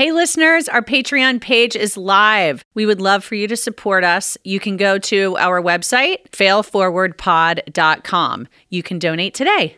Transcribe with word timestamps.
Hey, 0.00 0.12
listeners, 0.12 0.66
our 0.66 0.80
Patreon 0.80 1.42
page 1.42 1.76
is 1.76 1.98
live. 1.98 2.64
We 2.72 2.86
would 2.86 3.02
love 3.02 3.22
for 3.22 3.34
you 3.34 3.46
to 3.48 3.54
support 3.54 4.02
us. 4.02 4.38
You 4.44 4.58
can 4.58 4.78
go 4.78 4.96
to 4.96 5.36
our 5.36 5.60
website, 5.60 6.30
failforwardpod.com. 6.30 8.48
You 8.70 8.82
can 8.82 8.98
donate 8.98 9.34
today. 9.34 9.76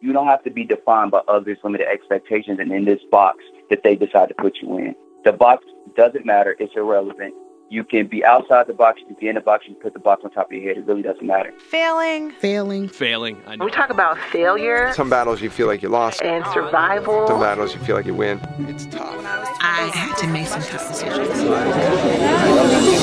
You 0.00 0.14
don't 0.14 0.26
have 0.26 0.42
to 0.44 0.50
be 0.50 0.64
defined 0.64 1.10
by 1.10 1.20
others' 1.28 1.58
limited 1.62 1.86
expectations 1.86 2.60
and 2.60 2.72
in 2.72 2.86
this 2.86 3.00
box 3.10 3.40
that 3.68 3.82
they 3.84 3.94
decide 3.94 4.30
to 4.30 4.34
put 4.38 4.56
you 4.62 4.78
in. 4.78 4.94
The 5.26 5.32
box 5.32 5.66
doesn't 5.96 6.24
matter, 6.24 6.56
it's 6.58 6.72
irrelevant. 6.74 7.34
You 7.72 7.84
can 7.84 8.06
be 8.06 8.22
outside 8.22 8.66
the 8.66 8.74
box, 8.74 9.00
you 9.00 9.06
can 9.06 9.16
be 9.18 9.28
in 9.28 9.34
the 9.34 9.40
box, 9.40 9.64
you 9.66 9.72
can 9.72 9.82
put 9.82 9.94
the 9.94 9.98
box 9.98 10.20
on 10.24 10.30
top 10.30 10.48
of 10.48 10.52
your 10.52 10.62
head. 10.62 10.76
It 10.76 10.86
really 10.86 11.00
doesn't 11.00 11.26
matter. 11.26 11.54
Failing. 11.70 12.30
Failing. 12.32 12.86
Failing. 12.86 13.40
I 13.46 13.56
know. 13.56 13.64
We 13.64 13.70
talk 13.70 13.88
about 13.88 14.18
failure 14.30 14.92
Some 14.92 15.08
battles 15.08 15.40
you 15.40 15.48
feel 15.48 15.68
like 15.68 15.80
you 15.82 15.88
lost. 15.88 16.20
and 16.20 16.44
survival. 16.52 17.26
Some 17.26 17.40
battles 17.40 17.74
you 17.74 17.80
feel 17.80 17.96
like 17.96 18.04
you 18.04 18.12
win. 18.14 18.38
It's 18.68 18.84
tough. 18.84 19.16
I 19.24 19.90
had 19.94 20.14
to 20.18 20.26
make 20.26 20.48
some 20.48 20.60
tough 20.60 20.86
decisions. 20.86 21.30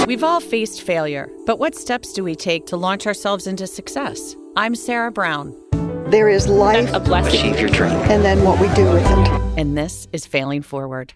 We've 0.05 0.23
all 0.23 0.39
faced 0.39 0.83
failure, 0.83 1.31
but 1.47 1.57
what 1.57 1.73
steps 1.73 2.13
do 2.13 2.23
we 2.23 2.35
take 2.35 2.67
to 2.67 2.77
launch 2.77 3.07
ourselves 3.07 3.47
into 3.47 3.65
success? 3.65 4.35
I'm 4.55 4.75
Sarah 4.75 5.11
Brown, 5.11 5.55
There 6.11 6.29
is 6.29 6.47
life 6.47 6.93
a 6.93 6.99
blessing, 6.99 7.39
Achieve 7.39 7.59
your 7.59 7.69
dream. 7.69 7.93
and 8.11 8.23
then 8.23 8.43
what 8.43 8.59
we 8.61 8.67
do 8.75 8.85
with 8.85 9.03
it. 9.03 9.59
and 9.59 9.75
this 9.75 10.07
is 10.13 10.27
Failing 10.27 10.61
Forward. 10.61 11.13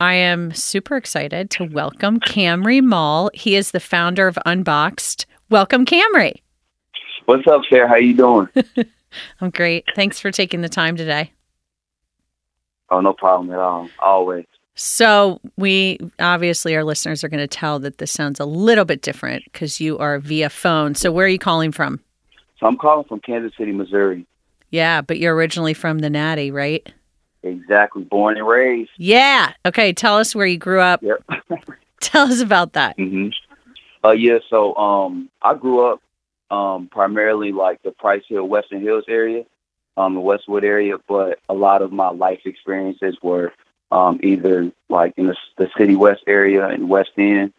I 0.00 0.14
am 0.14 0.54
super 0.54 0.96
excited 0.96 1.50
to 1.50 1.64
welcome 1.64 2.20
Camry 2.20 2.80
Mall. 2.80 3.30
He 3.34 3.56
is 3.56 3.72
the 3.72 3.80
founder 3.80 4.28
of 4.28 4.38
Unboxed. 4.46 5.26
Welcome, 5.50 5.84
Camry. 5.84 6.40
What's 7.24 7.48
up, 7.48 7.62
Sarah? 7.68 7.88
How 7.88 7.96
you 7.96 8.14
doing? 8.14 8.48
I'm 9.40 9.50
great. 9.50 9.84
Thanks 9.96 10.20
for 10.20 10.30
taking 10.30 10.60
the 10.60 10.68
time 10.68 10.96
today. 10.96 11.32
oh, 12.90 13.00
no 13.00 13.12
problem 13.12 13.50
at 13.50 13.58
all. 13.58 13.88
Always. 13.98 14.46
So, 14.76 15.40
we 15.56 15.98
obviously, 16.20 16.76
our 16.76 16.84
listeners 16.84 17.24
are 17.24 17.28
going 17.28 17.40
to 17.40 17.48
tell 17.48 17.80
that 17.80 17.98
this 17.98 18.12
sounds 18.12 18.38
a 18.38 18.44
little 18.44 18.84
bit 18.84 19.02
different 19.02 19.42
because 19.44 19.80
you 19.80 19.98
are 19.98 20.20
via 20.20 20.48
phone. 20.48 20.94
So, 20.94 21.10
where 21.10 21.26
are 21.26 21.30
you 21.30 21.40
calling 21.40 21.72
from? 21.72 21.98
So 22.60 22.66
I'm 22.66 22.76
calling 22.76 23.04
from 23.08 23.18
Kansas 23.20 23.52
City, 23.58 23.72
Missouri. 23.72 24.26
Yeah, 24.70 25.00
but 25.00 25.18
you're 25.18 25.34
originally 25.34 25.74
from 25.74 25.98
the 26.00 26.10
Natty, 26.10 26.52
right? 26.52 26.86
Exactly. 27.42 28.04
Born 28.04 28.36
and 28.36 28.46
raised. 28.46 28.90
Yeah. 28.96 29.52
Okay. 29.66 29.92
Tell 29.92 30.16
us 30.16 30.34
where 30.34 30.46
you 30.46 30.58
grew 30.58 30.80
up. 30.80 31.02
Yep. 31.02 31.24
Tell 32.00 32.30
us 32.30 32.40
about 32.40 32.72
that. 32.74 32.96
hmm 32.96 33.28
Uh, 34.04 34.10
yeah. 34.12 34.38
So 34.48 34.74
um, 34.76 35.28
I 35.42 35.54
grew 35.54 35.86
up 35.86 36.00
um, 36.50 36.88
primarily 36.88 37.52
like 37.52 37.82
the 37.82 37.90
Price 37.90 38.22
Hill, 38.28 38.44
Western 38.44 38.80
Hills 38.80 39.04
area, 39.08 39.44
um, 39.96 40.14
the 40.14 40.20
Westwood 40.20 40.64
area, 40.64 40.96
but 41.08 41.38
a 41.48 41.54
lot 41.54 41.82
of 41.82 41.92
my 41.92 42.08
life 42.10 42.40
experiences 42.44 43.16
were 43.22 43.52
um, 43.90 44.20
either 44.22 44.70
like 44.88 45.14
in 45.16 45.26
the, 45.26 45.36
the 45.56 45.68
City 45.76 45.96
West 45.96 46.22
area 46.26 46.66
and 46.66 46.88
West 46.88 47.10
End, 47.16 47.52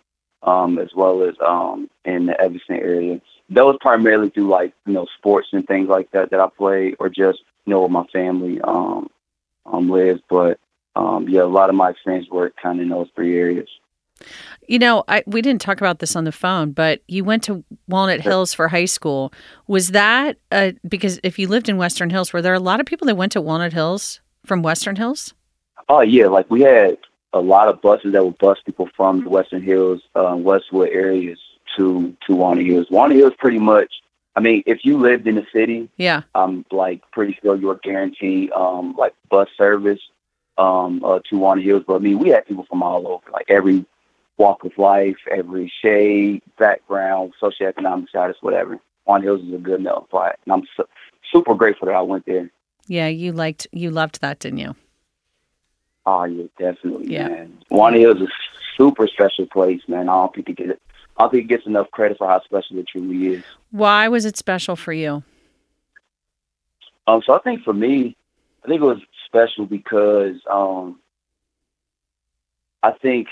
um, 0.43 0.79
as 0.79 0.89
well 0.95 1.23
as 1.23 1.35
um, 1.45 1.89
in 2.05 2.27
the 2.27 2.39
Evanston 2.39 2.77
area. 2.77 3.21
That 3.49 3.65
was 3.65 3.77
primarily 3.81 4.29
through 4.29 4.47
like 4.47 4.73
you 4.85 4.93
know 4.93 5.07
sports 5.17 5.49
and 5.51 5.65
things 5.67 5.89
like 5.89 6.11
that 6.11 6.29
that 6.31 6.39
I 6.39 6.47
played, 6.55 6.95
or 6.99 7.09
just 7.09 7.39
you 7.65 7.71
know 7.73 7.81
where 7.81 7.89
my 7.89 8.05
family 8.13 8.61
um, 8.61 9.09
um, 9.71 9.89
lives. 9.89 10.21
But 10.29 10.59
um, 10.95 11.27
yeah, 11.29 11.43
a 11.43 11.45
lot 11.45 11.69
of 11.69 11.75
my 11.75 11.89
experience 11.89 12.27
were 12.29 12.51
kind 12.61 12.79
of 12.79 12.83
in 12.83 12.89
those 12.89 13.07
three 13.15 13.37
areas. 13.37 13.69
You 14.67 14.79
know, 14.79 15.03
I 15.07 15.23
we 15.25 15.41
didn't 15.41 15.61
talk 15.61 15.79
about 15.79 15.99
this 15.99 16.15
on 16.15 16.25
the 16.25 16.31
phone, 16.31 16.71
but 16.71 17.01
you 17.07 17.23
went 17.23 17.43
to 17.43 17.63
Walnut 17.87 18.21
Hills 18.21 18.53
for 18.53 18.67
high 18.67 18.85
school. 18.85 19.33
Was 19.67 19.89
that 19.89 20.37
uh, 20.51 20.71
because 20.87 21.19
if 21.23 21.39
you 21.39 21.47
lived 21.47 21.69
in 21.69 21.77
Western 21.77 22.09
Hills, 22.09 22.33
were 22.33 22.41
there 22.41 22.53
a 22.53 22.59
lot 22.59 22.79
of 22.79 22.85
people 22.85 23.07
that 23.07 23.15
went 23.15 23.31
to 23.31 23.41
Walnut 23.41 23.73
Hills 23.73 24.19
from 24.45 24.61
Western 24.61 24.95
Hills? 24.95 25.33
Oh 25.87 26.01
yeah, 26.01 26.27
like 26.27 26.49
we 26.51 26.61
had 26.61 26.97
a 27.33 27.39
lot 27.39 27.67
of 27.67 27.81
buses 27.81 28.13
that 28.13 28.23
would 28.23 28.37
bus 28.37 28.57
people 28.65 28.89
from 28.95 29.23
the 29.23 29.29
Western 29.29 29.61
Hills, 29.61 30.01
um, 30.15 30.43
Westwood 30.43 30.89
areas 30.89 31.39
to 31.77 32.15
to 32.27 32.35
Walnut 32.35 32.65
Hills. 32.65 32.87
Walnut 32.91 33.17
Hills, 33.17 33.33
pretty 33.39 33.59
much. 33.59 33.91
I 34.35 34.39
mean, 34.41 34.63
if 34.65 34.85
you 34.85 34.97
lived 34.97 35.27
in 35.27 35.35
the 35.35 35.45
city, 35.51 35.89
Yeah. 35.97 36.21
I'm 36.35 36.65
like 36.71 37.01
pretty 37.11 37.37
sure 37.41 37.55
you 37.55 37.67
were 37.67 37.79
guaranteed 37.83 38.51
um, 38.51 38.95
like 38.97 39.13
bus 39.29 39.49
service 39.57 39.99
um, 40.57 41.03
uh, 41.03 41.19
to 41.29 41.37
Walnut 41.37 41.63
Hills. 41.63 41.83
But 41.87 41.95
I 41.95 41.99
mean, 41.99 42.19
we 42.19 42.29
had 42.29 42.45
people 42.45 42.65
from 42.69 42.83
all 42.83 43.07
over, 43.07 43.31
like 43.31 43.45
every 43.49 43.85
walk 44.37 44.63
of 44.63 44.77
life, 44.77 45.17
every 45.29 45.71
shade, 45.81 46.41
background, 46.57 47.33
socioeconomic 47.41 48.09
status, 48.09 48.37
whatever. 48.41 48.79
Walnut 49.05 49.23
Hills 49.25 49.41
is 49.41 49.53
a 49.53 49.57
good 49.57 49.79
enough 49.81 50.05
spot, 50.05 50.37
and 50.45 50.53
I'm 50.53 50.63
su- 50.77 50.87
super 51.31 51.55
grateful 51.55 51.87
that 51.87 51.95
I 51.95 52.01
went 52.01 52.25
there. 52.25 52.49
Yeah, 52.87 53.07
you 53.07 53.31
liked 53.31 53.67
you 53.71 53.91
loved 53.91 54.21
that, 54.21 54.39
didn't 54.39 54.59
you? 54.59 54.75
Oh 56.05 56.23
yeah, 56.23 56.45
definitely, 56.57 57.11
Yeah. 57.13 57.27
man. 57.27 57.57
Hills 57.93 58.17
is 58.17 58.23
a 58.23 58.31
super 58.77 59.07
special 59.07 59.45
place, 59.47 59.81
man. 59.87 60.09
I 60.09 60.13
don't 60.13 60.33
think 60.33 60.59
it 60.59 60.79
I 61.19 61.23
don't 61.23 61.31
think 61.31 61.43
it 61.43 61.47
gets 61.47 61.65
enough 61.65 61.91
credit 61.91 62.17
for 62.17 62.27
how 62.27 62.41
special 62.43 62.77
it 62.79 62.87
truly 62.87 63.35
is. 63.35 63.43
Why 63.71 64.07
was 64.07 64.23
it 64.25 64.37
special 64.37 64.77
for 64.77 64.93
you? 64.93 65.21
Um, 67.07 67.21
so 67.25 67.33
I 67.33 67.39
think 67.39 67.63
for 67.63 67.73
me, 67.73 68.15
I 68.63 68.67
think 68.67 68.81
it 68.81 68.85
was 68.85 69.01
special 69.25 69.65
because 69.65 70.37
um, 70.49 70.97
I 72.81 72.91
think 72.91 73.27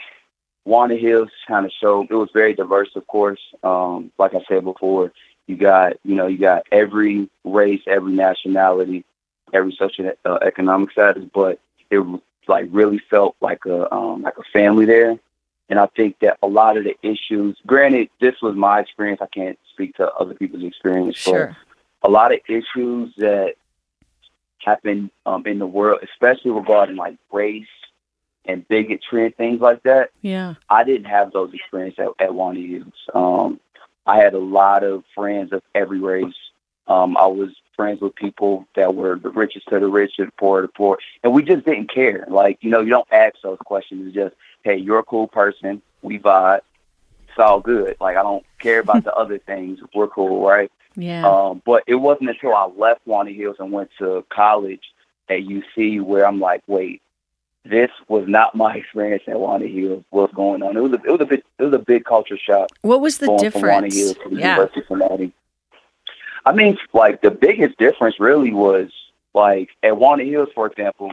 Walnut 0.66 1.00
Hills 1.00 1.30
kind 1.48 1.66
of 1.66 1.72
showed 1.80 2.08
it 2.10 2.16
was 2.16 2.30
very 2.34 2.54
diverse, 2.54 2.90
of 2.96 3.08
course. 3.08 3.40
Um, 3.64 4.12
like 4.18 4.36
I 4.36 4.44
said 4.50 4.66
before, 4.66 5.14
you 5.48 5.56
got 5.56 5.94
you 6.04 6.16
know 6.16 6.28
you 6.28 6.38
got 6.38 6.64
every 6.74 7.30
race, 7.46 7.82
every 7.88 8.12
nationality, 8.12 9.06
every 9.54 9.74
social 9.80 10.12
uh, 10.26 10.40
economic 10.42 10.92
status, 10.92 11.24
but 11.34 11.62
it 11.90 12.06
like 12.50 12.66
really 12.70 13.00
felt 13.10 13.38
like 13.40 13.66
a 13.66 13.94
um, 13.94 14.24
like 14.24 14.38
a 14.38 14.44
family 14.52 14.86
there. 14.86 15.18
And 15.70 15.80
I 15.80 15.88
think 15.88 16.18
that 16.22 16.38
a 16.42 16.48
lot 16.48 16.78
of 16.78 16.86
the 16.86 16.96
issues, 17.04 17.58
granted, 17.66 18.10
this 18.22 18.36
was 18.42 18.56
my 18.56 18.80
experience. 18.80 19.20
I 19.22 19.28
can't 19.28 19.60
speak 19.74 19.96
to 19.96 20.12
other 20.14 20.34
people's 20.34 20.64
experience, 20.64 21.22
but 21.26 21.32
Sure. 21.32 21.58
a 22.04 22.10
lot 22.10 22.34
of 22.34 22.40
issues 22.48 23.14
that 23.18 23.56
happen 24.64 25.12
um, 25.26 25.46
in 25.46 25.60
the 25.60 25.68
world, 25.68 26.00
especially 26.04 26.52
regarding 26.52 26.96
like 26.96 27.18
race 27.32 27.66
and 28.46 28.68
bigotry 28.68 29.26
and 29.26 29.36
things 29.36 29.60
like 29.60 29.84
that. 29.84 30.12
Yeah. 30.22 30.56
I 30.70 30.84
didn't 30.84 31.06
have 31.06 31.32
those 31.34 31.54
experiences 31.54 32.00
at, 32.20 32.28
at 32.28 32.34
Hills. 32.34 32.94
Um, 33.14 33.60
I 34.06 34.18
had 34.18 34.34
a 34.34 34.40
lot 34.40 34.84
of 34.84 35.04
friends 35.14 35.52
of 35.52 35.62
every 35.76 36.00
race. 36.00 36.34
Um, 36.88 37.18
I 37.18 37.28
was 37.28 37.50
friends 37.78 38.02
with 38.02 38.16
people 38.16 38.68
that 38.76 38.94
were 38.96 39.16
the 39.18 39.30
richest 39.30 39.68
to 39.70 39.80
the 39.80 39.88
rich 39.88 40.16
and 40.18 40.28
the 40.28 40.32
poor 40.34 40.62
to 40.62 40.68
the 40.68 40.74
poor, 40.74 40.98
and 41.24 41.32
we 41.32 41.44
just 41.44 41.66
didn't 41.66 41.94
care. 41.94 42.26
Like 42.28 42.58
you 42.62 42.70
know, 42.70 42.82
you 42.82 42.90
don't 42.90 43.08
ask 43.12 43.36
those 43.44 43.60
questions. 43.64 44.08
It's 44.08 44.16
just, 44.16 44.36
hey, 44.64 44.76
you're 44.76 45.00
a 45.00 45.04
cool 45.04 45.28
person. 45.28 45.82
We 46.02 46.20
vibe. 46.20 46.62
It's 47.30 47.40
all 47.40 47.62
good. 47.62 47.96
Like 48.02 48.18
I 48.18 48.24
don't 48.24 48.44
care 48.60 48.80
about 48.80 49.04
the 49.06 49.14
other 49.24 49.38
things. 49.38 49.80
We're 49.96 50.08
cool, 50.08 50.46
right? 50.46 50.72
Yeah. 50.96 51.26
Um, 51.28 51.62
but 51.66 51.84
it 51.88 51.96
wasn't 51.96 52.32
until 52.32 52.56
I 52.56 52.66
left 52.76 53.02
Walnut 53.06 53.36
Hills 53.36 53.58
and 53.60 53.72
went 53.72 53.92
to 54.00 54.26
college 54.30 54.82
at 55.30 55.42
UC 55.42 56.02
where 56.02 56.26
I'm 56.28 56.40
like, 56.40 56.64
wait, 56.66 57.04
this 57.64 57.92
was 58.08 58.28
not 58.28 58.56
my 58.56 58.76
experience 58.82 59.24
at 59.28 59.40
Walnut 59.40 59.70
Hills. 59.70 60.04
What's 60.10 60.34
going 60.34 60.64
on? 60.64 60.76
It 60.76 60.80
was 60.82 60.94
a, 60.94 60.96
it 60.96 61.12
was 61.12 61.22
a 61.22 61.26
bit 61.26 61.46
it 61.60 61.64
was 61.64 61.74
a 61.74 61.80
big 61.80 62.04
culture 62.06 62.38
shock 62.38 62.70
what 62.82 63.02
was 63.02 63.20
the 63.20 63.28
going 63.28 63.52
from 63.52 63.62
Walnut 63.62 63.92
difference? 63.92 63.96
Hills 63.96 64.18
to 64.24 64.30
the 64.30 64.36
Yeah. 64.38 64.56
University 64.56 64.80
of 64.82 64.88
Cincinnati. 64.88 65.34
I 66.48 66.54
mean, 66.54 66.78
like 66.94 67.22
the 67.22 67.30
biggest 67.30 67.78
difference 67.78 68.22
really 68.22 68.54
was 68.54 68.90
like 69.34 69.70
at 69.84 69.98
Walnut 69.98 70.28
Hills, 70.28 70.48
for 70.56 70.66
example, 70.66 71.12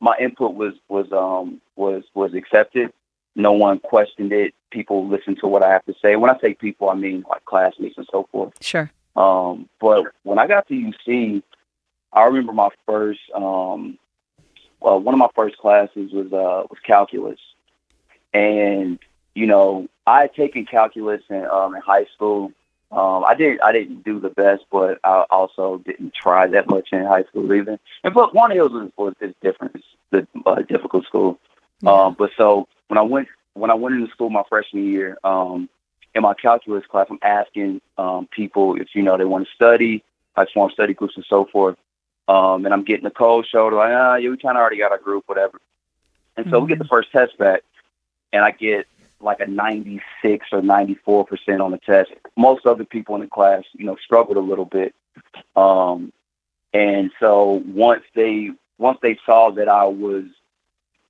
my 0.00 0.16
input 0.18 0.54
was 0.54 0.72
was 0.88 1.12
um 1.12 1.60
was 1.76 2.04
was 2.14 2.32
accepted. 2.32 2.90
No 3.36 3.52
one 3.52 3.78
questioned 3.78 4.32
it. 4.32 4.54
People 4.70 5.06
listened 5.06 5.38
to 5.40 5.48
what 5.48 5.62
I 5.62 5.70
have 5.70 5.84
to 5.84 5.94
say. 6.00 6.16
When 6.16 6.30
I 6.30 6.38
say 6.38 6.54
people, 6.54 6.88
I 6.88 6.94
mean 6.94 7.26
like 7.28 7.44
classmates 7.44 7.98
and 7.98 8.08
so 8.10 8.26
forth. 8.32 8.54
Sure. 8.62 8.90
Um, 9.16 9.68
but 9.82 10.06
when 10.22 10.38
I 10.38 10.46
got 10.46 10.66
to 10.68 10.74
UC, 10.74 11.42
I 12.14 12.24
remember 12.24 12.54
my 12.54 12.70
first, 12.86 13.20
um, 13.34 13.98
well, 14.80 14.98
one 14.98 15.14
of 15.14 15.18
my 15.18 15.28
first 15.34 15.58
classes 15.58 16.10
was 16.10 16.32
uh, 16.32 16.64
was 16.70 16.78
calculus, 16.86 17.40
and 18.32 18.98
you 19.34 19.46
know 19.46 19.88
I 20.06 20.22
had 20.22 20.34
taken 20.34 20.64
calculus 20.64 21.20
in 21.28 21.44
um, 21.44 21.74
in 21.74 21.82
high 21.82 22.06
school. 22.14 22.50
Um, 22.90 23.22
I 23.24 23.34
didn't 23.34 23.62
I 23.62 23.72
didn't 23.72 24.02
do 24.02 24.18
the 24.18 24.30
best, 24.30 24.64
but 24.72 24.98
I 25.04 25.24
also 25.30 25.78
didn't 25.84 26.14
try 26.14 26.46
that 26.46 26.70
much 26.70 26.88
in 26.92 27.04
high 27.04 27.24
school 27.24 27.52
either. 27.52 27.78
And 28.02 28.14
but 28.14 28.34
Walnut 28.34 28.56
Hills 28.56 28.72
was, 28.72 28.90
was 28.96 29.14
is 29.20 29.34
different. 29.42 29.76
It's 29.76 29.84
the 30.10 30.26
uh, 30.46 30.62
difficult 30.62 31.04
school. 31.04 31.38
Um, 31.86 32.16
but 32.18 32.30
so 32.36 32.66
when 32.88 32.96
I 32.96 33.02
went 33.02 33.28
when 33.54 33.70
I 33.70 33.74
went 33.74 33.96
into 33.96 34.10
school 34.10 34.30
my 34.30 34.42
freshman 34.48 34.86
year, 34.86 35.18
um, 35.22 35.68
in 36.14 36.22
my 36.22 36.34
calculus 36.34 36.86
class, 36.86 37.06
I'm 37.10 37.18
asking 37.22 37.80
um, 37.98 38.26
people 38.30 38.76
if 38.80 38.88
you 38.94 39.02
know 39.02 39.18
they 39.18 39.24
want 39.24 39.46
to 39.46 39.54
study, 39.54 40.02
like 40.36 40.48
form 40.54 40.70
study 40.70 40.94
groups 40.94 41.16
and 41.16 41.26
so 41.28 41.44
forth. 41.52 41.76
Um, 42.26 42.64
and 42.64 42.74
I'm 42.74 42.84
getting 42.84 43.04
the 43.04 43.10
cold 43.10 43.46
shoulder, 43.46 43.76
like, 43.76 43.90
ah, 43.90 44.16
yeah, 44.16 44.28
we 44.28 44.36
kind 44.36 44.58
of 44.58 44.60
already 44.60 44.76
got 44.76 44.92
our 44.92 44.98
group, 44.98 45.24
whatever. 45.26 45.60
And 46.36 46.46
so 46.50 46.60
we 46.60 46.68
get 46.68 46.78
the 46.78 46.84
first 46.84 47.10
test 47.10 47.38
back, 47.38 47.62
and 48.32 48.44
I 48.44 48.50
get 48.50 48.86
like 49.20 49.40
a 49.40 49.46
96 49.46 50.46
or 50.52 50.62
94 50.62 51.26
percent 51.26 51.60
on 51.60 51.70
the 51.70 51.78
test. 51.78 52.10
Most 52.36 52.66
other 52.66 52.84
people 52.84 53.14
in 53.16 53.22
the 53.22 53.26
class, 53.26 53.64
you 53.72 53.84
know, 53.84 53.96
struggled 54.04 54.36
a 54.36 54.40
little 54.40 54.64
bit. 54.64 54.94
Um, 55.56 56.12
and 56.72 57.10
so 57.18 57.62
once 57.66 58.04
they 58.14 58.50
once 58.78 58.98
they 59.02 59.18
saw 59.26 59.50
that 59.52 59.68
I 59.68 59.84
was 59.84 60.24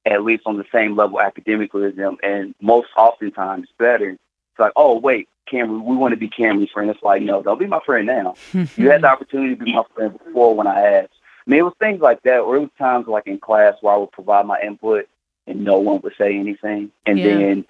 at 0.06 0.24
least 0.24 0.44
on 0.46 0.56
the 0.56 0.64
same 0.72 0.96
level 0.96 1.20
academically 1.20 1.84
as 1.84 1.94
them, 1.94 2.16
and 2.22 2.54
most 2.62 2.88
oftentimes 2.96 3.68
better. 3.78 4.10
It's 4.10 4.58
like, 4.58 4.72
oh 4.76 4.98
wait, 4.98 5.28
Camry, 5.52 5.82
we 5.82 5.96
want 5.96 6.12
to 6.12 6.16
be 6.16 6.28
Camry's 6.30 6.70
friend. 6.70 6.90
It's 6.90 7.02
like, 7.02 7.22
no, 7.22 7.42
don't 7.42 7.58
be 7.58 7.66
my 7.66 7.80
friend 7.84 8.06
now. 8.06 8.36
you 8.76 8.90
had 8.90 9.02
the 9.02 9.08
opportunity 9.08 9.56
to 9.56 9.64
be 9.64 9.74
my 9.74 9.82
friend 9.94 10.18
before 10.24 10.54
when 10.54 10.66
I 10.66 10.80
asked. 10.80 11.12
I 11.46 11.50
mean, 11.50 11.60
it 11.60 11.64
was 11.64 11.74
things 11.78 12.00
like 12.00 12.22
that, 12.22 12.40
or 12.40 12.56
it 12.56 12.60
was 12.60 12.70
times 12.78 13.06
like 13.06 13.26
in 13.26 13.38
class 13.38 13.74
where 13.80 13.94
I 13.94 13.96
would 13.98 14.12
provide 14.12 14.46
my 14.46 14.60
input 14.60 15.08
and 15.46 15.64
no 15.64 15.78
one 15.78 16.00
would 16.02 16.12
say 16.18 16.36
anything, 16.38 16.90
and 17.06 17.18
Yeah. 17.18 17.24
then 17.24 17.64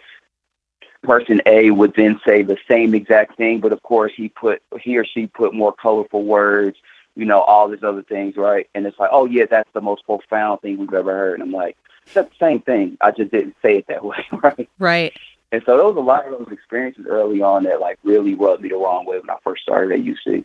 person 1.03 1.41
A 1.47 1.71
would 1.71 1.95
then 1.95 2.21
say 2.27 2.43
the 2.43 2.59
same 2.69 2.95
exact 2.95 3.37
thing, 3.37 3.61
but 3.61 3.73
of 3.73 3.83
course 3.83 4.13
he 4.17 4.29
put 4.29 4.63
he 4.81 4.99
or 4.99 5.05
she 5.05 5.27
put 5.27 5.55
more 5.55 5.73
colorful 5.73 6.25
words, 6.25 6.79
you 7.15 7.25
know, 7.25 7.41
all 7.41 7.69
these 7.69 7.83
other 7.83 8.03
things, 8.03 8.37
right? 8.37 8.69
And 8.75 8.87
it's 8.87 8.99
like, 8.99 9.11
oh 9.13 9.27
yeah, 9.27 9.45
that's 9.49 9.71
the 9.73 9.81
most 9.81 10.05
profound 10.05 10.61
thing 10.61 10.79
we've 10.79 10.93
ever 10.93 11.13
heard. 11.13 11.41
And 11.41 11.43
I'm 11.43 11.53
like, 11.53 11.77
it's 12.05 12.15
the 12.15 12.29
same 12.41 12.61
thing. 12.61 12.97
I 13.01 13.11
just 13.11 13.31
didn't 13.31 13.57
say 13.63 13.79
it 13.79 13.87
that 13.89 14.05
way, 14.05 14.25
right? 14.33 14.69
Right. 14.79 15.17
And 15.51 15.63
so 15.65 15.77
there 15.77 15.87
was 15.87 15.97
a 15.97 16.01
lot 16.01 16.31
of 16.31 16.39
those 16.39 16.53
experiences 16.53 17.07
early 17.09 17.41
on 17.41 17.65
that 17.65 17.81
like 17.81 17.99
really 18.03 18.35
rubbed 18.35 18.63
me 18.63 18.69
the 18.69 18.77
wrong 18.77 19.07
way 19.07 19.19
when 19.19 19.31
I 19.31 19.37
first 19.43 19.63
started 19.63 19.99
at 19.99 20.05
UC. 20.05 20.45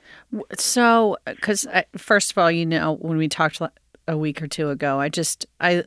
So, 0.58 1.18
because 1.26 1.66
uh, 1.68 1.84
first 1.98 2.32
of 2.32 2.38
all, 2.38 2.50
you 2.50 2.66
know, 2.66 2.94
when 2.96 3.18
we 3.18 3.28
talked 3.28 3.60
a 4.08 4.18
week 4.18 4.42
or 4.42 4.48
two 4.48 4.70
ago, 4.70 5.00
I 5.00 5.10
just 5.10 5.46
I 5.60 5.84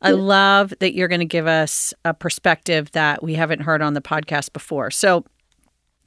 I 0.00 0.12
love 0.12 0.72
that 0.80 0.94
you're 0.94 1.08
going 1.08 1.20
to 1.20 1.24
give 1.24 1.46
us 1.46 1.92
a 2.04 2.14
perspective 2.14 2.90
that 2.92 3.22
we 3.22 3.34
haven't 3.34 3.60
heard 3.60 3.82
on 3.82 3.94
the 3.94 4.00
podcast 4.00 4.52
before. 4.52 4.90
So, 4.90 5.24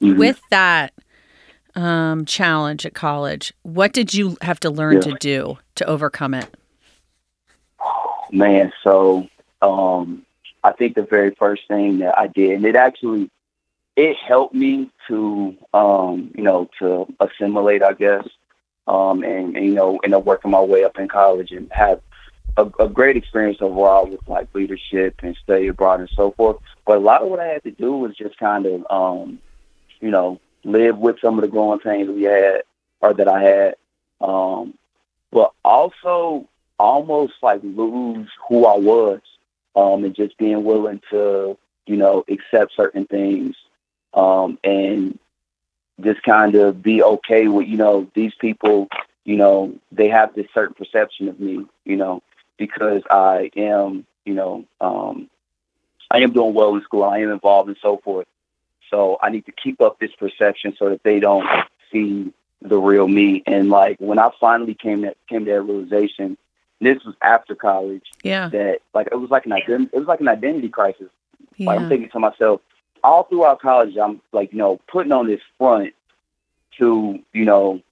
Mhm. 0.00 0.16
with 0.18 0.40
that 0.50 0.94
um, 1.76 2.24
challenge 2.24 2.84
at 2.84 2.94
college, 2.94 3.52
what 3.62 3.92
did 3.92 4.12
you 4.12 4.36
have 4.42 4.58
to 4.60 4.70
learn 4.70 4.94
Yeah. 4.94 5.00
to 5.00 5.12
do 5.20 5.58
to 5.76 5.84
overcome 5.86 6.34
it? 6.34 6.46
Man, 8.32 8.72
so 8.82 9.28
um, 9.62 10.24
I 10.64 10.72
think 10.72 10.94
the 10.94 11.02
very 11.02 11.34
first 11.34 11.62
thing 11.68 11.98
that 11.98 12.16
I 12.18 12.28
did, 12.28 12.50
and 12.52 12.64
it 12.64 12.76
actually 12.76 13.30
it 13.96 14.16
helped 14.16 14.54
me 14.54 14.90
to 15.08 15.56
um, 15.74 16.30
you 16.34 16.42
know 16.42 16.68
to 16.78 17.06
assimilate, 17.20 17.82
I 17.82 17.92
guess, 17.92 18.26
um, 18.86 19.22
and, 19.22 19.56
and 19.56 19.66
you 19.66 19.74
know, 19.74 19.98
end 20.04 20.14
up 20.14 20.24
working 20.24 20.50
my 20.50 20.60
way 20.60 20.84
up 20.84 20.98
in 20.98 21.08
college 21.08 21.52
and 21.52 21.70
have 21.72 22.00
a, 22.56 22.70
a 22.78 22.88
great 22.88 23.16
experience 23.16 23.58
overall 23.60 24.06
with 24.06 24.26
like 24.28 24.48
leadership 24.54 25.14
and 25.22 25.36
study 25.42 25.68
abroad 25.68 26.00
and 26.00 26.10
so 26.14 26.32
forth. 26.32 26.56
But 26.86 26.98
a 26.98 27.00
lot 27.00 27.22
of 27.22 27.28
what 27.28 27.40
I 27.40 27.46
had 27.46 27.62
to 27.64 27.70
do 27.70 27.92
was 27.92 28.16
just 28.16 28.38
kind 28.38 28.66
of 28.66 28.86
um, 28.90 29.38
you 30.00 30.10
know 30.10 30.40
live 30.64 30.98
with 30.98 31.20
some 31.20 31.38
of 31.38 31.42
the 31.42 31.48
growing 31.48 31.80
pains 31.80 32.08
we 32.10 32.22
had 32.22 32.62
or 33.00 33.14
that 33.14 33.28
I 33.28 33.42
had, 33.42 33.76
um, 34.20 34.74
but 35.30 35.52
also 35.64 36.48
almost 36.78 37.34
like 37.42 37.60
lose 37.62 38.28
who 38.48 38.66
I 38.66 38.76
was, 38.76 39.20
um, 39.76 40.04
and 40.04 40.14
just 40.14 40.36
being 40.38 40.64
willing 40.64 41.00
to, 41.10 41.56
you 41.86 41.96
know, 41.96 42.24
accept 42.28 42.74
certain 42.74 43.06
things, 43.06 43.56
um, 44.12 44.58
and 44.64 45.18
just 46.02 46.22
kind 46.22 46.54
of 46.54 46.82
be 46.82 47.02
okay 47.02 47.48
with, 47.48 47.66
you 47.68 47.76
know, 47.76 48.08
these 48.14 48.32
people, 48.40 48.88
you 49.24 49.36
know, 49.36 49.74
they 49.92 50.08
have 50.08 50.34
this 50.34 50.46
certain 50.54 50.74
perception 50.74 51.28
of 51.28 51.38
me, 51.40 51.66
you 51.84 51.96
know, 51.96 52.22
because 52.56 53.02
I 53.10 53.50
am, 53.56 54.06
you 54.24 54.34
know, 54.34 54.64
um, 54.80 55.28
I 56.10 56.18
am 56.18 56.32
doing 56.32 56.54
well 56.54 56.74
in 56.74 56.82
school, 56.82 57.04
I 57.04 57.18
am 57.18 57.30
involved 57.30 57.68
and 57.68 57.78
so 57.80 57.98
forth. 57.98 58.26
So 58.90 59.18
I 59.22 59.30
need 59.30 59.46
to 59.46 59.52
keep 59.52 59.80
up 59.80 60.00
this 60.00 60.10
perception 60.18 60.74
so 60.76 60.88
that 60.90 61.02
they 61.04 61.20
don't 61.20 61.46
see 61.92 62.32
the 62.60 62.76
real 62.78 63.06
me. 63.06 63.42
And 63.46 63.70
like 63.70 63.98
when 64.00 64.18
I 64.18 64.30
finally 64.40 64.74
came 64.74 65.02
to, 65.02 65.14
came 65.28 65.44
to 65.44 65.50
that 65.52 65.62
realization, 65.62 66.36
this 66.80 67.02
was 67.04 67.14
after 67.22 67.54
college, 67.54 68.02
Yeah. 68.24 68.48
that 68.48 68.80
like 68.94 69.08
it 69.12 69.16
was 69.16 69.30
like 69.30 69.46
an 69.46 69.52
ident- 69.52 69.90
it 69.92 69.98
was 69.98 70.08
like 70.08 70.20
an 70.20 70.28
identity 70.28 70.68
crisis. 70.68 71.08
Like 71.58 71.78
I'm 71.78 71.88
thinking 71.90 72.08
to 72.10 72.18
myself, 72.18 72.62
all 73.02 73.24
throughout 73.24 73.60
college, 73.60 73.96
I'm 73.96 74.20
like, 74.32 74.52
you 74.52 74.58
know, 74.58 74.80
putting 74.88 75.12
on 75.12 75.26
this 75.26 75.40
front 75.58 75.94
to, 76.78 77.18
you 77.32 77.44
know, 77.44 77.82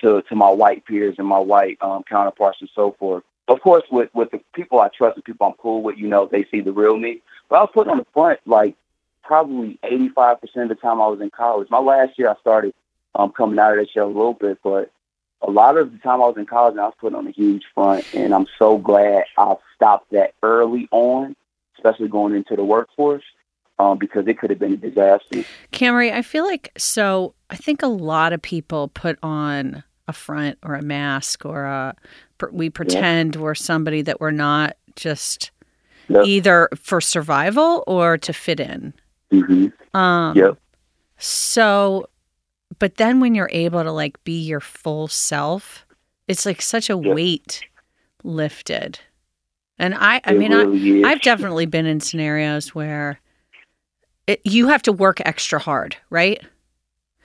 to 0.00 0.22
to 0.22 0.34
my 0.34 0.50
white 0.50 0.84
peers 0.84 1.16
and 1.18 1.26
my 1.26 1.38
white 1.38 1.78
um, 1.80 2.02
counterparts 2.04 2.58
and 2.60 2.70
so 2.74 2.94
forth. 2.98 3.24
Of 3.48 3.60
course, 3.60 3.84
with 3.90 4.10
with 4.14 4.30
the 4.30 4.40
people 4.54 4.80
I 4.80 4.88
trust 4.88 5.16
and 5.16 5.24
people 5.24 5.46
I'm 5.46 5.54
cool 5.54 5.82
with, 5.82 5.98
you 5.98 6.08
know, 6.08 6.26
they 6.26 6.44
see 6.50 6.60
the 6.60 6.72
real 6.72 6.96
me. 6.96 7.22
But 7.48 7.56
I 7.56 7.60
was 7.60 7.70
putting 7.72 7.90
on 7.90 7.98
the 7.98 8.06
front 8.12 8.40
like 8.46 8.76
probably 9.22 9.78
85% 9.82 10.38
of 10.62 10.68
the 10.68 10.74
time 10.76 11.00
I 11.00 11.08
was 11.08 11.20
in 11.20 11.30
college. 11.30 11.68
My 11.70 11.78
last 11.78 12.18
year, 12.18 12.28
I 12.28 12.36
started 12.40 12.74
um, 13.14 13.32
coming 13.32 13.58
out 13.58 13.72
of 13.72 13.78
that 13.78 13.90
shell 13.90 14.06
a 14.06 14.08
little 14.08 14.34
bit, 14.34 14.58
but 14.62 14.92
a 15.42 15.50
lot 15.50 15.76
of 15.76 15.92
the 15.92 15.98
time 15.98 16.22
I 16.22 16.26
was 16.26 16.36
in 16.36 16.46
college, 16.46 16.76
I 16.76 16.84
was 16.84 16.94
putting 17.00 17.16
on 17.16 17.26
a 17.26 17.32
huge 17.32 17.64
front, 17.74 18.04
and 18.14 18.34
I'm 18.34 18.46
so 18.58 18.78
glad 18.78 19.24
I 19.36 19.56
stopped 19.74 20.12
that 20.12 20.34
early 20.42 20.88
on, 20.90 21.36
especially 21.76 22.08
going 22.08 22.34
into 22.34 22.56
the 22.56 22.64
workforce, 22.64 23.24
um, 23.78 23.98
because 23.98 24.26
it 24.26 24.38
could 24.38 24.50
have 24.50 24.58
been 24.58 24.72
a 24.74 24.76
disaster. 24.76 25.44
Camry, 25.72 26.12
I 26.12 26.22
feel 26.22 26.44
like 26.44 26.72
so. 26.76 27.34
I 27.50 27.56
think 27.56 27.82
a 27.82 27.86
lot 27.88 28.32
of 28.32 28.42
people 28.42 28.88
put 28.88 29.18
on 29.22 29.84
a 30.08 30.12
front 30.12 30.58
or 30.62 30.74
a 30.74 30.82
mask 30.82 31.44
or 31.44 31.64
a. 31.64 31.94
We 32.52 32.70
pretend 32.70 33.36
we're 33.36 33.54
somebody 33.54 34.02
that 34.02 34.20
we're 34.20 34.30
not, 34.30 34.76
just 34.94 35.50
Yep. 36.08 36.24
either 36.24 36.68
for 36.76 37.00
survival 37.00 37.82
or 37.86 38.16
to 38.18 38.32
fit 38.32 38.60
in. 38.60 38.92
hmm 39.30 39.66
Um, 39.94 40.36
Yep. 40.36 40.58
So, 41.18 42.08
but 42.78 42.96
then 42.96 43.20
when 43.20 43.34
you're 43.34 43.48
able 43.52 43.82
to 43.82 43.90
like 43.92 44.22
be 44.24 44.38
your 44.38 44.60
full 44.60 45.08
self, 45.08 45.86
it's 46.28 46.44
like 46.46 46.60
such 46.62 46.90
a 46.90 46.96
Yep. 46.96 47.14
weight 47.14 47.64
lifted. 48.22 48.98
And 49.78 49.94
I, 49.94 50.20
I 50.24 50.32
It 50.32 50.38
mean, 50.38 50.52
really 50.52 51.00
is. 51.00 51.06
I, 51.06 51.12
I've 51.12 51.20
definitely 51.22 51.66
been 51.66 51.86
in 51.86 52.00
scenarios 52.00 52.74
where 52.74 53.20
it, 54.26 54.40
you 54.44 54.68
have 54.68 54.82
to 54.82 54.92
work 54.92 55.20
extra 55.24 55.58
hard, 55.58 55.96
right? 56.10 56.42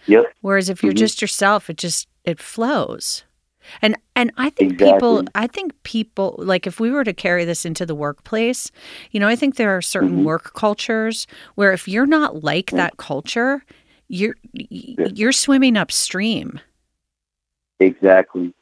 Yep. 0.07 0.25
Whereas 0.41 0.69
if 0.69 0.83
you're 0.83 0.93
Mhm. 0.93 0.97
just 0.97 1.21
yourself, 1.21 1.69
it 1.69 1.77
just 1.77 2.07
it 2.23 2.39
flows. 2.39 3.23
And 3.81 3.95
and 4.15 4.31
I 4.37 4.49
think 4.49 4.79
people 4.79 5.23
I 5.35 5.47
think 5.47 5.71
people 5.83 6.35
like 6.39 6.65
if 6.65 6.79
we 6.79 6.89
were 6.89 7.03
to 7.03 7.13
carry 7.13 7.45
this 7.45 7.65
into 7.65 7.85
the 7.85 7.95
workplace, 7.95 8.71
you 9.11 9.19
know, 9.19 9.27
I 9.27 9.35
think 9.35 9.55
there 9.55 9.75
are 9.75 9.81
certain 9.81 10.21
Mhm. 10.21 10.23
work 10.23 10.53
cultures 10.53 11.27
where 11.55 11.71
if 11.71 11.87
you're 11.87 12.07
not 12.07 12.43
like 12.43 12.71
that 12.71 12.97
culture, 12.97 13.63
you're 14.07 14.35
you're 14.53 15.31
swimming 15.31 15.77
upstream. 15.77 16.59
Exactly. 17.79 18.53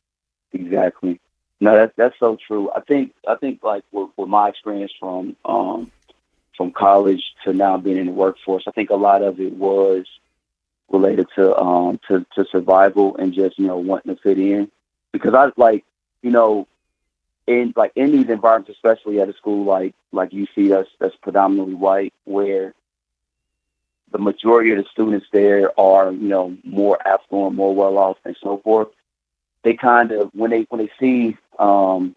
Exactly. 0.54 1.20
No, 1.62 1.76
that's 1.76 1.94
that's 1.96 2.20
so 2.20 2.38
true. 2.46 2.70
I 2.76 2.82
think 2.82 3.14
I 3.28 3.36
think 3.36 3.64
like 3.64 3.84
with, 3.92 4.10
with 4.18 4.30
my 4.30 4.50
experience 4.50 4.92
from 5.00 5.36
um 5.46 5.92
from 6.60 6.74
college 6.74 7.24
to 7.46 7.54
now 7.54 7.78
being 7.78 7.96
in 7.96 8.08
the 8.08 8.12
workforce, 8.12 8.66
I 8.68 8.72
think 8.72 8.90
a 8.90 8.96
lot 8.96 9.22
of 9.22 9.40
it 9.40 9.54
was 9.54 10.06
related 10.92 11.28
to 11.36 11.58
um 11.58 12.02
to, 12.10 12.26
to 12.36 12.44
survival 12.52 13.16
and 13.16 13.32
just, 13.32 13.58
you 13.58 13.66
know, 13.66 13.78
wanting 13.78 14.14
to 14.14 14.22
fit 14.22 14.38
in. 14.38 14.70
Because 15.14 15.34
I 15.34 15.52
like, 15.56 15.86
you 16.22 16.32
know, 16.32 16.68
in 17.48 17.74
like 17.78 17.94
in 17.96 18.12
these 18.12 18.28
environments, 18.28 18.72
especially 18.72 19.22
at 19.22 19.30
a 19.30 19.34
school 19.36 19.64
like 19.64 19.96
like 20.12 20.32
UC 20.32 20.86
that's 21.00 21.16
predominantly 21.22 21.76
white, 21.76 22.14
where 22.26 22.74
the 24.12 24.18
majority 24.18 24.72
of 24.72 24.80
the 24.80 24.86
students 24.92 25.28
there 25.32 25.72
are, 25.80 26.12
you 26.12 26.28
know, 26.28 26.58
more 26.66 27.00
affluent, 27.08 27.56
more 27.56 27.74
well 27.74 27.98
off 27.98 28.18
and 28.26 28.36
so 28.44 28.58
forth 28.58 28.90
they 29.64 29.74
kind 29.74 30.12
of 30.12 30.30
when 30.34 30.52
they 30.52 30.66
when 30.70 30.80
they 30.80 30.92
see 31.00 31.38
um 31.58 32.16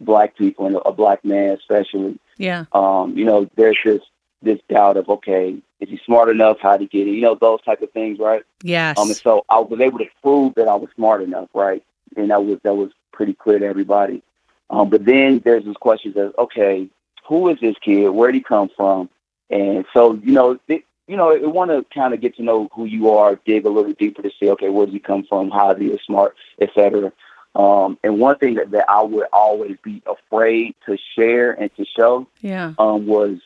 black 0.00 0.36
people 0.36 0.66
and 0.66 0.76
a 0.84 0.92
black 0.92 1.24
man 1.24 1.50
especially 1.50 2.18
Yeah. 2.38 2.64
um 2.72 3.16
you 3.16 3.24
know 3.24 3.48
there's 3.56 3.78
this 3.84 4.02
this 4.42 4.58
doubt 4.68 4.96
of 4.96 5.08
okay 5.08 5.56
is 5.80 5.88
he 5.90 6.00
smart 6.06 6.28
enough? 6.30 6.58
How 6.60 6.76
to 6.76 6.86
get 6.86 7.06
it 7.06 7.12
you 7.12 7.20
know 7.20 7.34
those 7.34 7.62
type 7.62 7.82
of 7.82 7.90
things 7.92 8.18
right? 8.18 8.42
Yes. 8.62 8.98
um 8.98 9.08
and 9.08 9.16
so 9.16 9.44
i 9.48 9.58
was 9.58 9.80
able 9.80 9.98
to 9.98 10.06
prove 10.22 10.54
that 10.56 10.68
i 10.68 10.74
was 10.74 10.90
smart 10.96 11.22
enough 11.22 11.48
right? 11.54 11.82
And 12.16 12.30
that 12.30 12.44
was 12.44 12.58
that 12.64 12.74
was 12.74 12.90
pretty 13.12 13.34
clear 13.34 13.58
to 13.58 13.66
everybody. 13.66 14.22
Um 14.70 14.90
but 14.90 15.04
then 15.04 15.40
there's 15.44 15.64
this 15.64 15.76
question 15.76 16.16
of 16.18 16.34
okay 16.38 16.88
who 17.26 17.48
is 17.48 17.58
this 17.60 17.76
kid? 17.80 18.08
Where 18.10 18.28
would 18.28 18.34
he 18.34 18.42
come 18.42 18.68
from? 18.76 19.08
And 19.48 19.84
so 19.94 20.14
you 20.22 20.32
know 20.32 20.58
it, 20.68 20.84
you 21.06 21.16
know, 21.16 21.32
I 21.32 21.46
want 21.46 21.70
to 21.70 21.84
kind 21.94 22.14
of 22.14 22.20
get 22.20 22.34
to 22.36 22.42
know 22.42 22.68
who 22.74 22.86
you 22.86 23.10
are, 23.10 23.38
dig 23.44 23.66
a 23.66 23.68
little 23.68 23.92
deeper 23.92 24.22
to 24.22 24.30
see, 24.40 24.48
okay, 24.50 24.70
where 24.70 24.86
did 24.86 24.94
you 24.94 25.00
come 25.00 25.24
from, 25.24 25.50
how 25.50 25.66
are 25.72 25.78
you 25.78 25.98
smart, 26.06 26.34
et 26.60 26.70
cetera. 26.74 27.12
Um, 27.54 27.98
and 28.02 28.18
one 28.18 28.36
thing 28.38 28.54
that, 28.54 28.72
that 28.72 28.90
I 28.90 29.02
would 29.02 29.26
always 29.32 29.76
be 29.82 30.02
afraid 30.06 30.74
to 30.86 30.98
share 31.14 31.52
and 31.52 31.74
to 31.76 31.84
show 31.84 32.26
yeah. 32.40 32.74
um, 32.78 33.06
was, 33.06 33.38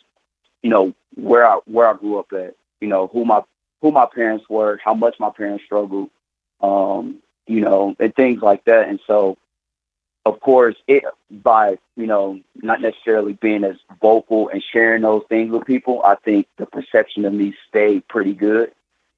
you 0.63 0.71
know, 0.71 0.95
where 1.15 1.47
I 1.47 1.57
where 1.67 1.89
I 1.89 1.95
grew 1.95 2.19
up 2.19 2.33
at, 2.33 2.55
you 2.81 2.89
know, 2.89 3.09
who 3.09 3.25
my 3.25 3.43
who 3.83 3.93
my 3.93 4.07
parents 4.07 4.49
were, 4.49 4.81
how 4.83 4.95
much 4.95 5.21
my 5.21 5.31
parents 5.31 5.65
struggled, 5.65 6.11
um, 6.61 7.17
you 7.47 7.61
know, 7.61 7.97
and 7.99 8.15
things 8.15 8.41
like 8.41 8.65
that. 8.65 8.89
And 8.89 8.99
so, 9.07 9.37
of 10.25 10.41
course, 10.41 10.77
it 10.87 11.05
by 11.31 11.79
you 11.97 12.07
know 12.07 12.41
not 12.57 12.81
necessarily 12.81 13.35
being 13.35 13.63
as 13.65 13.77
vocal 14.01 14.49
and 14.49 14.63
sharing 14.73 15.03
those 15.03 15.25
things 15.29 15.53
with 15.53 15.67
people, 15.67 16.03
I 16.03 16.15
think 16.15 16.47
the 16.57 16.67
perception 16.67 17.27
of 17.27 17.35
me 17.35 17.55
stayed 17.69 18.09
pretty 18.09 18.33
good. 18.33 18.73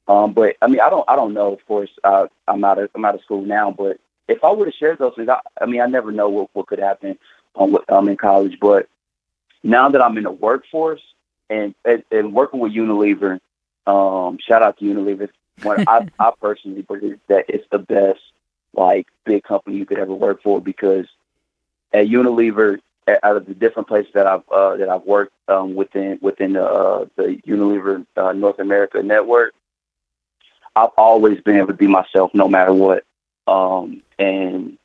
Um, 0.09 0.32
but 0.32 0.56
I 0.61 0.66
mean, 0.66 0.80
I 0.80 0.90
don't, 0.90 1.09
I 1.09 1.14
don't 1.14 1.35
know. 1.35 1.52
Of 1.52 1.64
course, 1.66 1.90
uh, 2.02 2.26
I'm 2.49 2.64
out 2.64 2.80
of, 2.80 2.90
I'm 2.97 3.04
out 3.04 3.14
of 3.14 3.20
school 3.20 3.42
now. 3.42 3.70
But 3.70 3.99
if 4.30 4.44
I 4.44 4.50
would 4.50 4.68
have 4.68 4.75
shared 4.75 4.99
those 4.99 5.14
things, 5.16 5.28
I, 5.28 5.40
I 5.60 5.66
mean, 5.66 5.80
I 5.80 5.87
never 5.87 6.12
know 6.12 6.28
what, 6.28 6.50
what 6.52 6.66
could 6.68 6.78
happen 6.78 7.18
um, 7.56 7.72
with, 7.72 7.90
um, 7.90 8.08
in 8.08 8.16
college. 8.16 8.58
But 8.60 8.88
now 9.62 9.88
that 9.90 10.02
I'm 10.02 10.16
in 10.16 10.25
the 10.25 10.30
workforce 10.30 11.02
and 11.50 11.75
and, 11.84 12.04
and 12.10 12.32
working 12.32 12.60
with 12.60 12.72
Unilever, 12.72 13.40
um, 13.87 14.38
shout 14.38 14.62
out 14.62 14.78
to 14.78 14.84
Unilever. 14.84 15.28
I, 15.62 16.08
I 16.18 16.32
personally 16.40 16.82
believe 16.82 17.18
that 17.28 17.46
it's 17.49 17.66
the 17.70 17.78
best 17.78 18.20
like 18.72 19.08
big 19.25 19.42
company 19.42 19.76
you 19.76 19.84
could 19.84 19.99
ever 19.99 20.14
work 20.14 20.42
for 20.42 20.60
because 20.60 21.06
at 21.92 22.06
Unilever, 22.06 22.78
out 23.25 23.37
of 23.37 23.46
the 23.46 23.54
different 23.54 23.88
places 23.88 24.12
that 24.14 24.26
I've 24.26 24.49
uh, 24.49 24.76
that 24.76 24.88
I've 24.88 25.02
worked 25.02 25.32
um, 25.49 25.75
within 25.75 26.18
within 26.22 26.52
the 26.52 26.64
uh, 26.64 27.06
the 27.16 27.40
Unilever 27.46 28.06
uh, 28.16 28.32
North 28.32 28.60
America 28.60 29.02
network, 29.02 29.54
I've 30.76 30.90
always 30.96 31.40
been 31.40 31.56
able 31.56 31.68
to 31.68 31.75
be 31.75 31.88
myself 31.88 32.30
no 32.32 32.46
matter 32.49 32.72
what, 32.72 33.04
um, 33.50 34.02
and 34.19 34.78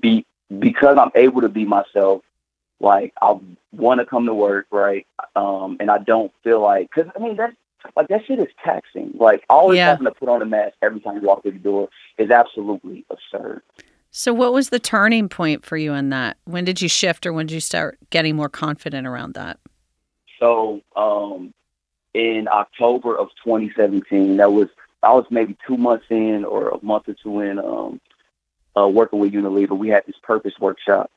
be 0.00 0.24
because 0.58 0.96
I'm 0.98 1.10
able 1.14 1.42
to 1.42 1.48
be 1.48 1.64
myself. 1.64 2.22
Like 2.78 3.14
I 3.20 3.38
want 3.72 4.00
to 4.00 4.06
come 4.06 4.26
to 4.26 4.34
work, 4.34 4.66
right? 4.70 5.06
Um, 5.34 5.78
and 5.80 5.90
I 5.90 5.98
don't 5.98 6.32
feel 6.44 6.60
like 6.60 6.88
because 6.94 7.10
I 7.14 7.18
mean 7.18 7.36
that's 7.36 7.56
like 7.96 8.08
that 8.08 8.26
shit 8.26 8.38
is 8.38 8.48
taxing. 8.62 9.12
Like 9.14 9.44
always 9.48 9.78
Yeah. 9.78 9.90
having 9.90 10.04
to 10.04 10.12
put 10.12 10.28
on 10.28 10.42
a 10.42 10.46
mask 10.46 10.74
every 10.82 11.00
time 11.00 11.16
you 11.16 11.22
walk 11.22 11.42
through 11.42 11.52
the 11.52 11.58
door 11.58 11.88
is 12.18 12.30
absolutely 12.30 13.04
absurd. 13.10 13.62
So, 14.10 14.32
what 14.32 14.52
was 14.52 14.70
the 14.70 14.78
turning 14.78 15.28
point 15.28 15.64
for 15.64 15.76
you 15.76 15.92
in 15.92 16.10
that? 16.10 16.36
When 16.44 16.64
did 16.64 16.80
you 16.80 16.88
shift, 16.88 17.26
or 17.26 17.32
when 17.32 17.46
did 17.46 17.54
you 17.54 17.60
start 17.60 17.98
getting 18.10 18.36
more 18.36 18.48
confident 18.48 19.06
around 19.06 19.34
that? 19.34 19.58
So 20.38 20.82
um, 20.96 21.52
in 22.14 22.48
October 22.48 23.16
of 23.16 23.28
2017, 23.44 24.36
that 24.36 24.52
was 24.52 24.68
I 25.02 25.12
was 25.12 25.24
maybe 25.30 25.56
two 25.66 25.76
months 25.76 26.06
in 26.10 26.44
or 26.44 26.70
a 26.70 26.84
month 26.84 27.08
or 27.08 27.14
two 27.14 27.40
in 27.40 27.58
um, 27.58 28.00
uh, 28.76 28.88
working 28.88 29.18
with 29.20 29.32
Unilever. 29.32 29.76
We 29.76 29.88
had 29.88 30.04
this 30.06 30.16
purpose 30.22 30.54
workshop, 30.60 31.10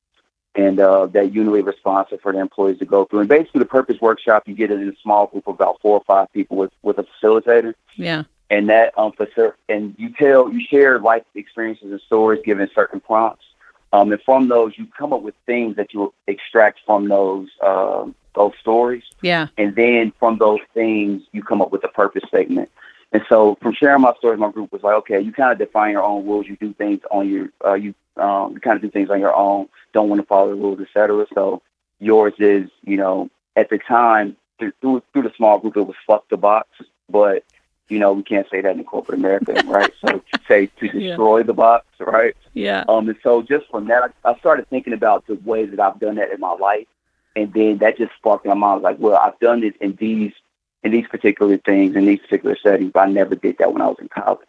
and 0.56 0.80
uh, 0.80 1.08
that 1.08 1.32
Unilever 1.34 1.76
sponsored 1.78 2.22
for 2.22 2.32
the 2.34 2.40
employees 2.40 2.80
to 2.80 2.86
go 2.86 3.06
through. 3.06 3.22
And 3.22 3.30
basically, 3.30 3.60
the 3.60 3.66
purpose 3.66 3.98
workshop 4.02 4.44
you 4.48 4.56
get 4.56 4.72
it 4.72 4.80
in 4.82 4.90
a 4.90 4.96
small 5.02 5.28
group 5.28 5.48
of 5.48 5.56
about 5.56 5.80
four 5.82 5.98
or 5.98 6.04
five 6.06 6.32
people 6.34 6.58
with 6.58 6.72
with 6.82 6.98
a 7.00 7.06
facilitator. 7.24 7.74
Yeah. 7.96 8.24
and 8.50 8.70
that 8.70 8.98
um 8.98 9.12
facil- 9.14 9.54
and 9.68 9.94
you 9.98 10.10
tell 10.14 10.52
you 10.52 10.62
share 10.66 11.00
life 11.00 11.24
experiences 11.36 11.92
and 11.92 12.02
stories 12.02 12.42
given 12.46 12.70
certain 12.74 13.00
prompts 13.02 13.46
um 13.92 14.12
and 14.12 14.22
from 14.24 14.48
those 14.48 14.72
you 14.78 14.88
come 14.98 15.12
up 15.14 15.22
with 15.22 15.36
things 15.46 15.76
that 15.76 15.94
you 15.94 16.14
extract 16.28 16.80
from 16.86 17.08
those 17.10 17.50
um 17.62 18.16
those 18.36 18.54
stories 18.62 19.04
Yeah. 19.22 19.48
and 19.58 19.76
then 19.76 20.14
from 20.20 20.38
those 20.38 20.62
things 20.74 21.24
you 21.34 21.44
come 21.44 21.62
up 21.62 21.72
with 21.72 21.84
a 21.84 21.90
purpose 21.90 22.24
statement 22.28 22.70
and 23.12 23.24
so 23.30 23.58
from 23.62 23.74
sharing 23.74 24.02
my 24.02 24.14
stories 24.18 24.40
my 24.40 24.52
group 24.52 24.72
was 24.72 24.84
like 24.84 24.96
okay 24.96 25.20
you 25.20 25.32
kind 25.32 25.52
of 25.52 25.58
define 25.58 25.92
your 25.92 26.04
own 26.04 26.26
rules 26.26 26.48
you 26.48 26.56
do 26.58 26.74
things 26.74 27.02
on 27.12 27.28
your 27.30 27.50
uh 27.66 27.74
you 27.74 27.94
um 28.18 28.54
you 28.54 28.60
kind 28.60 28.76
of 28.76 28.82
do 28.82 28.90
things 28.90 29.10
on 29.10 29.20
your 29.20 29.36
own 29.36 29.68
don't 29.94 30.10
want 30.10 30.22
to 30.22 30.28
follow 30.28 30.50
the 30.50 30.56
rules 30.56 30.80
etc 30.80 31.26
so 31.34 31.62
yours 32.00 32.34
is 32.40 32.70
you 32.84 32.98
know 32.98 33.30
at 33.56 33.70
the 33.70 33.78
time 33.78 34.36
through 34.58 34.72
through, 34.82 35.04
through 35.14 35.24
the 35.24 35.34
small 35.36 35.60
group 35.60 35.76
it 35.78 35.82
was 35.84 35.96
fuck 36.08 36.28
the 36.30 36.38
box 36.38 36.68
but 37.10 37.44
you 37.90 37.98
know, 37.98 38.14
we 38.14 38.24
can't 38.24 38.48
say 38.50 38.62
that 38.62 38.78
in 38.78 38.84
corporate 38.84 39.18
America, 39.20 39.54
right? 39.66 39.92
So 40.06 40.20
to 40.20 40.40
say 40.48 40.68
to 40.80 40.86
Yeah. 40.86 41.10
destroy 41.10 41.44
the 41.44 41.54
box, 41.54 41.86
right? 42.00 42.36
Yeah. 42.54 42.86
Um, 42.88 43.10
and 43.10 43.18
so 43.24 43.42
just 43.42 43.68
from 43.70 43.88
that, 43.88 44.12
I, 44.24 44.30
I 44.32 44.38
started 44.40 44.70
thinking 44.70 44.94
about 44.94 45.26
the 45.28 45.36
ways 45.44 45.72
that 45.72 45.80
I've 45.80 46.00
done 46.00 46.16
that 46.16 46.32
in 46.32 46.40
my 46.40 46.54
life, 46.54 46.88
and 47.36 47.52
then 47.54 47.80
that 47.80 47.98
just 47.98 48.14
sparked 48.18 48.46
in 48.46 48.50
my 48.50 48.56
mind. 48.56 48.84
Like, 48.84 48.98
well, 49.00 49.18
I've 49.18 49.40
done 49.40 49.64
it 49.64 49.76
in 49.82 49.96
these 50.00 50.34
in 50.84 50.92
these 50.92 51.08
particular 51.08 51.58
things 51.58 51.96
in 51.96 52.06
these 52.06 52.20
particular 52.20 52.58
settings, 52.62 52.92
but 52.94 53.08
I 53.08 53.12
never 53.12 53.36
did 53.36 53.58
that 53.60 53.74
when 53.74 53.82
I 53.82 53.88
was 53.88 53.98
in 54.00 54.10
college. 54.10 54.40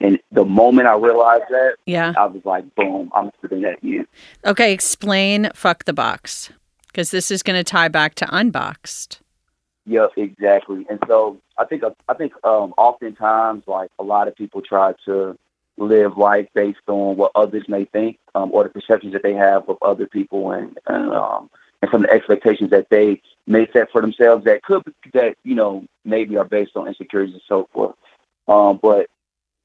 And 0.00 0.18
the 0.30 0.44
moment 0.44 0.86
I 0.88 0.94
realized 0.94 1.44
that, 1.50 1.76
Yeah. 1.86 2.14
I 2.16 2.26
was 2.26 2.44
like, 2.44 2.72
boom, 2.74 3.10
I'm 3.14 3.30
putting 3.40 3.62
that 3.62 3.82
in. 3.82 4.06
Okay. 4.44 4.72
Explain 4.72 5.50
fuck 5.54 5.84
the 5.84 5.92
box 5.92 6.50
because 6.86 7.10
this 7.10 7.30
is 7.30 7.42
going 7.42 7.58
to 7.58 7.64
tie 7.64 7.88
back 7.88 8.14
to 8.16 8.36
unboxed. 8.36 9.20
Yep, 9.86 10.12
exactly. 10.16 10.86
And 10.90 10.98
so 11.08 11.38
I 11.56 11.64
think 11.64 11.82
I 12.08 12.14
think 12.14 12.32
um, 12.44 12.74
oftentimes 12.76 13.64
like 13.66 13.90
a 13.98 14.02
lot 14.02 14.28
of 14.28 14.36
people 14.36 14.60
try 14.60 14.92
to 15.06 15.36
live 15.78 16.18
life 16.18 16.48
based 16.54 16.78
on 16.88 17.16
what 17.16 17.32
others 17.34 17.64
may 17.68 17.84
think 17.86 18.18
um, 18.34 18.50
or 18.52 18.64
the 18.64 18.70
perceptions 18.70 19.12
that 19.14 19.22
they 19.22 19.32
have 19.32 19.68
of 19.68 19.78
other 19.80 20.06
people 20.06 20.52
and 20.52 20.78
and, 20.86 21.12
um, 21.12 21.48
and 21.82 21.90
from 21.90 22.02
the 22.02 22.10
expectations 22.10 22.70
that 22.70 22.88
they 22.90 23.20
may 23.46 23.68
set 23.72 23.90
for 23.90 24.00
themselves 24.00 24.44
that 24.44 24.62
could 24.62 24.82
that 25.14 25.36
you 25.44 25.54
know 25.54 25.84
maybe 26.04 26.36
are 26.36 26.44
based 26.44 26.76
on 26.76 26.88
insecurities 26.88 27.34
and 27.34 27.42
so 27.48 27.68
forth. 27.72 27.94
Um, 28.46 28.78
but 28.82 29.08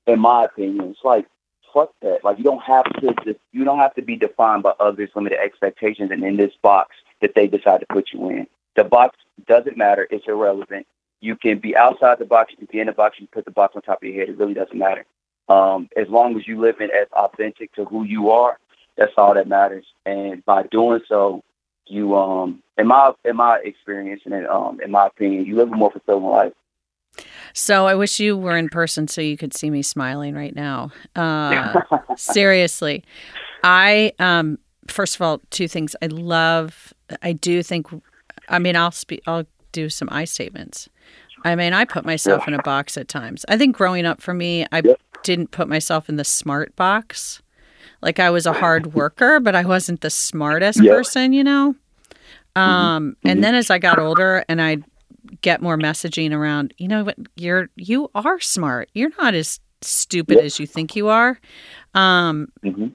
in 0.05 0.19
my 0.19 0.45
opinion, 0.45 0.89
it's 0.91 0.99
like 1.03 1.27
fuck 1.73 1.91
that. 2.01 2.23
Like 2.23 2.37
you 2.37 2.43
don't 2.43 2.63
have 2.63 2.85
to 2.85 3.13
just, 3.25 3.39
you 3.51 3.63
don't 3.63 3.79
have 3.79 3.95
to 3.95 4.01
be 4.01 4.15
defined 4.15 4.63
by 4.63 4.73
others' 4.79 5.09
limited 5.15 5.39
expectations 5.39 6.11
and 6.11 6.23
in 6.23 6.37
this 6.37 6.53
box 6.61 6.95
that 7.21 7.33
they 7.35 7.47
decide 7.47 7.79
to 7.79 7.85
put 7.87 8.09
you 8.13 8.29
in. 8.29 8.47
The 8.75 8.83
box 8.83 9.17
doesn't 9.47 9.77
matter. 9.77 10.07
It's 10.09 10.27
irrelevant. 10.27 10.87
You 11.21 11.35
can 11.35 11.59
be 11.59 11.75
outside 11.75 12.19
the 12.19 12.25
box. 12.25 12.51
You 12.51 12.57
can 12.57 12.67
be 12.71 12.79
in 12.79 12.87
the 12.87 12.93
box. 12.93 13.17
You 13.19 13.27
can 13.27 13.33
put 13.33 13.45
the 13.45 13.51
box 13.51 13.75
on 13.75 13.81
top 13.81 14.03
of 14.03 14.09
your 14.09 14.19
head. 14.19 14.29
It 14.29 14.37
really 14.37 14.53
doesn't 14.53 14.77
matter. 14.77 15.05
Um, 15.49 15.89
as 15.95 16.07
long 16.09 16.37
as 16.37 16.47
you 16.47 16.59
live 16.59 16.79
in 16.79 16.89
as 16.91 17.07
authentic 17.13 17.73
to 17.75 17.85
who 17.85 18.03
you 18.03 18.31
are, 18.31 18.57
that's 18.97 19.13
all 19.17 19.33
that 19.33 19.47
matters. 19.47 19.85
And 20.05 20.43
by 20.45 20.63
doing 20.63 21.01
so, 21.07 21.43
you 21.87 22.15
um 22.15 22.61
in 22.77 22.87
my 22.87 23.11
in 23.25 23.35
my 23.35 23.59
experience 23.63 24.21
and 24.25 24.33
in, 24.33 24.45
um 24.47 24.79
in 24.83 24.91
my 24.91 25.07
opinion, 25.07 25.45
you 25.45 25.55
live 25.55 25.71
a 25.71 25.75
more 25.75 25.91
fulfilling 25.91 26.25
life. 26.25 26.53
So 27.53 27.85
I 27.85 27.95
wish 27.95 28.19
you 28.19 28.35
were 28.35 28.57
in 28.57 28.69
person 28.69 29.07
so 29.07 29.21
you 29.21 29.37
could 29.37 29.53
see 29.53 29.69
me 29.69 29.83
smiling 29.83 30.33
right 30.33 30.55
now. 30.55 30.91
Uh, 31.15 31.81
seriously, 32.17 33.03
I 33.63 34.13
um 34.19 34.57
first 34.87 35.15
of 35.15 35.21
all 35.21 35.41
two 35.49 35.67
things. 35.67 35.95
I 36.01 36.07
love. 36.07 36.93
I 37.21 37.33
do 37.33 37.63
think. 37.63 37.87
I 38.49 38.59
mean, 38.59 38.75
I'll 38.75 38.91
speak. 38.91 39.21
I'll 39.27 39.45
do 39.71 39.89
some 39.89 40.09
I 40.11 40.25
statements. 40.25 40.89
I 41.45 41.55
mean, 41.55 41.73
I 41.73 41.83
put 41.85 42.05
myself 42.05 42.47
in 42.47 42.53
a 42.53 42.61
box 42.61 42.97
at 42.97 43.09
times. 43.09 43.43
I 43.49 43.57
think 43.57 43.75
growing 43.75 44.05
up 44.05 44.21
for 44.21 44.33
me, 44.33 44.65
I 44.71 44.81
didn't 45.23 45.51
put 45.51 45.67
myself 45.67 46.07
in 46.07 46.15
the 46.15 46.23
smart 46.23 46.73
box. 46.77 47.41
Like 48.01 48.19
I 48.19 48.29
was 48.29 48.45
a 48.45 48.53
hard 48.53 48.93
worker, 48.93 49.39
but 49.39 49.55
I 49.55 49.63
wasn't 49.65 50.01
the 50.01 50.09
smartest 50.09 50.81
Yep. 50.83 50.93
person, 50.95 51.33
you 51.33 51.43
know. 51.43 51.75
Um, 52.55 53.15
and 53.23 53.43
then 53.43 53.55
as 53.55 53.69
I 53.71 53.79
got 53.79 53.97
older 53.99 54.45
and 54.47 54.61
I 54.61 54.77
get 55.41 55.61
more 55.61 55.77
messaging 55.77 56.31
around, 56.33 56.73
you 56.77 56.87
know 56.87 57.03
what, 57.05 57.17
you're 57.35 57.69
you 57.75 58.09
are 58.13 58.39
smart. 58.39 58.89
You're 58.93 59.11
not 59.17 59.33
as 59.33 59.59
stupid 59.81 60.35
Yep. 60.35 60.43
as 60.45 60.59
you 60.59 60.67
think 60.67 60.95
you 60.95 61.07
are. 61.09 61.39
Um, 61.93 62.49
hmm 62.63 62.87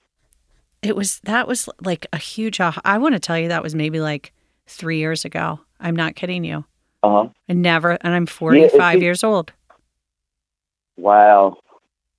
it 0.80 0.94
was 0.94 1.18
that 1.24 1.48
was 1.48 1.68
like 1.84 2.06
a 2.12 2.18
huge. 2.18 2.60
I 2.60 2.98
want 2.98 3.14
to 3.14 3.18
tell 3.18 3.36
you 3.36 3.48
that 3.48 3.64
was 3.64 3.74
maybe 3.74 3.98
like 4.00 4.32
three 4.68 4.98
years 4.98 5.24
ago. 5.24 5.58
I'm 5.80 5.96
not 5.96 6.14
kidding 6.14 6.44
you. 6.44 6.64
Uh 7.02 7.10
huh. 7.24 7.28
I 7.48 7.52
never, 7.54 7.98
and 8.00 8.14
I'm 8.14 8.26
45 8.26 8.94
it- 8.96 9.02
years 9.02 9.24
old. 9.24 9.52
Wow. 10.96 11.58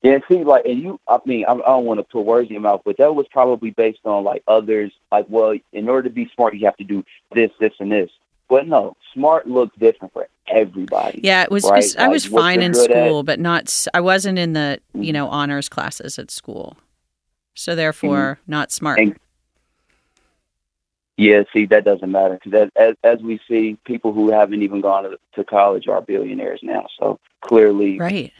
Yeah, 0.01 0.19
see, 0.29 0.45
like, 0.45 0.65
and 0.65 0.79
you, 0.79 0.99
I 1.07 1.19
mean, 1.25 1.45
I, 1.45 1.51
I 1.51 1.57
don't 1.57 1.85
want 1.85 1.99
to 1.99 2.05
put 2.05 2.21
words 2.21 2.47
in 2.47 2.53
your 2.53 2.61
mouth, 2.61 2.81
but 2.85 2.97
that 2.97 3.13
was 3.13 3.27
probably 3.29 3.71
based 3.71 3.99
on 4.05 4.23
like 4.23 4.43
others, 4.47 4.93
like, 5.11 5.25
well, 5.27 5.55
in 5.73 5.89
order 5.89 6.07
to 6.07 6.13
be 6.13 6.31
smart, 6.33 6.55
you 6.55 6.65
have 6.65 6.77
to 6.77 6.85
do 6.85 7.03
this, 7.33 7.51
this, 7.59 7.73
and 7.79 7.91
this. 7.91 8.09
But 8.47 8.67
no, 8.67 8.95
smart 9.13 9.47
looks 9.47 9.77
different 9.77 10.13
for 10.13 10.27
everybody. 10.47 11.19
Yeah, 11.21 11.43
it 11.43 11.51
was. 11.51 11.63
Right? 11.65 11.85
I 11.97 12.03
like, 12.03 12.11
was 12.11 12.25
fine 12.25 12.61
in 12.61 12.71
good 12.71 12.89
at. 12.89 12.97
school, 12.97 13.23
but 13.23 13.39
not. 13.39 13.85
I 13.93 13.99
wasn't 13.99 14.39
in 14.39 14.53
the 14.53 14.79
you 14.93 15.13
know 15.13 15.27
honors 15.27 15.69
classes 15.69 16.17
at 16.17 16.31
school, 16.31 16.77
so 17.53 17.75
therefore 17.75 18.39
mm-hmm. 18.41 18.51
not 18.51 18.71
smart. 18.71 18.99
And- 18.99 19.19
Yeah, 21.17 21.43
see, 21.53 21.65
that 21.65 21.83
doesn't 21.83 22.11
matter 22.11 22.39
because 22.41 22.69
as, 22.75 22.95
as 23.03 23.19
we 23.19 23.39
see, 23.47 23.77
people 23.85 24.13
who 24.13 24.31
haven't 24.31 24.63
even 24.63 24.79
gone 24.81 25.03
to, 25.03 25.19
to 25.35 25.43
college 25.43 25.87
are 25.87 26.01
billionaires 26.01 26.61
now. 26.63 26.87
So 26.97 27.19
clearly, 27.41 27.99
right. 27.99 28.33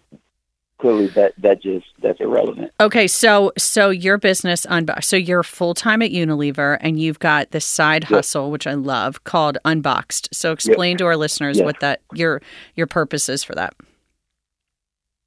Clearly 0.80 1.08
that 1.08 1.34
that 1.38 1.62
just 1.62 1.86
that's 2.02 2.20
irrelevant. 2.20 2.72
Okay, 2.80 3.08
so 3.08 3.52
so 3.58 3.90
your 3.90 4.18
business 4.18 4.66
unbox. 4.66 5.04
So 5.04 5.16
you're 5.16 5.44
full 5.44 5.74
time 5.74 6.02
at 6.02 6.12
Unilever, 6.12 6.78
and 6.82 7.00
you've 7.00 7.20
got 7.20 7.52
this 7.52 7.66
side 7.66 8.04
Yep. 8.04 8.10
hustle, 8.10 8.52
which 8.52 8.66
I 8.66 8.74
love, 8.74 9.24
called 9.24 9.58
Unboxed. 9.66 10.30
So 10.34 10.52
explain 10.52 10.98
to 10.98 11.06
our 11.06 11.18
listeners 11.18 11.58
Yes. 11.58 11.66
what 11.66 11.80
that 11.82 12.02
your 12.14 12.42
your 12.76 12.88
purpose 12.88 13.30
is 13.30 13.44
for 13.44 13.54
that. 13.56 13.74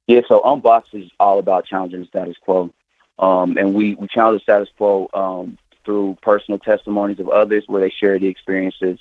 Yeah, 0.07 0.21
so 0.27 0.41
Unboxed 0.43 0.93
is 0.93 1.09
all 1.19 1.39
about 1.39 1.65
challenging 1.65 2.01
the 2.01 2.07
status 2.07 2.35
quo. 2.41 2.73
Um, 3.19 3.57
and 3.57 3.73
we, 3.73 3.95
we 3.95 4.07
challenge 4.07 4.41
the 4.41 4.43
status 4.43 4.69
quo 4.75 5.07
um, 5.13 5.57
through 5.85 6.17
personal 6.21 6.59
testimonies 6.59 7.19
of 7.19 7.29
others 7.29 7.63
where 7.67 7.81
they 7.81 7.89
share 7.91 8.19
the 8.19 8.27
experiences 8.27 8.99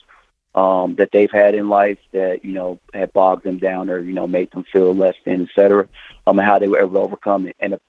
um, 0.54 0.96
that 0.96 1.10
they've 1.12 1.30
had 1.30 1.54
in 1.54 1.68
life 1.68 1.98
that, 2.12 2.44
you 2.44 2.52
know, 2.52 2.78
had 2.92 3.12
bogged 3.12 3.44
them 3.44 3.58
down 3.58 3.90
or, 3.90 3.98
you 3.98 4.12
know, 4.12 4.26
made 4.26 4.50
them 4.52 4.64
feel 4.72 4.94
less 4.94 5.16
than, 5.24 5.42
et 5.42 5.48
cetera, 5.54 5.88
um, 6.26 6.38
and 6.38 6.46
how 6.46 6.58
they 6.58 6.68
were 6.68 6.80
able 6.80 6.92
to 6.94 7.00
overcome 7.00 7.46
it. 7.46 7.56
And, 7.60 7.74
the- 7.74 7.80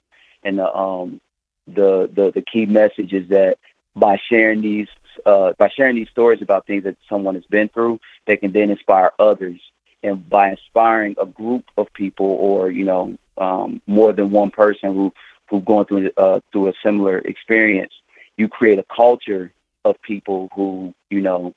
and 0.42 0.58
the, 0.58 0.74
um, 0.74 1.20
the, 1.66 2.10
the, 2.12 2.30
the 2.32 2.42
key 2.42 2.66
message 2.66 3.12
is 3.12 3.28
that 3.28 3.58
by 3.96 4.18
sharing 4.28 4.60
these, 4.60 4.88
uh, 5.24 5.52
by 5.58 5.68
sharing 5.68 5.96
these 5.96 6.08
stories 6.10 6.42
about 6.42 6.66
things 6.66 6.84
that 6.84 6.96
someone 7.08 7.34
has 7.34 7.44
been 7.46 7.68
through, 7.68 8.00
they 8.26 8.36
can 8.36 8.52
then 8.52 8.70
inspire 8.70 9.12
others 9.18 9.60
and 10.04 10.28
by 10.28 10.50
inspiring 10.50 11.16
a 11.18 11.26
group 11.26 11.64
of 11.76 11.92
people 11.94 12.26
or 12.26 12.70
you 12.70 12.84
know 12.84 13.16
um, 13.38 13.80
more 13.86 14.12
than 14.12 14.30
one 14.30 14.50
person 14.50 14.94
who 14.94 15.12
who've 15.48 15.64
gone 15.64 15.86
through 15.86 16.10
uh, 16.16 16.40
through 16.52 16.68
a 16.68 16.72
similar 16.82 17.18
experience, 17.18 17.92
you 18.36 18.48
create 18.48 18.78
a 18.78 18.84
culture 18.94 19.52
of 19.84 20.00
people 20.02 20.48
who 20.54 20.94
you 21.10 21.20
know 21.20 21.54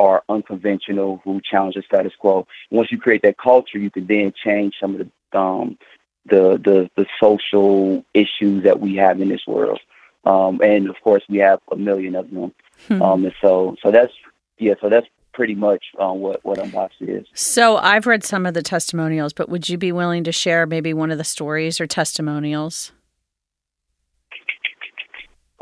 are 0.00 0.24
unconventional, 0.30 1.20
who 1.22 1.42
challenge 1.48 1.74
the 1.74 1.82
status 1.82 2.14
quo. 2.18 2.46
Once 2.70 2.90
you 2.90 2.98
create 2.98 3.20
that 3.20 3.36
culture, 3.36 3.78
you 3.78 3.90
can 3.90 4.06
then 4.06 4.32
change 4.42 4.74
some 4.80 4.94
of 4.94 5.00
the 5.00 5.38
um, 5.38 5.78
the, 6.26 6.58
the 6.64 6.90
the 6.96 7.06
social 7.22 8.02
issues 8.14 8.64
that 8.64 8.80
we 8.80 8.96
have 8.96 9.20
in 9.20 9.28
this 9.28 9.46
world. 9.46 9.78
Um, 10.24 10.60
and 10.62 10.88
of 10.88 10.96
course, 11.04 11.22
we 11.28 11.38
have 11.38 11.60
a 11.70 11.76
million 11.76 12.14
of 12.14 12.30
them. 12.30 12.52
Hmm. 12.88 13.02
Um, 13.02 13.24
and 13.26 13.34
so, 13.42 13.76
so 13.82 13.90
that's 13.90 14.12
yeah, 14.58 14.74
so 14.80 14.88
that's 14.88 15.06
pretty 15.34 15.54
much 15.54 15.84
um, 15.98 16.20
what 16.20 16.42
what 16.44 16.58
Unboxed 16.58 17.00
is. 17.02 17.26
So 17.34 17.76
I've 17.76 18.06
read 18.06 18.24
some 18.24 18.46
of 18.46 18.54
the 18.54 18.62
testimonials, 18.62 19.34
but 19.34 19.50
would 19.50 19.68
you 19.68 19.76
be 19.76 19.92
willing 19.92 20.24
to 20.24 20.32
share 20.32 20.66
maybe 20.66 20.94
one 20.94 21.10
of 21.10 21.18
the 21.18 21.24
stories 21.24 21.78
or 21.78 21.86
testimonials? 21.86 22.92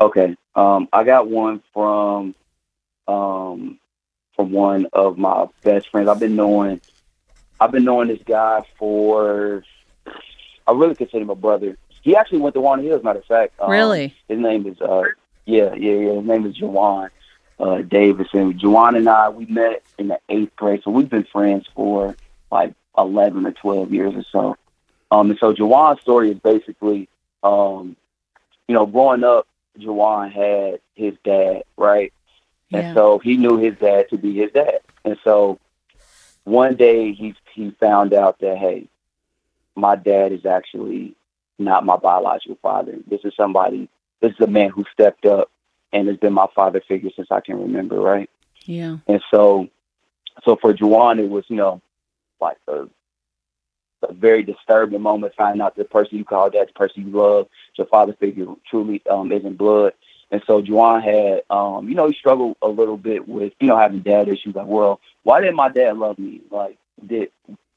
Okay, 0.01 0.37
um, 0.55 0.87
I 0.93 1.03
got 1.03 1.29
one 1.29 1.61
from 1.73 2.33
um, 3.05 3.78
from 4.39 4.53
one 4.53 4.87
of 4.93 5.17
my 5.17 5.47
best 5.65 5.89
friends. 5.89 6.07
I've 6.07 6.21
been 6.21 6.37
knowing 6.37 6.79
I've 7.59 7.73
been 7.73 7.83
knowing 7.83 8.07
this 8.07 8.21
guy 8.25 8.63
for 8.77 9.65
I 10.65 10.71
really 10.71 10.95
consider 10.95 11.23
him 11.23 11.29
a 11.29 11.35
brother. 11.35 11.77
He 12.03 12.15
actually 12.15 12.39
went 12.39 12.55
to 12.55 12.61
Walnut 12.61 12.85
Hills, 12.85 13.03
matter 13.03 13.19
of 13.19 13.25
fact. 13.25 13.59
Um, 13.59 13.69
Really? 13.69 14.15
His 14.29 14.39
name 14.39 14.65
is 14.65 14.79
uh 14.79 15.03
yeah, 15.45 15.73
yeah, 15.73 15.91
yeah. 15.91 16.13
His 16.13 16.23
name 16.23 16.45
is 16.45 16.57
Jawan 16.57 17.09
uh 17.59 17.81
Davis. 17.81 18.29
And 18.31 18.57
Jawan 18.57 18.95
and 18.95 19.09
I 19.09 19.27
we 19.27 19.45
met 19.47 19.83
in 19.97 20.07
the 20.07 20.19
eighth 20.29 20.55
grade, 20.55 20.83
so 20.85 20.91
we've 20.91 21.09
been 21.09 21.25
friends 21.25 21.65
for 21.75 22.15
like 22.49 22.73
eleven 22.97 23.45
or 23.45 23.51
twelve 23.51 23.93
years 23.93 24.13
or 24.15 24.23
so. 24.31 24.55
Um 25.11 25.31
and 25.31 25.39
so 25.39 25.53
Jawan's 25.53 25.99
story 25.99 26.31
is 26.31 26.39
basically 26.39 27.09
um, 27.43 27.97
you 28.69 28.73
know, 28.75 28.85
growing 28.85 29.25
up 29.25 29.47
Jawan 29.77 30.31
had 30.31 30.79
his 30.95 31.13
dad, 31.25 31.63
right? 31.75 32.13
Yeah. 32.69 32.79
And 32.79 32.95
so 32.95 33.19
he 33.19 33.37
knew 33.37 33.57
his 33.57 33.75
dad 33.77 34.09
to 34.09 34.17
be 34.17 34.35
his 34.35 34.51
dad. 34.51 34.79
And 35.03 35.17
so 35.23 35.59
one 36.43 36.75
day 36.75 37.13
he 37.13 37.35
he 37.53 37.71
found 37.79 38.13
out 38.13 38.39
that 38.39 38.57
hey, 38.57 38.87
my 39.75 39.95
dad 39.95 40.31
is 40.31 40.45
actually 40.45 41.15
not 41.57 41.85
my 41.85 41.97
biological 41.97 42.57
father. 42.61 42.97
This 43.07 43.21
is 43.23 43.33
somebody 43.35 43.89
this 44.21 44.31
is 44.31 44.39
a 44.39 44.47
man 44.47 44.69
who 44.69 44.85
stepped 44.91 45.25
up 45.25 45.49
and 45.91 46.07
has 46.07 46.17
been 46.17 46.33
my 46.33 46.47
father 46.55 46.81
figure 46.87 47.09
since 47.15 47.29
I 47.31 47.39
can 47.39 47.59
remember, 47.59 47.99
right? 47.99 48.29
Yeah. 48.65 48.97
And 49.07 49.21
so 49.31 49.69
so 50.43 50.55
for 50.55 50.73
Jawan 50.73 51.19
it 51.19 51.29
was, 51.29 51.45
you 51.47 51.55
know, 51.55 51.81
like 52.39 52.57
a 52.67 52.87
a 54.01 54.13
very 54.13 54.43
disturbing 54.43 55.01
moment 55.01 55.33
finding 55.35 55.61
out 55.61 55.75
the 55.75 55.83
person 55.83 56.17
you 56.17 56.23
call 56.23 56.49
dad, 56.49 56.69
the 56.69 56.73
person 56.73 57.05
you 57.05 57.11
love, 57.11 57.47
your 57.75 57.87
father 57.87 58.13
figure 58.13 58.45
truly 58.69 59.01
um 59.09 59.31
isn't 59.31 59.57
blood. 59.57 59.93
And 60.31 60.41
so 60.45 60.61
Jawan 60.61 61.03
had 61.03 61.41
um, 61.49 61.89
you 61.89 61.95
know, 61.95 62.07
he 62.07 62.13
struggled 62.13 62.57
a 62.61 62.67
little 62.67 62.97
bit 62.97 63.27
with, 63.27 63.53
you 63.59 63.67
know, 63.67 63.77
having 63.77 64.01
dad 64.01 64.27
issues 64.27 64.55
like, 64.55 64.67
well, 64.67 64.99
why 65.23 65.41
didn't 65.41 65.55
my 65.55 65.69
dad 65.69 65.97
love 65.97 66.19
me? 66.19 66.41
Like 66.51 66.77
did 67.05 67.31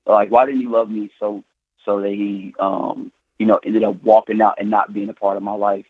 like 0.07 0.31
why 0.31 0.47
didn't 0.47 0.61
he 0.61 0.67
love 0.67 0.91
me 0.91 1.11
so 1.19 1.45
so 1.85 2.01
that 2.01 2.11
he 2.11 2.55
um 2.59 3.13
you 3.39 3.47
know 3.47 3.61
ended 3.65 3.85
up 3.85 4.03
walking 4.03 4.41
out 4.41 4.57
and 4.59 4.71
not 4.71 4.93
being 4.93 5.09
a 5.09 5.15
part 5.15 5.37
of 5.37 5.43
my 5.43 5.55
life. 5.55 5.87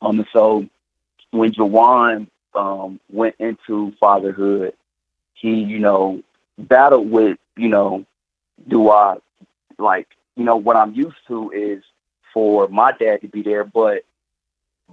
Um 0.00 0.18
and 0.18 0.28
so 0.32 0.66
when 1.30 1.52
Jawan 1.52 2.28
um 2.54 3.00
went 3.10 3.36
into 3.38 3.92
fatherhood, 4.00 4.74
he, 5.34 5.54
you 5.54 5.78
know, 5.78 6.22
battled 6.58 7.10
with, 7.10 7.38
you 7.56 7.68
know, 7.68 8.04
do 8.68 8.90
I 8.90 9.16
like, 9.78 10.08
you 10.36 10.44
know, 10.44 10.56
what 10.56 10.76
I'm 10.76 10.94
used 10.94 11.16
to 11.28 11.50
is 11.50 11.82
for 12.32 12.68
my 12.68 12.92
dad 12.92 13.22
to 13.22 13.28
be 13.28 13.42
there, 13.42 13.64
but 13.64 14.04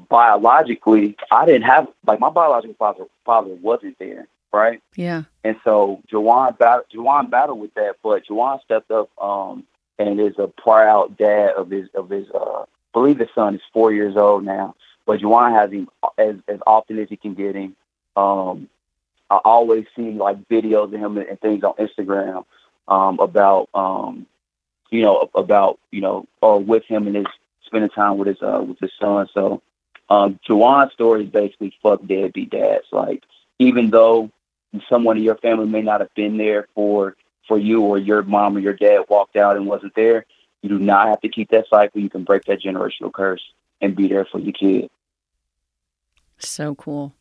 biologically 0.10 1.16
I 1.32 1.46
didn't 1.46 1.64
have 1.64 1.88
like 2.06 2.20
my 2.20 2.30
biological 2.30 2.76
father 2.76 3.06
father 3.26 3.54
wasn't 3.56 3.98
there, 4.00 4.28
right? 4.52 4.82
Yeah. 4.96 5.24
And 5.44 5.58
so 5.64 6.02
Jawan 6.12 6.58
battled 6.58 6.86
Jawan 6.94 7.30
battled 7.30 7.60
with 7.60 7.74
that, 7.76 7.96
but 8.04 8.26
Jawan 8.26 8.62
stepped 8.64 8.92
up 8.92 9.10
um 9.22 9.66
and 10.00 10.20
is 10.20 10.38
a 10.38 10.48
proud 10.48 11.18
dad 11.18 11.52
of 11.58 11.70
his 11.70 11.90
of 11.96 12.10
his 12.10 12.28
uh 12.34 12.62
I 12.62 13.00
believe 13.00 13.20
his 13.20 13.30
son 13.36 13.56
is 13.56 13.62
four 13.74 13.94
years 13.94 14.16
old 14.16 14.44
now. 14.44 14.76
But 15.06 15.20
Jawan 15.20 15.54
has 15.60 15.72
him 15.72 15.90
as 16.18 16.36
as 16.48 16.60
often 16.66 17.00
as 17.00 17.10
he 17.10 17.18
can 17.18 17.34
get 17.34 17.56
him. 17.56 17.76
Um 18.16 18.70
I 19.30 19.38
always 19.44 19.86
see 19.96 20.12
like 20.12 20.48
videos 20.48 20.86
of 20.86 20.94
him 20.94 21.18
and 21.18 21.40
things 21.40 21.64
on 21.64 21.74
Instagram 21.74 22.46
um 22.88 23.20
about 23.20 23.70
um 23.74 24.26
you 24.90 25.02
know 25.02 25.30
about 25.36 25.80
you 25.92 26.02
know 26.02 26.28
or 26.42 26.60
with 26.60 26.84
him 26.86 27.08
and 27.08 27.16
his 27.16 27.26
spending 27.68 27.90
time 27.90 28.18
with 28.18 28.28
his 28.28 28.42
uh 28.42 28.64
with 28.66 28.80
his 28.80 28.92
son. 29.00 29.28
So 29.34 29.62
um 30.10 30.40
Jawan's 30.48 30.94
story 30.94 31.26
is 31.26 31.30
basically 31.30 31.74
fuck 31.82 32.06
deadbeat 32.06 32.50
dads. 32.50 32.86
Like 32.92 33.24
even 33.60 33.90
though 33.90 34.32
someone 34.90 35.18
in 35.18 35.24
your 35.24 35.38
family 35.38 35.68
may 35.68 35.82
not 35.82 36.02
have 36.02 36.14
been 36.16 36.38
there 36.38 36.68
for 36.76 37.16
for 37.48 37.58
you 37.58 37.82
or 37.82 37.98
your 37.98 38.24
mom 38.24 38.58
or 38.58 38.60
your 38.60 38.74
dad 38.74 39.06
walked 39.10 39.36
out 39.36 39.56
and 39.56 39.68
wasn't 39.68 39.96
there, 39.96 40.26
you 40.62 40.70
do 40.70 40.80
not 40.80 41.08
have 41.08 41.22
to 41.22 41.30
keep 41.30 41.50
that 41.52 41.66
cycle. 41.70 42.02
You 42.02 42.10
can 42.10 42.24
break 42.24 42.44
that 42.46 42.62
generational 42.62 43.12
curse 43.14 43.42
and 43.82 43.96
be 43.96 44.08
there 44.08 44.26
for 44.26 44.40
your 44.40 44.54
kid. 44.54 44.90
So 46.40 46.76
cool. 46.76 47.14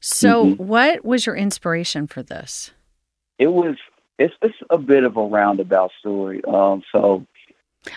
So 0.00 0.44
Mhm. 0.44 0.58
what 0.58 1.04
was 1.04 1.26
your 1.26 1.34
inspiration 1.36 2.06
for 2.06 2.22
this? 2.22 2.72
It 3.38 3.48
was 3.48 3.76
it's 4.18 4.34
it's 4.42 4.56
a 4.70 4.78
bit 4.78 5.04
of 5.04 5.16
a 5.16 5.22
roundabout 5.22 5.92
story. 5.98 6.42
Um 6.44 6.82
so 6.92 7.26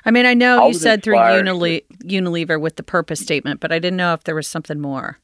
I 0.06 0.12
mean, 0.12 0.26
I 0.26 0.34
know 0.34 0.64
I 0.64 0.68
you 0.68 0.74
said 0.74 1.04
through 1.04 1.16
Unile- 1.16 1.84
Unilever 2.04 2.60
with 2.60 2.76
the 2.76 2.84
purpose 2.84 3.20
statement, 3.20 3.60
but 3.60 3.72
I 3.72 3.80
didn't 3.80 3.98
know 3.98 4.14
if 4.14 4.24
there 4.24 4.36
was 4.36 4.48
something 4.48 4.80
more. 4.80 5.20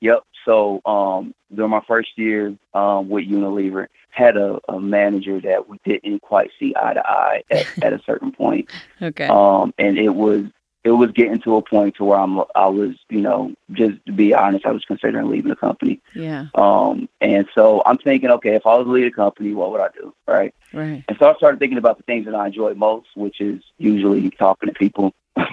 Yep. 0.00 0.22
So 0.44 0.82
um, 0.84 1.34
during 1.54 1.70
my 1.70 1.80
first 1.86 2.10
year 2.16 2.54
um, 2.74 3.08
with 3.08 3.26
Unilever, 3.26 3.86
had 4.10 4.36
a, 4.36 4.60
a 4.68 4.78
manager 4.78 5.40
that 5.40 5.68
we 5.68 5.78
didn't 5.84 6.22
quite 6.22 6.50
see 6.58 6.74
eye 6.80 6.94
to 6.94 7.04
eye 7.06 7.42
at, 7.50 7.66
at 7.82 7.92
a 7.92 8.00
certain 8.06 8.30
point, 8.30 8.70
Okay. 9.02 9.26
um, 9.26 9.74
and 9.78 9.98
it 9.98 10.10
was 10.14 10.44
it 10.84 10.90
was 10.90 11.10
getting 11.12 11.40
to 11.40 11.56
a 11.56 11.62
point 11.62 11.96
to 11.96 12.04
where 12.04 12.18
I'm 12.18 12.38
I 12.54 12.66
was 12.66 12.94
you 13.08 13.20
know 13.22 13.52
just 13.72 14.04
to 14.06 14.12
be 14.12 14.34
honest, 14.34 14.66
I 14.66 14.70
was 14.72 14.84
considering 14.84 15.28
leaving 15.30 15.48
the 15.50 15.56
company. 15.56 16.00
yeah. 16.14 16.46
Um, 16.54 17.08
and 17.20 17.46
so 17.54 17.82
I'm 17.86 17.98
thinking, 17.98 18.30
okay, 18.30 18.54
if 18.54 18.66
I 18.66 18.76
was 18.76 18.86
to 18.86 18.90
leave 18.92 19.06
the 19.06 19.10
company, 19.10 19.54
what 19.54 19.70
would 19.72 19.80
I 19.80 19.88
do, 19.94 20.14
right? 20.28 20.54
Right. 20.72 21.04
And 21.08 21.16
so 21.18 21.30
I 21.30 21.34
started 21.36 21.58
thinking 21.58 21.78
about 21.78 21.96
the 21.96 22.02
things 22.04 22.26
that 22.26 22.34
I 22.34 22.46
enjoy 22.46 22.74
most, 22.74 23.08
which 23.14 23.40
is 23.40 23.62
usually 23.78 24.28
talking 24.30 24.68
to 24.68 24.74
people, 24.74 25.14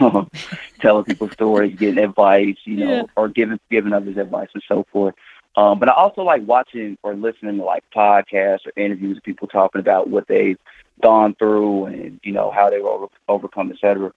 telling 0.80 1.06
people 1.06 1.30
stories, 1.30 1.76
getting 1.78 2.04
advice, 2.04 2.58
you 2.66 2.78
know, 2.78 2.92
Yeah. 2.96 3.04
or 3.16 3.30
giving 3.30 3.60
giving 3.70 3.94
others 3.94 4.18
advice 4.18 4.50
and 4.54 4.64
so 4.68 4.86
forth. 4.92 5.16
Um, 5.56 5.80
but 5.80 5.90
I 5.90 5.94
also 5.94 6.22
like 6.24 6.44
watching 6.48 6.98
or 7.04 7.14
listening 7.14 7.58
to 7.58 7.64
like 7.64 7.84
podcasts 7.96 8.66
or 8.66 8.72
interviews 8.78 9.18
of 9.18 9.24
people 9.24 9.48
talking 9.48 9.80
about 9.82 10.10
what 10.10 10.28
they've 10.28 10.58
gone 11.02 11.36
through 11.36 11.86
and 11.86 12.20
you 12.24 12.32
know 12.32 12.52
how 12.52 12.70
they 12.70 12.80
were 12.80 12.90
over, 12.90 13.08
overcome, 13.28 13.72
et 13.72 13.78
cetera. 13.80 14.12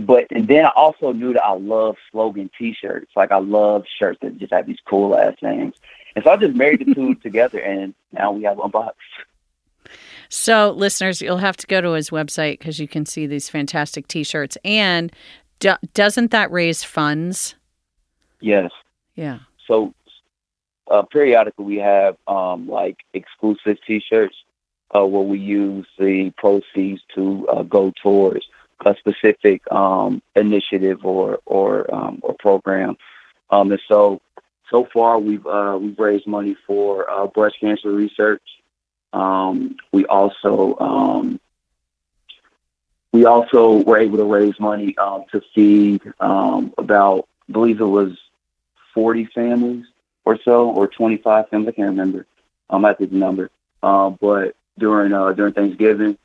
But 0.00 0.26
and 0.30 0.48
then 0.48 0.66
I 0.66 0.70
also 0.70 1.12
knew 1.12 1.32
that 1.34 1.44
I 1.44 1.54
love 1.54 1.96
slogan 2.10 2.50
T-shirts. 2.58 3.12
Like 3.14 3.30
I 3.30 3.38
love 3.38 3.84
shirts 3.98 4.18
that 4.22 4.38
just 4.38 4.52
have 4.52 4.66
these 4.66 4.80
cool 4.86 5.16
ass 5.16 5.36
names. 5.40 5.74
And 6.16 6.24
so 6.24 6.30
I 6.30 6.36
just 6.36 6.54
married 6.54 6.84
the 6.86 6.94
two 6.94 7.14
together, 7.22 7.60
and 7.60 7.94
now 8.12 8.32
we 8.32 8.42
have 8.44 8.58
Unboxed. 8.58 8.98
So, 10.28 10.70
listeners, 10.70 11.20
you'll 11.20 11.36
have 11.36 11.56
to 11.58 11.66
go 11.66 11.80
to 11.80 11.92
his 11.92 12.10
website 12.10 12.58
because 12.58 12.80
you 12.80 12.88
can 12.88 13.06
see 13.06 13.26
these 13.26 13.48
fantastic 13.48 14.08
T-shirts. 14.08 14.56
And 14.64 15.12
do- 15.60 15.76
doesn't 15.92 16.30
that 16.32 16.50
raise 16.50 16.82
funds? 16.82 17.54
Yes. 18.40 18.70
Yeah. 19.14 19.38
so 19.66 19.94
uh, 20.90 21.02
periodically 21.02 21.64
we 21.64 21.76
have 21.76 22.16
um, 22.26 22.68
like 22.68 22.98
exclusive 23.12 23.78
T-shirts 23.86 24.34
uh, 24.94 25.06
where 25.06 25.22
we 25.22 25.38
use 25.38 25.86
the 25.98 26.32
proceeds 26.36 27.00
to 27.14 27.48
uh, 27.48 27.62
go 27.62 27.92
towards 28.02 28.46
a 28.84 28.96
specific 28.96 29.62
um, 29.72 30.22
initiative 30.34 31.04
or 31.04 31.40
or 31.46 31.92
um, 31.94 32.20
or 32.22 32.34
program. 32.34 32.96
Um, 33.50 33.72
and 33.72 33.80
so 33.88 34.20
so 34.70 34.86
far 34.92 35.18
we've 35.18 35.46
uh, 35.46 35.78
we've 35.80 35.98
raised 35.98 36.26
money 36.26 36.56
for 36.66 37.08
uh, 37.10 37.26
breast 37.26 37.56
cancer 37.60 37.90
research. 37.90 38.42
Um, 39.12 39.76
we 39.92 40.06
also 40.06 40.76
um, 40.78 41.40
we 43.12 43.24
also 43.24 43.82
were 43.82 43.98
able 43.98 44.18
to 44.18 44.24
raise 44.24 44.58
money 44.58 44.96
um, 44.98 45.24
to 45.32 45.42
feed 45.54 46.02
about 46.18 47.28
I 47.48 47.52
believe 47.52 47.80
it 47.80 47.84
was 47.84 48.16
40 48.94 49.26
families 49.26 49.84
or 50.24 50.38
so, 50.44 50.70
or 50.70 50.88
25 50.88 51.48
families. 51.48 51.68
I 51.68 51.72
can't 51.72 51.88
remember. 51.90 52.26
Um, 52.70 52.84
think 52.96 53.10
the 53.10 53.16
number. 53.16 53.50
Uh, 53.82 54.10
but 54.10 54.56
during 54.78 55.12
uh, 55.12 55.32
during 55.32 55.52
Thanksgiving, 55.52 56.16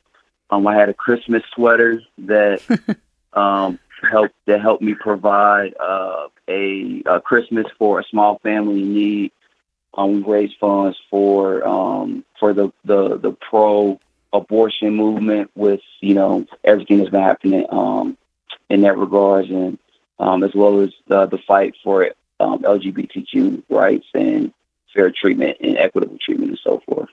um, 0.50 0.68
I 0.68 0.76
had 0.76 0.90
a 0.90 0.94
Christmas 0.94 1.44
sweater 1.54 2.02
that 2.20 2.62
um, 3.34 3.80
helped 4.10 4.36
that 4.46 4.62
helped 4.62 4.82
me 4.82 4.96
provide 4.96 5.74
uh, 5.80 6.28
a, 6.48 7.04
a 7.06 7.22
Christmas 7.22 7.66
for 7.78 8.00
a 8.00 8.04
small 8.06 8.40
family 8.40 8.82
in 8.82 8.94
need. 8.94 9.32
Um, 9.94 10.24
we 10.24 10.32
raised 10.32 10.58
funds 10.60 10.98
for 11.10 11.68
um, 11.68 12.24
for 12.40 12.54
the 12.54 12.72
the 12.86 13.18
the 13.18 13.32
pro 13.32 14.00
abortion 14.32 14.96
movement 14.96 15.50
with 15.56 15.82
you 16.02 16.14
know 16.14 16.46
everything 16.64 17.00
that's 17.00 17.10
been 17.10 17.22
happening 17.22 17.66
um, 17.70 18.18
in 18.70 18.82
that 18.82 18.98
regards, 18.98 19.50
and 19.50 19.78
um, 20.20 20.44
as 20.44 20.54
well 20.54 20.82
as 20.82 20.92
uh, 21.10 21.26
the 21.26 21.40
fight 21.40 21.76
for 21.84 22.12
um, 22.40 22.60
LGBTQ 22.60 23.64
rights 23.70 24.08
and 24.14 24.54
fair 24.94 25.12
treatment 25.12 25.58
and 25.62 25.78
equitable 25.78 26.18
treatment 26.18 26.52
and 26.52 26.60
so 26.64 26.82
forth. 26.86 27.10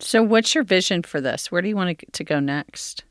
So, 0.00 0.22
what's 0.22 0.54
your 0.54 0.64
vision 0.64 1.02
for 1.02 1.20
this? 1.20 1.50
Where 1.50 1.62
do 1.62 1.68
you 1.68 1.76
want 1.76 1.98
to, 1.98 2.06
to 2.06 2.24
go 2.24 2.40
next? 2.40 3.04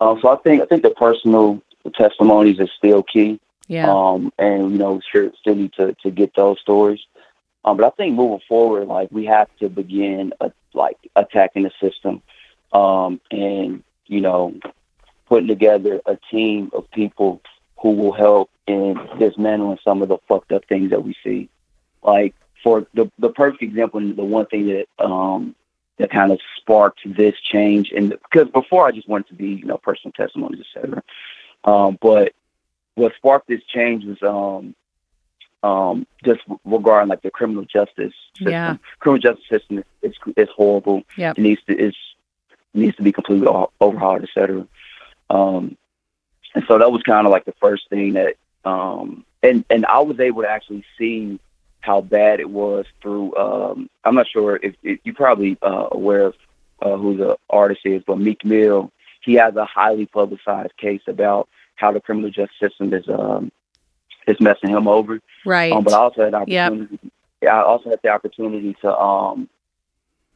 Um, 0.00 0.18
so 0.20 0.28
I 0.28 0.36
think 0.36 0.62
I 0.62 0.66
think 0.66 0.82
the 0.82 0.90
personal 0.90 1.62
testimonies 1.94 2.58
is 2.58 2.70
still 2.76 3.02
key. 3.02 3.40
Yeah. 3.68 3.92
Um, 3.92 4.32
and 4.38 4.72
you 4.72 4.78
know, 4.78 5.00
sure, 5.10 5.30
still 5.40 5.54
need 5.54 5.72
to 5.74 5.94
to 6.02 6.10
get 6.10 6.34
those 6.34 6.58
stories. 6.60 7.00
Um, 7.64 7.76
but 7.76 7.86
I 7.86 7.90
think 7.90 8.16
moving 8.16 8.40
forward, 8.48 8.88
like 8.88 9.10
we 9.12 9.24
have 9.26 9.48
to 9.60 9.68
begin 9.68 10.32
uh, 10.40 10.50
like 10.74 10.96
attacking 11.14 11.62
the 11.62 11.70
system, 11.80 12.20
um, 12.72 13.20
and 13.30 13.84
you 14.06 14.20
know, 14.20 14.54
putting 15.28 15.46
together 15.46 16.00
a 16.06 16.18
team 16.30 16.70
of 16.74 16.90
people 16.90 17.40
who 17.80 17.92
will 17.92 18.12
help 18.12 18.50
in 18.66 18.98
dismantling 19.18 19.78
some 19.84 20.02
of 20.02 20.08
the 20.08 20.18
fucked 20.28 20.52
up 20.52 20.64
things 20.68 20.90
that 20.90 21.04
we 21.04 21.14
see. 21.22 21.48
Like 22.02 22.34
for 22.62 22.86
the 22.94 23.10
the 23.18 23.30
perfect 23.30 23.62
example, 23.62 24.00
and 24.00 24.16
the 24.16 24.24
one 24.24 24.46
thing 24.46 24.66
that 24.66 25.04
um, 25.04 25.54
that 25.98 26.10
kind 26.10 26.32
of 26.32 26.40
sparked 26.56 27.00
this 27.04 27.34
change, 27.40 27.92
and 27.94 28.10
because 28.10 28.48
before 28.50 28.86
I 28.86 28.92
just 28.92 29.08
wanted 29.08 29.28
to 29.28 29.34
be 29.34 29.48
you 29.48 29.64
know 29.64 29.78
personal 29.78 30.12
testimonies, 30.12 30.64
etc. 30.74 31.02
Um, 31.64 31.98
but 32.00 32.32
what 32.94 33.14
sparked 33.16 33.48
this 33.48 33.62
change 33.64 34.04
was 34.04 34.22
um, 34.22 34.74
um, 35.62 36.06
just 36.24 36.40
regarding 36.64 37.08
like 37.08 37.22
the 37.22 37.30
criminal 37.30 37.64
justice 37.64 38.12
system. 38.34 38.52
Yeah. 38.52 38.76
Criminal 38.98 39.20
justice 39.20 39.48
system 39.48 39.84
is 40.02 40.14
is, 40.36 40.48
horrible. 40.54 41.02
Yep. 41.16 41.38
It 41.38 41.40
needs 41.40 41.62
to 41.68 41.78
is 41.78 41.94
needs 42.74 42.96
to 42.96 43.02
be 43.02 43.12
completely 43.12 43.48
overhauled, 43.80 44.22
etc. 44.22 44.66
Um, 45.30 45.76
and 46.54 46.64
so 46.68 46.78
that 46.78 46.92
was 46.92 47.02
kind 47.02 47.26
of 47.26 47.30
like 47.30 47.44
the 47.44 47.54
first 47.60 47.88
thing 47.88 48.14
that, 48.14 48.34
um, 48.64 49.24
and 49.42 49.64
and 49.70 49.86
I 49.86 50.00
was 50.00 50.20
able 50.20 50.42
to 50.42 50.48
actually 50.48 50.84
see 50.98 51.38
how 51.82 52.00
bad 52.00 52.40
it 52.40 52.48
was 52.48 52.86
through. 53.02 53.36
Um, 53.36 53.90
I'm 54.04 54.14
not 54.14 54.28
sure 54.28 54.56
if, 54.62 54.74
if 54.82 55.00
you're 55.04 55.14
probably 55.14 55.58
uh, 55.62 55.88
aware 55.92 56.26
of 56.26 56.34
uh, 56.80 56.96
who 56.96 57.16
the 57.16 57.36
artist 57.50 57.82
is, 57.84 58.02
but 58.06 58.18
Meek 58.18 58.44
Mill. 58.44 58.90
He 59.20 59.34
has 59.34 59.54
a 59.54 59.64
highly 59.64 60.06
publicized 60.06 60.76
case 60.76 61.02
about 61.06 61.48
how 61.76 61.92
the 61.92 62.00
criminal 62.00 62.30
justice 62.30 62.56
system 62.60 62.92
is 62.92 63.08
um, 63.08 63.52
is 64.26 64.40
messing 64.40 64.70
him 64.70 64.88
over. 64.88 65.20
Right. 65.44 65.72
Um, 65.72 65.84
but 65.84 65.92
I 65.92 65.98
also 65.98 66.24
had 66.24 66.34
Yep. 66.48 66.72
opportunity. 66.72 66.98
Yeah, 67.40 67.56
I 67.56 67.64
also 67.64 67.90
had 67.90 68.00
the 68.02 68.08
opportunity 68.08 68.74
to 68.82 68.96
um 68.98 69.48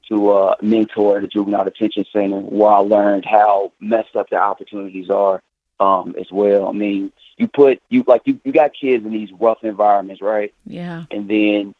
to 0.08 0.30
uh, 0.30 0.54
mentor 0.62 1.16
at 1.16 1.22
the 1.22 1.28
juvenile 1.28 1.64
detention 1.64 2.04
center, 2.12 2.38
where 2.38 2.70
I 2.70 2.78
learned 2.78 3.24
how 3.24 3.72
messed 3.80 4.14
up 4.14 4.30
the 4.30 4.36
opportunities 4.36 5.10
are 5.10 5.42
um, 5.80 6.14
as 6.18 6.30
well. 6.30 6.68
I 6.68 6.72
mean, 6.72 7.12
you 7.36 7.48
put 7.48 7.80
you 7.88 8.04
like 8.06 8.22
you, 8.24 8.40
you 8.44 8.52
got 8.52 8.72
kids 8.72 9.04
in 9.04 9.12
these 9.12 9.30
rough 9.32 9.62
environments, 9.62 10.22
right? 10.22 10.54
yeah. 10.64 11.04
And 11.10 11.28
then 11.28 11.74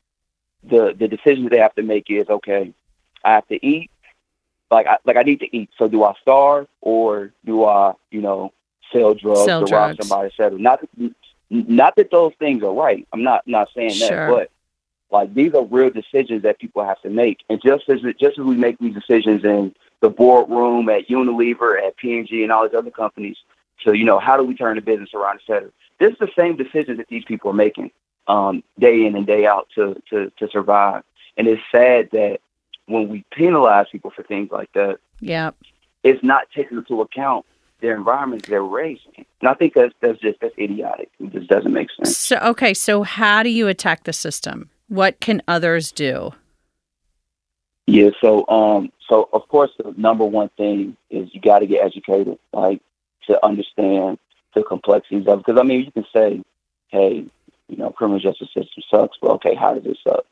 the 0.64 0.94
the 0.98 1.08
decision 1.08 1.48
they 1.48 1.58
have 1.58 1.74
to 1.76 1.82
make 1.82 2.10
is 2.10 2.28
okay, 2.28 2.72
I 3.24 3.32
have 3.34 3.48
to 3.48 3.66
eat. 3.66 3.90
Like 4.70 4.86
I 4.86 4.98
like 5.04 5.16
I 5.16 5.22
need 5.22 5.40
to 5.40 5.56
eat. 5.56 5.70
So 5.78 5.88
do 5.88 6.02
I 6.04 6.12
starve 6.20 6.66
or 6.80 7.32
do 7.44 7.64
I, 7.64 7.94
you 8.10 8.20
know, 8.20 8.52
sell 8.92 9.14
drugs 9.14 9.44
Sell 9.44 9.60
or 9.62 9.66
rob 9.66 9.96
drugs. 9.96 10.08
somebody, 10.08 10.26
et 10.26 10.36
cetera? 10.36 10.58
Not 10.58 10.80
not 11.48 11.94
that 11.96 12.10
those 12.10 12.32
things 12.38 12.62
are 12.62 12.74
right. 12.74 13.06
I'm 13.12 13.22
not 13.22 13.46
not 13.46 13.68
saying 13.74 13.90
Sure. 13.90 14.08
that, 14.08 14.28
but 14.30 14.50
like 15.16 15.32
these 15.34 15.54
are 15.54 15.64
real 15.64 15.90
decisions 15.90 16.42
that 16.42 16.58
people 16.58 16.84
have 16.84 17.00
to 17.02 17.08
make. 17.10 17.44
And 17.48 17.62
just 17.64 17.88
as 17.88 18.00
just 18.20 18.38
as 18.38 18.44
we 18.44 18.56
make 18.56 18.78
these 18.78 18.94
decisions 18.94 19.44
in 19.44 19.74
the 20.00 20.10
boardroom 20.10 20.88
at 20.88 21.08
Unilever, 21.08 21.80
at 21.86 21.96
P&G, 21.96 22.42
and 22.42 22.52
all 22.52 22.68
these 22.68 22.76
other 22.76 22.90
companies, 22.90 23.36
so 23.82 23.92
you 23.92 24.04
know 24.04 24.18
how 24.18 24.36
do 24.36 24.42
we 24.44 24.54
turn 24.54 24.76
the 24.76 24.82
business 24.82 25.10
around, 25.14 25.36
et 25.40 25.46
cetera. 25.46 25.70
This 25.98 26.12
is 26.12 26.18
the 26.18 26.30
same 26.36 26.56
decisions 26.56 26.98
that 26.98 27.08
these 27.08 27.24
people 27.24 27.50
are 27.50 27.54
making 27.54 27.90
um, 28.28 28.62
day 28.78 29.06
in 29.06 29.16
and 29.16 29.26
day 29.26 29.46
out 29.46 29.68
to 29.74 30.00
to 30.10 30.30
to 30.38 30.48
survive. 30.50 31.02
And 31.36 31.46
it's 31.48 31.62
sad 31.70 32.10
that 32.12 32.38
when 32.86 33.08
we 33.08 33.24
penalize 33.32 33.86
people 33.90 34.10
for 34.10 34.22
things 34.22 34.50
like 34.50 34.72
that, 34.72 34.98
Yeah. 35.20 35.50
it's 36.02 36.22
not 36.22 36.48
taking 36.54 36.78
into 36.78 37.00
account 37.02 37.44
their 37.80 37.94
environments 37.94 38.48
they're 38.48 38.62
raised 38.62 39.02
in. 39.16 39.24
And 39.40 39.48
I 39.50 39.54
think 39.54 39.74
that's 39.74 39.94
that's 40.00 40.18
just 40.20 40.40
that's 40.40 40.56
idiotic. 40.58 41.10
It 41.20 41.32
just 41.32 41.48
doesn't 41.48 41.72
make 41.72 41.88
sense. 41.96 42.16
So, 42.16 42.36
okay. 42.38 42.72
So, 42.74 43.02
how 43.02 43.42
do 43.42 43.50
you 43.50 43.68
attack 43.68 44.04
the 44.04 44.12
system? 44.12 44.70
What 44.88 45.20
can 45.20 45.42
others 45.48 45.92
do? 45.92 46.32
Yeah, 47.86 48.10
so 48.20 48.46
um 48.48 48.90
so 49.08 49.28
of 49.32 49.46
course 49.48 49.70
the 49.78 49.94
number 49.96 50.24
one 50.24 50.48
thing 50.56 50.96
is 51.10 51.28
you 51.32 51.40
gotta 51.40 51.66
get 51.66 51.84
educated, 51.84 52.38
like 52.52 52.80
to 53.26 53.44
understand 53.44 54.18
the 54.54 54.62
complexities 54.62 55.26
of. 55.26 55.38
Because 55.38 55.58
I 55.58 55.62
mean 55.62 55.84
you 55.84 55.92
can 55.92 56.06
say, 56.12 56.42
Hey, 56.88 57.26
you 57.68 57.76
know, 57.76 57.90
criminal 57.90 58.20
justice 58.20 58.48
system 58.54 58.82
sucks, 58.90 59.18
but 59.20 59.30
okay, 59.32 59.54
how 59.54 59.74
does 59.74 59.86
it 59.86 59.98
suck? 60.06 60.24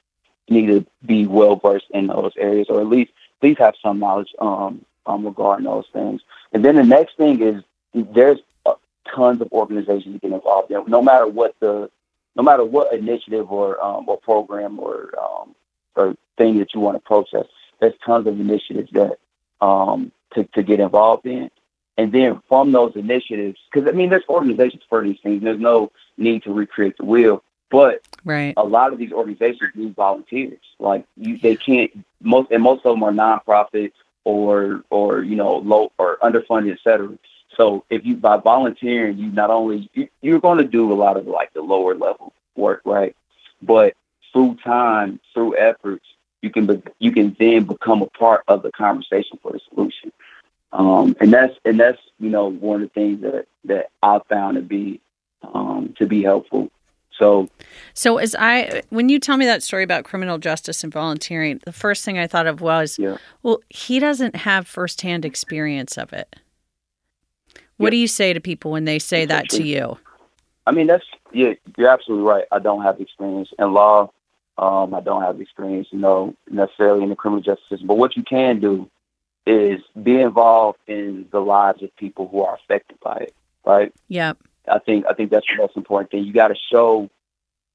You 0.47 0.61
need 0.61 0.67
to 0.67 0.87
be 1.05 1.27
well 1.27 1.57
versed 1.57 1.87
in 1.91 2.07
those 2.07 2.33
areas 2.37 2.67
or 2.69 2.81
at 2.81 2.87
least 2.87 3.13
at 3.43 3.49
least 3.49 3.61
have 3.61 3.75
some 3.83 3.99
knowledge 3.99 4.33
um 4.39 4.85
um 5.07 5.25
regarding 5.25 5.65
those 5.65 5.87
things. 5.93 6.23
And 6.53 6.65
then 6.65 6.77
the 6.77 6.85
next 6.85 7.17
thing 7.17 7.43
is 7.43 7.63
there's 7.95 8.39
uh, 8.67 8.75
tons 9.15 9.41
of 9.41 9.53
organizations 9.53 10.15
you 10.15 10.19
get 10.19 10.33
involved 10.33 10.71
in, 10.71 10.85
no 10.87 11.03
matter 11.03 11.27
what 11.27 11.55
the 11.61 11.91
no 12.37 12.43
matter 12.43 12.65
what 12.65 12.93
initiative 12.93 13.51
or 13.51 13.83
um, 13.83 14.09
or 14.09 14.19
program 14.19 14.79
or 14.79 15.15
um, 15.21 15.55
or 15.97 16.17
thing 16.37 16.59
that 16.59 16.75
you 16.75 16.81
want 16.81 16.97
to 16.97 17.01
protest. 17.01 17.49
There's 17.81 17.95
tons 18.05 18.27
of 18.27 18.39
initiatives 18.41 18.91
that 18.93 19.19
um, 19.61 20.13
to 20.35 20.45
to 20.55 20.63
get 20.63 20.81
involved 20.81 21.27
in, 21.27 21.51
and 21.97 22.13
then 22.13 22.43
from 22.49 22.73
those 22.73 22.97
initiatives, 22.97 23.59
because 23.73 23.89
I 23.89 23.93
mean, 23.93 24.11
there's 24.11 24.25
organizations 24.29 24.83
for 24.89 25.03
these 25.03 25.19
things. 25.23 25.43
There's 25.43 25.61
no 25.61 25.93
need 26.17 26.43
to 26.45 26.53
recreate 26.53 26.97
the 26.99 27.05
wheel, 27.05 27.43
but 27.71 28.03
Right. 28.25 28.55
a 28.57 28.65
lot 28.65 28.93
of 28.93 28.99
these 28.99 29.13
organizations 29.13 29.73
need 29.75 29.95
volunteers. 29.95 30.61
Like 30.79 31.05
you, 31.17 31.37
they 31.39 31.57
can't 31.57 31.91
most 32.23 32.51
and 32.51 32.63
most 32.63 32.87
of 32.87 32.95
them 32.95 33.03
are 33.03 33.13
nonprofit 33.13 33.93
or 34.25 34.83
or 34.91 35.23
you 35.23 35.37
know 35.37 35.57
low 35.57 35.93
or 35.99 36.17
underfunded, 36.23 36.73
et 36.73 36.79
cetera. 36.83 37.19
So 37.57 37.85
if 37.91 38.05
you 38.05 38.17
by 38.17 38.39
volunteering, 38.39 39.19
you 39.19 39.31
not 39.31 39.51
only 39.51 39.91
you, 39.93 40.09
you're 40.23 40.41
going 40.41 40.59
to 40.59 40.65
do 40.65 40.91
a 40.91 40.95
lot 40.95 41.17
of 41.19 41.27
like 41.27 41.53
the 41.53 41.61
lower 41.61 41.95
level 41.95 42.33
work, 42.57 42.81
right? 42.85 43.15
But 43.61 43.95
through 44.33 44.57
time, 44.65 45.21
through 45.33 45.57
efforts, 45.59 46.07
you 46.41 46.51
can 46.51 46.67
be, 46.67 46.83
you 46.99 47.13
can 47.13 47.37
then 47.39 47.65
become 47.65 48.03
a 48.03 48.07
part 48.07 48.43
of 48.49 48.63
the 48.63 48.73
conversation 48.73 49.39
for 49.43 49.53
the 49.53 49.61
solution. 49.69 50.13
Um, 50.75 51.17
and 51.21 51.33
that's 51.33 51.55
and 51.65 51.79
that's 51.81 51.99
you 52.19 52.29
know 52.29 52.51
one 52.51 52.83
of 52.83 52.89
the 52.89 52.95
things 52.95 53.23
that 53.23 53.47
that 53.65 53.91
I 54.03 54.19
found 54.29 54.57
to 54.57 54.63
be 54.63 55.01
um, 55.43 55.95
to 55.99 56.07
be 56.07 56.23
helpful. 56.23 56.71
So 57.17 57.49
So, 57.95 58.19
as 58.19 58.35
I, 58.37 58.83
when 58.91 59.09
you 59.09 59.21
tell 59.21 59.37
me 59.37 59.47
that 59.47 59.63
story 59.63 59.85
about 59.85 60.05
criminal 60.05 60.37
justice 60.37 60.83
and 60.83 60.93
volunteering, 60.93 61.61
the 61.65 61.73
first 61.73 62.05
thing 62.05 62.19
I 62.19 62.27
thought 62.27 62.49
of 62.49 62.61
was, 62.61 62.99
Yeah. 62.99 63.19
well, 63.45 63.61
he 63.71 64.01
doesn't 64.01 64.35
have 64.35 64.67
firsthand 64.67 65.25
experience 65.25 65.97
of 65.97 66.13
it. 66.13 66.35
What 67.77 67.87
Yeah. 67.87 67.91
do 67.91 67.97
you 67.99 68.09
say 68.09 68.33
to 68.33 68.41
people 68.41 68.73
when 68.73 68.85
they 68.85 68.99
say 68.99 69.27
that 69.27 69.49
to 69.51 69.63
you? 69.63 69.97
I 70.67 70.73
mean, 70.73 70.89
that's 70.89 71.05
yeah, 71.33 71.53
you're 71.77 71.89
absolutely 71.89 72.27
right. 72.27 72.47
I 72.51 72.59
don't 72.59 72.83
have 72.83 73.01
experience 73.01 73.51
in 73.61 73.73
law. 73.73 74.11
Um, 74.59 74.95
I 74.95 75.01
don't 75.01 75.23
have 75.23 75.41
experience, 75.41 75.89
you 75.91 75.99
know, 75.99 76.35
necessarily 76.51 77.03
in 77.03 77.11
the 77.11 77.17
criminal 77.17 77.43
justice 77.43 77.69
system. 77.69 77.87
But 77.87 77.99
what 77.99 78.17
you 78.17 78.23
can 78.23 78.61
do 78.61 78.89
is 79.47 79.81
be 80.01 80.21
involved 80.21 80.79
in 80.87 81.29
the 81.31 81.41
lives 81.41 81.83
of 81.83 81.95
people 81.97 82.29
who 82.29 82.43
are 82.43 82.55
affected 82.57 82.99
by 83.01 83.17
it. 83.17 83.35
Right? 83.65 83.93
Yep. 84.09 84.39
I 84.69 84.79
think 84.79 85.07
I 85.09 85.15
think 85.15 85.31
that's 85.31 85.47
the 85.47 85.63
most 85.63 85.77
important 85.77 86.11
thing. 86.11 86.25
You 86.25 86.33
got 86.33 86.49
to 86.49 86.57
show 86.73 87.11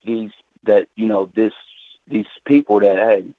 these 0.03 0.31
that 0.63 0.87
you 0.95 1.07
know 1.07 1.31
this 1.33 1.53
these 2.07 2.25
people 2.45 2.79
that 2.79 2.97
hey, 2.97 3.33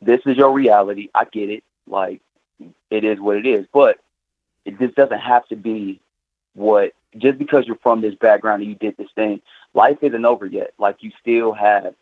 this 0.00 0.20
is 0.26 0.36
your 0.36 0.52
reality. 0.52 1.08
I 1.14 1.24
get 1.24 1.50
it. 1.50 1.64
Like 1.86 2.20
it 2.90 3.04
is 3.04 3.20
what 3.20 3.36
it 3.36 3.46
is, 3.46 3.66
but 3.72 3.98
it 4.64 4.78
just 4.78 4.94
doesn't 4.94 5.20
have 5.20 5.46
to 5.48 5.56
be 5.56 6.00
what 6.54 6.92
just 7.16 7.38
because 7.38 7.66
you're 7.66 7.76
from 7.76 8.00
this 8.00 8.14
background 8.14 8.62
and 8.62 8.70
you 8.70 8.76
did 8.76 8.96
this 8.96 9.10
thing. 9.14 9.40
Life 9.74 9.98
isn't 10.02 10.24
over 10.24 10.46
yet. 10.46 10.72
Like 10.78 11.02
you 11.02 11.10
still 11.20 11.52
have 11.52 11.94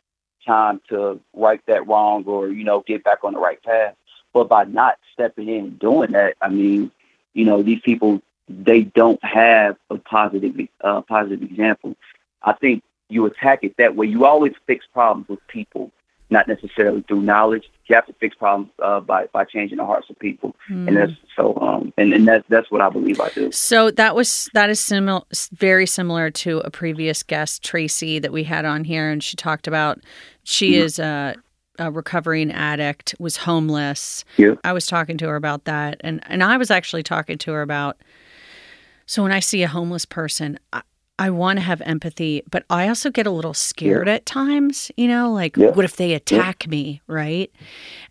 time 0.46 0.80
to 0.88 1.20
right 1.34 1.60
that 1.66 1.86
wrong 1.86 2.24
or 2.26 2.48
you 2.48 2.64
know 2.64 2.82
get 2.86 3.04
back 3.04 3.24
on 3.24 3.32
the 3.32 3.38
right 3.38 3.62
path. 3.62 3.94
But 4.36 4.50
by 4.50 4.64
not 4.64 4.98
stepping 5.14 5.48
in 5.48 5.64
and 5.64 5.78
doing 5.78 6.12
that, 6.12 6.36
I 6.42 6.50
mean, 6.50 6.90
you 7.32 7.46
know, 7.46 7.62
these 7.62 7.80
people 7.80 8.20
they 8.50 8.82
don't 8.82 9.22
have 9.24 9.78
a 9.88 9.96
positive 9.96 10.54
uh, 10.84 11.00
positive 11.00 11.42
example. 11.42 11.96
I 12.42 12.52
think 12.52 12.82
you 13.08 13.24
attack 13.24 13.60
it 13.62 13.78
that 13.78 13.96
way. 13.96 14.08
You 14.08 14.26
always 14.26 14.52
fix 14.66 14.84
problems 14.92 15.26
with 15.30 15.38
people, 15.48 15.90
not 16.28 16.48
necessarily 16.48 17.00
through 17.08 17.22
knowledge. 17.22 17.70
You 17.86 17.94
have 17.94 18.04
to 18.08 18.12
fix 18.12 18.36
problems 18.36 18.72
uh, 18.82 19.00
by 19.00 19.28
by 19.32 19.46
changing 19.46 19.78
the 19.78 19.86
hearts 19.86 20.10
of 20.10 20.18
people, 20.18 20.54
and 20.68 20.98
that's 20.98 21.12
so. 21.34 21.56
Um, 21.58 21.94
and 21.96 22.12
and 22.12 22.28
that's 22.28 22.44
that's 22.50 22.70
what 22.70 22.82
I 22.82 22.90
believe 22.90 23.18
I 23.18 23.30
do. 23.30 23.50
So 23.52 23.90
that 23.92 24.14
was 24.14 24.50
that 24.52 24.68
is 24.68 24.80
similar, 24.80 25.22
very 25.54 25.86
similar 25.86 26.30
to 26.32 26.58
a 26.58 26.70
previous 26.70 27.22
guest, 27.22 27.64
Tracy, 27.64 28.18
that 28.18 28.32
we 28.32 28.44
had 28.44 28.66
on 28.66 28.84
here, 28.84 29.08
and 29.08 29.24
she 29.24 29.34
talked 29.34 29.66
about 29.66 29.98
she 30.44 30.72
Mhm. 30.72 30.84
is 30.84 30.98
a, 30.98 31.36
a 31.78 31.90
recovering 31.90 32.50
addict, 32.52 33.14
was 33.18 33.38
homeless. 33.38 34.24
Yeah. 34.36 34.54
I 34.64 34.72
was 34.72 34.86
talking 34.86 35.16
to 35.18 35.28
her 35.28 35.36
about 35.36 35.64
that, 35.64 36.00
and 36.00 36.20
and 36.26 36.42
I 36.42 36.56
was 36.56 36.70
actually 36.70 37.02
talking 37.02 37.38
to 37.38 37.52
her 37.52 37.62
about. 37.62 37.96
So 39.06 39.22
when 39.22 39.32
I 39.32 39.40
see 39.40 39.62
a 39.62 39.68
homeless 39.68 40.04
person, 40.04 40.58
I, 40.72 40.82
I 41.18 41.30
want 41.30 41.58
to 41.58 41.62
have 41.62 41.80
empathy, 41.82 42.42
but 42.50 42.64
I 42.68 42.88
also 42.88 43.08
get 43.10 43.26
a 43.26 43.30
little 43.30 43.54
scared 43.54 44.08
at 44.08 44.26
times, 44.26 44.90
you 44.96 45.06
know, 45.08 45.32
like 45.32 45.56
Yeah. 45.56 45.70
what 45.70 45.84
if 45.84 45.96
they 45.96 46.12
attack 46.12 46.66
me, 46.68 47.00
right? 47.06 47.50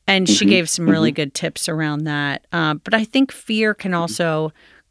And 0.08 0.28
she 0.30 0.46
Mhm. 0.46 0.50
gave 0.50 0.70
some 0.70 0.90
really 0.90 1.12
good 1.12 1.34
tips 1.34 1.68
around 1.68 2.06
that. 2.06 2.46
Uh, 2.54 2.76
but 2.76 2.94
I 2.94 3.04
think 3.04 3.32
fear 3.32 3.74
can 3.74 3.92
Mm-hmm. 3.92 4.02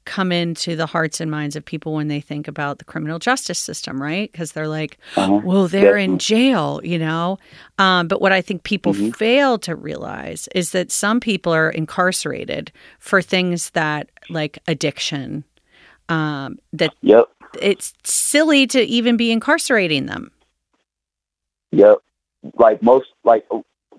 Come 0.05 0.33
into 0.33 0.77
the 0.77 0.87
hearts 0.87 1.21
and 1.21 1.31
minds 1.31 1.57
of 1.57 1.65
people 1.65 1.95
when 1.95 2.09
they 2.09 2.21
think 2.21 2.47
about 2.47 2.79
the 2.79 2.85
criminal 2.85 3.19
justice 3.19 3.59
system, 3.59 4.01
right? 4.01 4.31
Because 4.31 4.53
they're 4.53 4.69
like, 4.69 4.99
Uh-huh. 5.17 5.41
well, 5.43 5.69
they're 5.69 5.97
in 5.97 6.19
jail, 6.19 6.81
you 6.85 6.99
know? 6.99 7.39
Um, 7.79 8.09
but 8.09 8.21
what 8.21 8.33
I 8.33 8.41
think 8.41 8.63
people 8.65 8.93
Mhm. 8.93 9.17
fail 9.17 9.59
to 9.61 9.75
realize 9.75 10.49
is 10.55 10.71
that 10.73 10.91
some 10.91 11.21
people 11.21 11.53
are 11.53 11.71
incarcerated 11.71 12.71
for 12.99 13.23
things 13.23 13.71
that, 13.71 14.09
like 14.29 14.59
addiction, 14.69 15.45
um, 16.09 16.59
that 16.73 16.95
Yep. 17.03 17.31
it's 17.61 17.95
silly 18.05 18.67
to 18.69 18.81
even 18.83 19.17
be 19.17 19.33
incarcerating 19.33 20.07
them. 20.07 20.31
Yep. 21.73 21.99
Like 22.59 22.83
most, 22.83 23.09
like 23.25 23.47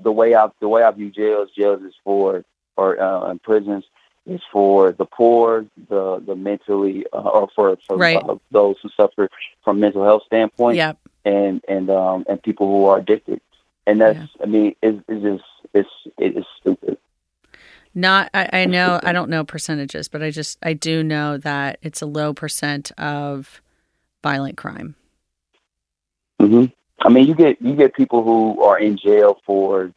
the 0.02 0.12
way 0.12 0.36
I 0.36 0.50
the 0.62 0.68
way 0.70 0.84
I 0.84 0.92
view 0.92 1.10
jails, 1.10 1.50
jails 1.58 1.82
is 1.82 1.96
for 2.04 2.44
or 2.78 3.02
uh, 3.02 3.34
prisons 3.44 3.86
is 4.26 4.42
for 4.52 4.92
the 4.92 5.06
poor, 5.06 5.66
the 5.90 6.22
the 6.26 6.36
mentally 6.36 7.06
uh, 7.14 7.18
or 7.22 7.48
for, 7.56 7.78
for 7.88 7.98
Right. 7.98 8.18
uh, 8.18 8.36
those 8.52 8.76
who 8.82 8.90
suffer 8.98 9.30
from 9.64 9.80
mental 9.80 10.04
health 10.04 10.24
standpoint, 10.26 10.78
Yep. 10.78 10.98
and 11.26 11.62
and 11.68 11.90
um 11.90 12.26
and 12.28 12.42
people 12.42 12.68
who 12.68 12.86
are 12.86 13.00
addicted. 13.00 13.42
And 13.88 14.02
that's, 14.02 14.18
Yeah. 14.18 14.44
I 14.44 14.46
mean, 14.48 14.76
it's, 14.82 15.00
it's 15.08 15.24
just 15.24 15.44
it's 15.74 15.90
it 16.18 16.38
is 16.38 16.46
stupid. 16.60 16.98
Not, 17.98 18.30
I, 18.34 18.50
I 18.52 18.66
know, 18.66 19.00
I 19.04 19.14
don't 19.14 19.30
know 19.30 19.46
percentages, 19.46 20.10
but 20.10 20.22
I 20.22 20.30
just, 20.30 20.58
I 20.62 20.74
do 20.74 21.02
know 21.02 21.38
that 21.38 21.80
it's 21.82 22.02
a 22.02 22.06
low 22.06 22.34
percent 22.34 22.92
of 22.98 23.62
violent 24.22 24.58
crime. 24.58 24.96
hmm 26.40 26.66
I 27.02 27.10
mean, 27.10 27.28
you 27.28 27.36
get 27.36 27.62
you 27.62 27.76
get 27.76 27.94
people 27.94 28.24
who 28.24 28.62
are 28.64 28.80
in 28.80 28.98
jail 28.98 29.40
for, 29.46 29.92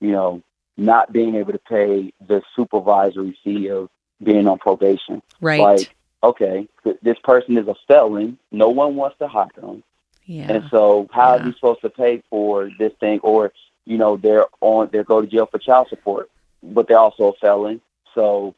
you 0.00 0.12
know, 0.12 0.42
not 0.76 1.12
being 1.12 1.34
able 1.36 1.52
to 1.52 1.58
pay 1.58 2.12
the 2.26 2.42
supervisory 2.54 3.38
fee 3.42 3.70
of 3.70 3.88
being 4.22 4.46
on 4.46 4.58
probation. 4.58 5.22
Right. 5.40 5.60
Like, 5.60 5.94
okay, 6.22 6.68
th- 6.84 6.98
this 7.02 7.18
person 7.24 7.56
is 7.58 7.68
a 7.68 7.74
felon. 7.88 8.38
No 8.52 8.68
one 8.70 8.96
wants 8.96 9.18
to 9.18 9.28
hire 9.28 9.48
them, 9.56 9.82
yeah. 10.24 10.52
and 10.52 10.64
so 10.70 11.08
how 11.12 11.36
Yeah. 11.36 11.42
are 11.42 11.46
you 11.46 11.52
supposed 11.54 11.80
to 11.82 11.90
pay 11.90 12.22
for 12.30 12.70
this 12.78 12.92
thing? 13.00 13.20
Or 13.22 13.52
you 13.84 13.98
know, 13.98 14.16
they're 14.16 14.46
on 14.60 14.88
they 14.92 15.02
go 15.02 15.20
to 15.20 15.26
jail 15.26 15.46
for 15.46 15.58
child 15.58 15.88
support, 15.88 16.30
but 16.62 16.88
they're 16.88 16.98
also 16.98 17.28
a 17.28 17.32
felon, 17.34 17.80
so 18.14 18.54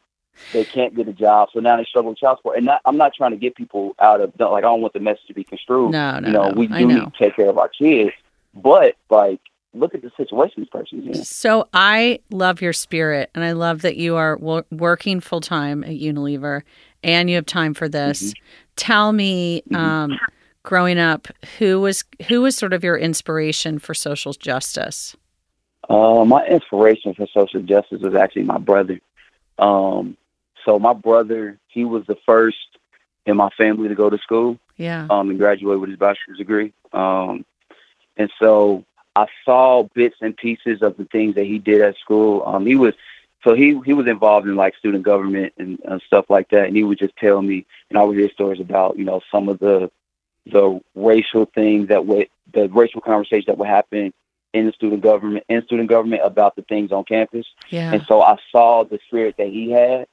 they 0.52 0.64
can't 0.64 0.94
get 0.94 1.08
a 1.08 1.12
job. 1.12 1.48
So 1.52 1.60
now 1.60 1.76
they 1.76 1.84
struggle 1.84 2.10
with 2.10 2.18
child 2.18 2.38
support. 2.38 2.56
And 2.58 2.66
not, 2.66 2.80
I'm 2.84 2.96
not 2.96 3.12
trying 3.14 3.32
to 3.32 3.36
get 3.36 3.56
people 3.56 3.94
out 3.98 4.20
of 4.20 4.32
like 4.38 4.58
I 4.64 4.68
don't 4.68 4.80
want 4.80 4.92
the 4.94 5.00
message 5.00 5.26
to 5.26 5.34
be 5.34 5.44
construed. 5.44 5.90
No, 5.92 6.18
no, 6.20 6.26
you 6.28 6.32
know, 6.32 6.48
no. 6.50 6.54
we 6.54 6.66
do 6.68 6.86
need 6.86 7.00
to 7.00 7.12
take 7.18 7.36
care 7.36 7.48
of 7.50 7.58
our 7.58 7.68
kids, 7.68 8.12
but 8.54 8.96
like, 9.10 9.40
look 9.74 9.94
at 9.94 10.02
the 10.02 10.10
situation 10.16 10.62
this 10.62 10.68
person's 10.68 11.06
in. 11.06 11.24
So 11.24 11.68
I 11.72 12.20
love 12.30 12.60
your 12.60 12.72
spirit, 12.72 13.30
and 13.34 13.44
I 13.44 13.52
love 13.52 13.82
that 13.82 13.96
you 13.96 14.16
are 14.16 14.36
wo- 14.36 14.64
working 14.70 15.20
full 15.20 15.40
time 15.40 15.84
at 15.84 15.90
Unilever, 15.90 16.62
and 17.02 17.28
you 17.28 17.36
have 17.36 17.46
time 17.46 17.74
for 17.74 17.88
this. 17.88 18.34
Tell 18.76 19.12
me, 19.12 19.62
um, 19.74 20.18
growing 20.62 20.98
up, 20.98 21.28
who 21.58 21.80
was 21.80 22.04
who 22.28 22.42
was 22.42 22.56
sort 22.56 22.72
of 22.72 22.84
your 22.84 22.96
inspiration 22.96 23.78
for 23.78 23.94
social 23.94 24.32
justice? 24.32 25.16
Uh, 25.88 26.24
my 26.24 26.44
inspiration 26.46 27.14
for 27.14 27.26
social 27.32 27.62
justice 27.62 28.02
was 28.02 28.14
actually 28.14 28.42
my 28.42 28.58
brother. 28.58 29.00
Um, 29.58 30.16
so 30.64 30.78
my 30.78 30.92
brother, 30.92 31.58
he 31.68 31.84
was 31.84 32.04
the 32.06 32.16
first 32.26 32.56
in 33.24 33.36
my 33.36 33.48
family 33.56 33.88
to 33.88 33.94
go 33.94 34.10
to 34.10 34.18
school 34.18 34.58
Yeah, 34.76 35.06
um, 35.10 35.30
and 35.30 35.38
graduate 35.38 35.80
with 35.80 35.90
his 35.90 35.98
bachelor's 35.98 36.38
degree. 36.38 36.72
Um, 36.92 37.44
and 38.16 38.30
so 38.40 38.84
I 39.18 39.26
saw 39.44 39.82
bits 39.94 40.16
and 40.20 40.36
pieces 40.36 40.80
of 40.80 40.96
the 40.96 41.04
things 41.06 41.34
that 41.34 41.44
he 41.44 41.58
did 41.58 41.80
at 41.80 41.96
school. 41.98 42.44
Um, 42.46 42.66
he 42.66 42.76
was 42.76 42.94
so 43.42 43.54
he 43.54 43.80
he 43.84 43.92
was 43.92 44.06
involved 44.06 44.46
in 44.46 44.54
like 44.54 44.76
student 44.76 45.02
government 45.02 45.54
and, 45.58 45.80
and 45.84 46.00
stuff 46.02 46.26
like 46.28 46.50
that, 46.50 46.66
and 46.66 46.76
he 46.76 46.84
would 46.84 47.00
just 47.00 47.16
tell 47.16 47.42
me, 47.42 47.66
and 47.90 47.98
I 47.98 48.04
would 48.04 48.16
hear 48.16 48.30
stories 48.30 48.60
about 48.60 48.96
you 48.96 49.04
know 49.04 49.20
some 49.32 49.48
of 49.48 49.58
the 49.58 49.90
the 50.46 50.80
racial 50.94 51.46
things 51.46 51.88
that 51.88 52.06
would 52.06 52.28
the 52.52 52.68
racial 52.68 53.00
conversations 53.00 53.46
that 53.46 53.58
would 53.58 53.68
happen 53.68 54.12
in 54.52 54.66
the 54.66 54.72
student 54.72 55.02
government 55.02 55.44
in 55.48 55.64
student 55.64 55.88
government 55.88 56.22
about 56.24 56.54
the 56.54 56.62
things 56.62 56.92
on 56.92 57.02
campus. 57.04 57.46
yeah, 57.70 57.92
And 57.92 58.04
so 58.06 58.22
I 58.22 58.36
saw 58.52 58.84
the 58.84 59.00
spirit 59.06 59.36
that 59.38 59.48
he 59.48 59.72
had. 59.72 60.06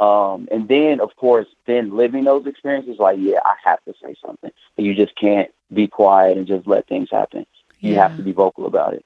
Um, 0.00 0.48
and 0.50 0.66
then, 0.66 0.98
of 0.98 1.14
course, 1.14 1.46
then 1.66 1.96
living 1.96 2.24
those 2.24 2.46
experiences, 2.46 2.96
like, 2.98 3.18
yeah, 3.20 3.38
I 3.44 3.54
have 3.62 3.78
to 3.84 3.94
say 4.02 4.16
something. 4.24 4.50
You 4.76 4.94
just 4.96 5.14
can't 5.14 5.50
be 5.72 5.86
quiet 5.86 6.36
and 6.36 6.46
just 6.46 6.66
let 6.66 6.88
things 6.88 7.08
happen. 7.08 7.46
You 7.82 7.94
yeah. 7.94 8.02
have 8.02 8.16
to 8.16 8.22
be 8.22 8.32
vocal 8.32 8.66
about 8.66 8.94
it. 8.94 9.04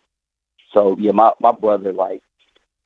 So, 0.73 0.97
yeah, 0.99 1.13
my, 1.13 1.33
my 1.41 1.53
brother, 1.53 1.93
like, 1.93 2.23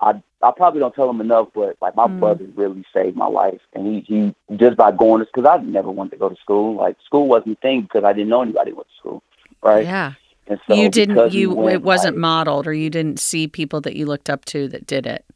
I 0.00 0.22
I 0.42 0.52
probably 0.56 0.80
don't 0.80 0.94
tell 0.94 1.10
him 1.10 1.20
enough, 1.20 1.48
but 1.54 1.76
like 1.82 1.94
my 1.94 2.06
Mm. 2.06 2.20
brother 2.20 2.46
really 2.54 2.84
saved 2.94 3.16
my 3.16 3.26
life, 3.26 3.60
and 3.74 3.86
he 3.86 4.00
he 4.48 4.56
just 4.56 4.76
by 4.78 4.90
going 4.92 5.20
to 5.20 5.26
because 5.26 5.44
I 5.46 5.62
never 5.62 5.90
wanted 5.90 6.12
to 6.12 6.16
go 6.16 6.30
to 6.30 6.36
school. 6.36 6.74
Like 6.76 6.96
school 7.04 7.28
wasn't 7.28 7.58
a 7.58 7.60
thing 7.60 7.82
because 7.82 8.04
I 8.04 8.14
didn't 8.14 8.30
know 8.30 8.40
anybody 8.40 8.72
went 8.72 8.88
to 8.88 8.94
school, 8.98 9.22
right? 9.62 9.84
Yeah, 9.84 10.14
And 10.46 10.58
so 10.66 10.74
you 10.74 10.88
didn't. 10.88 11.32
You 11.32 11.50
went, 11.50 11.74
it 11.74 11.82
wasn't 11.82 12.16
like, 12.16 12.20
modeled, 12.20 12.66
or 12.66 12.72
you 12.72 12.88
didn't 12.88 13.20
see 13.20 13.46
people 13.46 13.82
that 13.82 13.96
you 13.96 14.06
looked 14.06 14.30
up 14.30 14.46
to 14.46 14.68
that 14.68 14.86
did 14.86 15.06
it. 15.06 15.26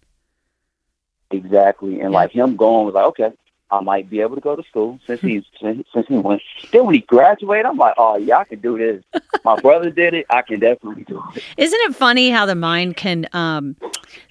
Exactly. 1.31 2.01
And 2.01 2.13
Yeah. 2.13 2.19
like 2.21 2.31
him 2.33 2.57
going 2.57 2.87
was 2.87 2.95
like, 2.95 3.05
okay, 3.07 3.33
I 3.75 3.81
might 3.81 4.09
be 4.09 4.21
able 4.21 4.35
to 4.37 4.41
go 4.41 4.57
to 4.57 4.63
school 4.63 4.99
since 5.07 5.21
he's 5.21 5.43
since, 5.61 5.87
since 5.93 6.07
he 6.07 6.17
went. 6.17 6.43
Then 6.73 6.87
when 6.87 6.95
he 6.95 7.01
graduated, 7.03 7.67
I'm 7.67 7.77
like, 7.77 7.95
oh 7.99 8.17
yeah, 8.17 8.39
I 8.39 8.45
can 8.45 8.61
do 8.61 8.79
this. 8.79 9.23
My 9.45 9.61
brother 9.61 9.91
did 9.91 10.15
it. 10.15 10.27
I 10.31 10.43
can 10.43 10.61
definitely 10.61 11.05
do 11.05 11.23
it. 11.35 11.43
Isn't 11.57 11.81
it 11.83 11.95
funny 11.95 12.31
how 12.31 12.47
the 12.47 12.55
mind 12.55 12.97
can 12.97 13.29
um, 13.33 13.77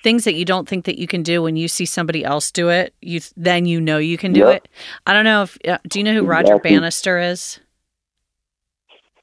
things 0.02 0.24
that 0.24 0.34
you 0.34 0.46
don't 0.46 0.68
think 0.68 0.86
that 0.86 0.98
you 0.98 1.08
can 1.08 1.24
do 1.24 1.42
when 1.42 1.56
you 1.56 1.68
see 1.68 1.86
somebody 1.86 2.24
else 2.24 2.52
do 2.52 2.70
it, 2.70 2.94
you 3.02 3.20
then 3.38 3.66
you 3.66 3.80
know 3.82 3.98
you 3.98 4.18
can 4.18 4.34
do 4.34 4.40
Yep. 4.42 4.56
it. 4.56 4.70
I 5.06 5.14
don't 5.14 5.26
know 5.26 5.44
if 5.44 5.58
uh, 5.68 5.78
do 5.88 6.00
you 6.00 6.04
know 6.04 6.14
who 6.14 6.24
Roger 6.24 6.54
Exactly. 6.54 6.72
Bannister 6.72 7.20
is? 7.20 7.60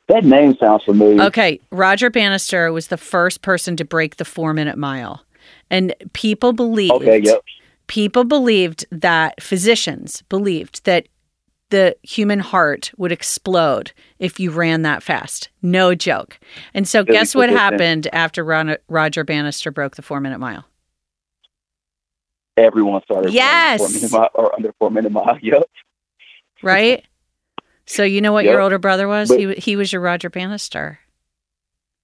That 0.09 0.25
name 0.25 0.57
sounds 0.59 0.83
familiar. 0.85 1.23
Okay, 1.23 1.61
Roger 1.71 2.11
Bannister 2.11 2.73
was 2.73 2.89
the 2.89 2.97
first 2.97 3.43
person 3.43 3.77
to 3.77 3.85
break 3.85 4.17
the 4.17 4.25
4-minute 4.25 4.77
mile. 4.77 5.25
And 5.71 5.95
people 6.15 6.53
believed 6.53 6.93
Okay. 6.95 7.19
Yep. 7.19 7.43
People 7.91 8.23
believed 8.23 8.87
that 8.93 9.43
physicians 9.43 10.23
believed 10.29 10.85
that 10.85 11.09
the 11.71 11.97
human 12.03 12.39
heart 12.39 12.93
would 12.97 13.11
explode 13.11 13.91
if 14.21 14.39
you 14.39 14.53
ran 14.53 14.83
that 14.83 15.03
fast. 15.03 15.49
No 15.61 15.97
joke. 15.97 16.39
And 16.73 16.87
so, 16.87 17.03
guess 17.03 17.35
what 17.35 17.51
happened 17.51 18.07
after 18.13 18.45
Ron- 18.45 18.77
Roger 18.89 19.25
Bannister 19.25 19.73
broke 19.73 19.97
the 19.97 20.03
four 20.03 20.21
minute 20.21 20.39
mile? 20.39 20.65
Everyone 22.57 23.03
started. 23.03 23.33
Yes. 23.33 23.81
Four 23.81 23.89
minute 23.89 24.13
mile, 24.13 24.31
or 24.35 24.55
under 24.55 24.73
four 24.79 24.91
minute 24.91 25.11
mile. 25.11 25.37
Yep. 25.43 25.65
Right? 26.63 27.05
so, 27.87 28.05
you 28.05 28.21
know 28.21 28.33
what 28.33 28.45
your 28.45 28.61
older 28.61 28.79
brother 28.79 29.09
was? 29.09 29.31
But- 29.31 29.41
he, 29.41 29.55
he 29.55 29.77
was 29.77 29.93
your 29.93 30.01
Roger 30.03 30.31
Bannister. 30.31 31.01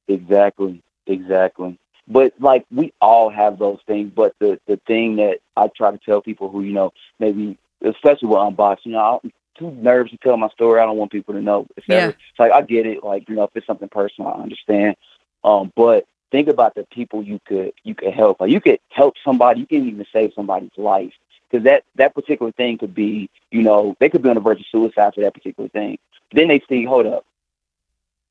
Exactly. 0.09 0.83
Exactly. 1.07 1.79
But 2.09 2.35
like 2.41 2.65
we 2.71 2.93
all 3.01 3.31
have 3.31 3.59
those 3.59 3.79
things. 3.87 4.13
But 4.15 4.35
the 4.39 4.61
the 4.67 4.79
thing 4.87 5.17
that 5.17 5.39
I 5.57 5.69
try 5.69 5.91
to 5.91 5.99
tell 5.99 6.21
people 6.23 6.51
who 6.51 6.63
you 6.63 6.73
know 6.73 6.93
maybe 7.19 7.59
especially 7.83 8.29
with 8.29 8.39
unbox, 8.39 8.79
you 8.85 8.93
know, 8.93 9.21
I'm 9.23 9.33
too 9.59 9.71
nervous 9.73 10.13
to 10.13 10.19
tell 10.19 10.37
my 10.37 10.49
story. 10.51 10.81
I 10.81 10.87
don't 10.87 10.97
want 10.97 11.13
people 11.13 11.35
to 11.35 11.43
know. 11.43 11.67
et 11.77 11.85
cetera. 11.87 12.01
Yeah. 12.03 12.09
It's 12.09 12.39
like 12.39 12.53
I 12.53 12.63
get 12.63 12.87
it. 12.87 13.03
Like 13.03 13.29
you 13.29 13.35
know, 13.35 13.45
if 13.45 13.51
it's 13.55 13.67
something 13.67 13.89
personal, 13.89 14.31
I 14.31 14.43
understand. 14.43 14.97
Um, 15.45 15.73
but 15.77 16.07
think 16.31 16.49
about 16.49 16.75
the 16.75 16.85
people 16.93 17.23
you 17.23 17.41
could 17.47 17.73
you 17.83 17.95
could 17.95 18.13
help. 18.13 18.41
Like 18.41 18.51
you 18.51 18.61
could 18.61 18.79
help 18.91 19.15
somebody. 19.25 19.61
You 19.61 19.67
can 19.67 19.89
even 19.89 20.07
save 20.13 20.33
somebody's 20.35 20.71
life 20.77 21.13
because 21.51 21.65
that 21.65 21.85
that 21.97 22.15
particular 22.15 22.53
thing 22.53 22.79
could 22.79 22.95
be 22.95 23.31
you 23.51 23.63
know 23.63 23.97
they 24.01 24.09
could 24.09 24.23
be 24.23 24.29
on 24.29 24.35
the 24.35 24.41
verge 24.41 24.61
of 24.61 24.67
suicide 24.71 25.15
for 25.15 25.23
that 25.23 25.35
particular 25.35 25.69
thing. 25.69 25.99
Then 26.33 26.49
they 26.49 26.61
see, 26.69 26.85
hold 26.85 27.07
up, 27.07 27.25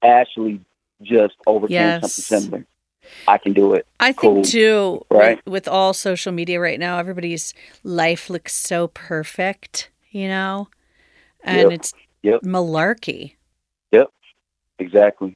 Ashley 0.01 0.61
just 1.01 1.35
overcame 1.45 1.75
Yes. 1.77 2.01
something 2.01 2.41
similar. 2.41 2.65
I 3.27 3.37
can 3.37 3.53
do 3.53 3.73
it. 3.73 3.85
I 3.99 4.13
Cool. 4.13 4.35
think 4.35 4.45
too, 4.47 5.05
Right. 5.09 5.37
with, 5.45 5.53
with 5.53 5.67
all 5.67 5.93
social 5.93 6.31
media 6.31 6.59
right 6.59 6.79
now, 6.79 6.97
everybody's 6.99 7.53
life 7.83 8.29
looks 8.29 8.53
so 8.55 8.87
perfect, 8.89 9.89
you 10.11 10.27
know, 10.27 10.67
and 11.43 11.71
Yep. 11.71 11.71
it's 11.71 11.93
Yep. 12.23 12.41
malarkey. 12.41 13.35
Yep, 13.91 14.09
exactly. 14.79 15.35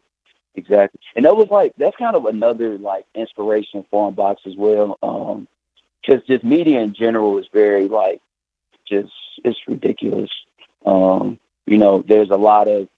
Exactly. 0.56 1.00
And 1.16 1.24
that 1.26 1.36
was 1.38 1.48
like 1.50 1.74
that's 1.78 1.96
kind 1.96 2.16
of 2.16 2.26
another 2.26 2.78
like 2.78 3.06
inspiration 3.16 3.86
for 3.90 4.12
Unbox 4.12 4.38
as 4.46 4.56
well. 4.58 4.98
Um 5.02 5.48
because 6.02 6.26
just 6.26 6.44
media 6.44 6.80
in 6.82 6.94
general 6.94 7.38
is 7.38 7.46
very 7.54 7.88
like 7.88 8.22
just 8.88 9.12
it's 9.46 9.60
ridiculous. 9.68 10.32
Um, 10.86 11.40
you 11.66 11.78
know, 11.78 12.04
there's 12.08 12.30
a 12.32 12.36
lot 12.38 12.68
of 12.68 12.90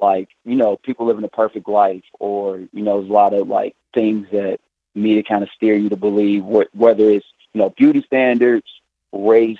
like, 0.00 0.28
you 0.44 0.54
know, 0.56 0.76
people 0.76 1.06
living 1.06 1.24
a 1.24 1.28
perfect 1.28 1.68
life 1.68 2.04
or, 2.18 2.58
you 2.72 2.82
know, 2.82 2.98
there's 2.98 3.10
a 3.10 3.12
lot 3.12 3.34
of 3.34 3.48
like 3.48 3.74
things 3.94 4.26
that 4.32 4.60
media 4.94 5.22
kind 5.22 5.42
of 5.42 5.48
steer 5.56 5.74
you 5.74 5.88
to 5.88 5.96
believe 5.96 6.44
wh- 6.44 6.74
whether 6.76 7.08
it's, 7.10 7.26
you 7.52 7.60
know, 7.60 7.70
beauty 7.70 8.02
standards, 8.06 8.66
race, 9.12 9.58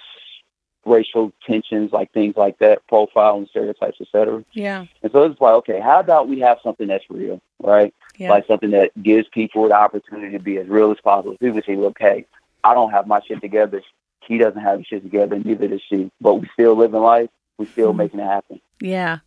racial 0.85 1.33
tensions, 1.47 1.93
like 1.93 2.11
things 2.13 2.37
like 2.37 2.59
that, 2.59 2.87
profile 2.87 3.37
and 3.37 3.49
stereotypes, 3.49 4.01
etc. 4.01 4.45
Yeah. 4.53 4.87
And 5.03 5.13
so 5.13 5.25
it's 5.25 5.41
like, 5.41 5.55
okay, 5.57 5.81
how 5.81 6.01
about 6.01 6.29
we 6.29 6.41
have 6.41 6.59
something 6.63 6.87
that's 6.87 7.05
real, 7.11 7.41
right? 7.61 7.93
Yeah. 8.17 8.31
Like 8.31 8.47
something 8.47 8.71
that 8.71 8.91
gives 9.03 9.29
people 9.29 9.69
the 9.69 9.75
opportunity 9.75 10.33
to 10.37 10.43
be 10.43 10.57
as 10.59 10.67
real 10.69 10.91
as 10.91 10.99
possible. 11.03 11.37
People 11.39 11.61
say, 11.67 11.77
look, 11.77 11.99
hey, 11.99 12.27
I 12.65 12.75
don't 12.75 12.91
have 12.91 13.07
my 13.07 13.21
shit 13.21 13.41
together. 13.41 13.83
He 14.27 14.39
doesn't 14.39 14.61
have 14.61 14.79
his 14.79 14.87
shit 14.87 15.03
together, 15.03 15.39
neither 15.39 15.69
does 15.69 15.83
she. 15.89 16.11
But 16.21 16.35
we 16.35 16.49
still 16.53 16.75
living 16.75 17.01
life. 17.01 17.31
We 17.59 17.67
still 17.67 17.93
Mhm. 17.93 17.97
making 17.97 18.21
it 18.21 18.25
happen. 18.25 18.61
Yeah. 18.81 19.19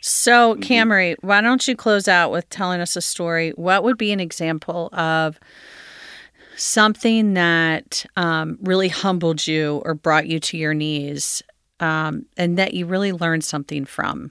So, 0.00 0.54
Mhm. 0.54 0.60
Camry, 0.60 1.16
why 1.20 1.40
don't 1.40 1.66
you 1.66 1.76
close 1.76 2.08
out 2.08 2.30
with 2.30 2.48
telling 2.50 2.80
us 2.80 2.96
a 2.96 3.00
story? 3.00 3.50
What 3.50 3.84
would 3.84 3.98
be 3.98 4.12
an 4.12 4.20
example 4.20 4.88
of 4.92 5.38
something 6.56 7.34
that 7.34 8.04
um, 8.16 8.58
really 8.62 8.88
humbled 8.88 9.46
you 9.46 9.82
or 9.84 9.94
brought 9.94 10.26
you 10.26 10.38
to 10.38 10.56
your 10.56 10.74
knees 10.74 11.42
um, 11.80 12.26
and 12.36 12.58
that 12.58 12.74
you 12.74 12.86
really 12.86 13.12
learned 13.12 13.44
something 13.44 13.84
from? 13.84 14.30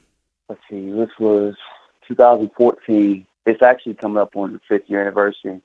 Let's 0.49 0.61
see, 0.69 0.91
this 0.91 1.09
was 1.19 1.55
2014. 2.07 3.25
It's 3.45 3.61
actually 3.61 3.95
coming 3.95 4.17
up 4.17 4.35
on 4.35 4.53
the 4.53 4.59
fifth 4.67 4.89
year 4.89 5.01
anniversary. 5.01 5.61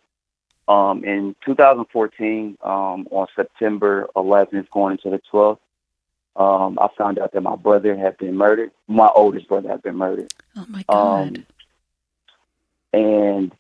Um, 0.69 1.05
in 1.05 1.37
2014, 1.45 2.59
um, 2.63 3.07
on 3.11 3.27
September 3.37 4.09
11th, 4.17 4.69
going 4.71 4.93
into 4.93 5.11
the 5.11 5.21
12th, 5.33 5.59
um, 6.37 6.79
I 6.81 6.89
found 6.97 7.19
out 7.19 7.33
that 7.33 7.41
my 7.41 7.57
brother 7.57 7.97
had 7.97 8.19
been 8.19 8.37
murdered. 8.37 8.71
My 8.87 9.09
oldest 9.15 9.49
brother 9.49 9.69
had 9.69 9.83
been 9.83 9.97
murdered. 9.97 10.33
Oh, 10.57 10.67
my 10.69 10.85
God. 10.89 11.29
Um, 11.29 11.47
and 12.93 13.53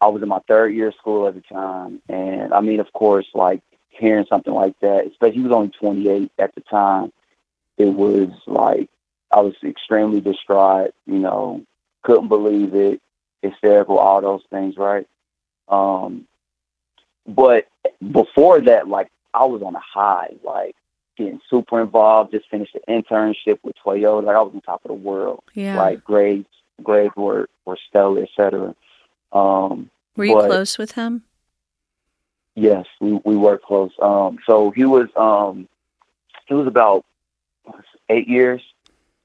I 0.00 0.08
was 0.08 0.22
in 0.22 0.28
my 0.28 0.40
third 0.48 0.74
year 0.74 0.88
of 0.88 0.94
school 0.94 1.28
at 1.28 1.34
the 1.34 1.42
time. 1.42 2.00
And 2.08 2.52
I 2.52 2.60
mean, 2.60 2.80
of 2.80 2.92
course, 2.92 3.26
like 3.34 3.62
hearing 3.88 4.26
something 4.28 4.52
like 4.52 4.78
that, 4.80 5.06
especially 5.06 5.36
he 5.36 5.42
was 5.42 5.52
only 5.52 5.70
28 5.70 6.32
at 6.38 6.54
the 6.54 6.60
time, 6.62 7.12
it 7.78 7.86
was 7.86 8.30
like 8.46 8.88
I 9.30 9.40
was 9.40 9.54
extremely 9.62 10.20
distraught, 10.20 10.94
you 11.06 11.18
know, 11.18 11.64
couldn't 12.02 12.28
believe 12.28 12.74
it, 12.74 13.00
hysterical, 13.42 13.98
all 13.98 14.20
those 14.20 14.42
things, 14.50 14.76
right? 14.76 15.06
Um, 15.68 16.26
but 17.26 17.66
before 18.12 18.60
that, 18.62 18.88
like 18.88 19.10
I 19.34 19.44
was 19.44 19.62
on 19.62 19.74
a 19.74 19.80
high, 19.80 20.34
like 20.44 20.76
getting 21.16 21.40
super 21.48 21.80
involved, 21.80 22.32
just 22.32 22.48
finished 22.50 22.74
the 22.74 22.80
internship 22.92 23.58
with 23.62 23.76
Toyota. 23.84 24.24
Like 24.24 24.36
I 24.36 24.40
was 24.42 24.52
on 24.54 24.60
top 24.60 24.84
of 24.84 24.88
the 24.88 24.94
world. 24.94 25.42
yeah. 25.54 25.76
Like 25.78 26.04
grades, 26.04 26.46
grades 26.82 27.14
were, 27.16 27.48
were 27.64 27.78
stellar, 27.88 28.22
et 28.22 28.28
cetera. 28.36 28.74
Um, 29.32 29.90
Were 30.16 30.24
you 30.24 30.34
but- 30.34 30.46
close 30.48 30.78
with 30.78 30.92
him? 30.92 31.22
Yes, 32.58 32.86
we 33.02 33.12
we 33.24 33.36
were 33.36 33.58
close. 33.58 33.92
Um, 34.00 34.38
so 34.46 34.70
he 34.70 34.86
was 34.86 35.08
um, 35.14 35.68
he 36.46 36.54
was 36.54 36.66
about 36.66 37.04
eight 38.08 38.28
years, 38.28 38.62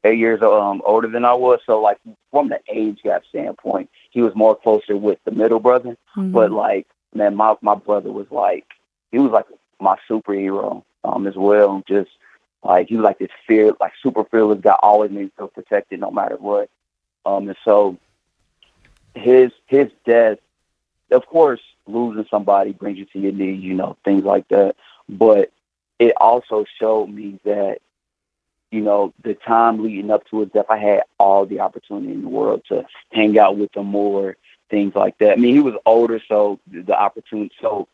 eight 0.04 0.18
years 0.20 0.42
um 0.42 0.82
older 0.86 1.08
than 1.08 1.24
I 1.24 1.34
was. 1.34 1.60
So 1.66 1.80
like 1.80 1.98
from 2.30 2.50
the 2.50 2.60
age 2.68 3.00
gap 3.04 3.24
standpoint, 3.30 3.90
he 4.10 4.22
was 4.22 4.36
more 4.36 4.54
closer 4.56 4.98
with 4.98 5.18
the 5.24 5.32
middle 5.32 5.62
brother. 5.62 5.96
Mhm. 6.18 6.34
But 6.34 6.52
like 6.52 6.88
man, 7.16 7.38
my 7.38 7.56
my 7.62 7.76
brother 7.76 8.12
was 8.12 8.28
like 8.32 8.66
he 9.14 9.18
was 9.20 9.32
like 9.32 9.46
my 9.80 9.96
superhero 10.10 10.84
um 11.04 11.28
as 11.28 11.36
well. 11.36 11.84
Just 11.88 12.12
like 12.64 12.90
he 12.90 12.96
was 12.96 13.04
like 13.04 13.20
this 13.20 13.30
fear, 13.48 13.74
like 13.80 13.94
super 14.02 14.24
fearless 14.26 14.60
guy, 14.62 14.76
always 14.82 15.12
made 15.12 15.32
feel 15.38 15.48
protected 15.48 16.00
no 16.00 16.12
matter 16.12 16.36
what. 16.38 16.70
Um, 17.26 17.48
and 17.48 17.58
so 17.66 17.98
his 19.16 19.52
his 19.68 19.90
death, 20.06 20.38
of 21.12 21.26
course, 21.28 21.62
losing 21.88 22.26
somebody 22.30 22.72
brings 22.74 22.98
you 22.98 23.06
to 23.06 23.20
your 23.20 23.32
knees, 23.32 23.62
you 23.64 23.74
know, 23.74 23.98
things 24.04 24.24
like 24.24 24.48
that. 24.50 24.76
But 25.10 25.52
it 26.00 26.14
also 26.18 26.66
showed 26.80 27.08
me 27.08 27.40
that, 27.44 27.80
you 28.72 28.82
know, 28.82 29.14
the 29.24 29.34
time 29.34 29.84
leading 29.84 30.12
up 30.12 30.26
to 30.30 30.42
his 30.42 30.50
death, 30.50 30.66
I 30.70 30.78
had 30.78 31.04
all 31.20 31.46
the 31.46 31.60
opportunity 31.60 32.14
in 32.14 32.22
the 32.22 32.30
world 32.30 32.64
to 32.70 32.86
hang 33.12 33.38
out 33.38 33.58
with 33.58 33.76
him 33.76 33.88
more, 33.88 34.38
things 34.70 34.96
like 34.96 35.18
that. 35.20 35.34
I 35.34 35.36
mean, 35.36 35.54
he 35.54 35.62
was 35.62 35.76
older, 35.86 36.22
so 36.28 36.60
the 36.68 36.98
opportunity, 36.98 37.52
so 37.62 37.88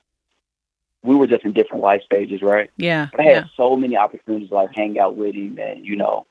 we 1.04 1.16
were 1.16 1.28
just 1.28 1.46
in 1.46 1.54
different 1.54 1.84
life 1.84 2.02
stages, 2.04 2.42
right? 2.42 2.70
yeah. 2.78 3.08
I 3.18 3.24
had 3.24 3.32
Yeah. 3.36 3.44
so 3.56 3.76
many 3.76 3.96
opportunities 3.98 4.50
to 4.50 4.56
like 4.56 4.76
hang 4.76 5.00
out 5.00 5.16
with 5.16 5.36
him 5.36 5.58
and 5.60 5.86
you 5.86 5.96
know, 5.96 6.26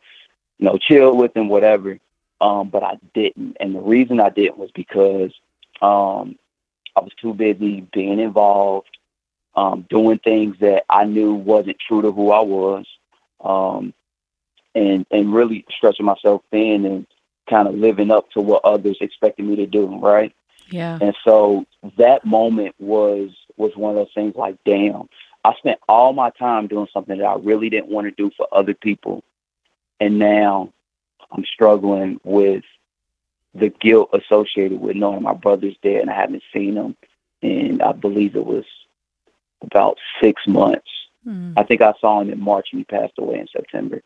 you 0.59 0.67
know, 0.67 0.79
chill 0.79 1.17
with 1.17 1.37
him, 1.37 1.49
whatever. 1.49 1.99
Um, 2.41 2.69
but 2.69 2.83
I 2.83 2.99
didn't, 3.15 3.57
and 3.61 3.75
the 3.75 3.81
reason 3.81 4.21
I 4.21 4.29
didn't 4.29 4.59
was 4.59 4.71
because 4.73 5.33
um, 5.81 6.37
I 6.95 7.01
was 7.01 7.13
too 7.21 7.33
busy 7.33 7.87
being 7.93 8.19
involved, 8.21 8.97
um, 9.55 9.87
doing 9.89 10.19
things 10.19 10.57
that 10.61 10.85
I 10.91 11.05
knew 11.05 11.33
wasn't 11.35 11.79
true 11.79 12.03
to 12.03 12.13
who 12.13 12.31
I 12.33 12.41
was, 12.41 12.85
um, 13.43 13.95
and 14.75 15.07
and 15.11 15.33
really 15.33 15.65
stretching 15.75 16.05
myself 16.07 16.43
thin 16.51 16.85
and 16.85 17.07
kind 17.49 17.69
of 17.69 17.75
living 17.75 18.11
up 18.11 18.31
to 18.33 18.41
what 18.41 18.65
others 18.65 18.99
expected 19.01 19.47
me 19.47 19.57
to 19.57 19.67
do, 19.67 19.87
right? 19.99 20.35
Yeah. 20.71 20.99
And 21.01 21.17
so 21.25 21.65
that 21.97 22.25
moment 22.25 22.75
was 22.79 23.31
was 23.57 23.77
one 23.77 23.91
of 23.91 23.97
those 23.97 24.15
things 24.15 24.35
like, 24.37 24.57
damn, 24.65 25.09
I 25.45 25.55
spent 25.55 25.79
all 25.89 26.13
my 26.13 26.31
time 26.31 26.67
doing 26.67 26.89
something 26.93 27.19
that 27.19 27.25
I 27.25 27.37
really 27.37 27.71
didn't 27.71 27.89
want 27.89 28.07
to 28.07 28.11
do 28.11 28.31
for 28.37 28.47
other 28.53 28.75
people. 28.75 29.23
And 30.01 30.19
now 30.19 30.73
I'm 31.31 31.45
struggling 31.45 32.21
with 32.25 32.65
the 33.55 33.69
guilt 33.69 34.11
associated 34.13 34.81
with 34.81 34.97
knowing 34.97 35.23
my 35.23 35.35
brother's 35.35 35.77
dead 35.83 36.03
and 36.03 36.11
I 36.11 36.15
haven't 36.15 36.43
seen 36.53 36.77
him. 36.77 36.97
And 37.43 37.83
I 37.83 37.93
believe 37.93 38.37
it 38.37 38.45
was 38.45 38.65
about 39.63 39.99
six 40.21 40.43
months. 40.47 40.89
Mm. 41.27 41.55
I 41.57 41.63
think 41.63 41.81
I 41.81 41.95
saw 42.01 42.21
him 42.21 42.31
in 42.31 42.41
March 42.41 42.69
and 42.73 42.81
he 42.81 42.85
passed 42.85 43.15
away 43.19 43.39
in 43.39 43.47
September. 43.49 44.03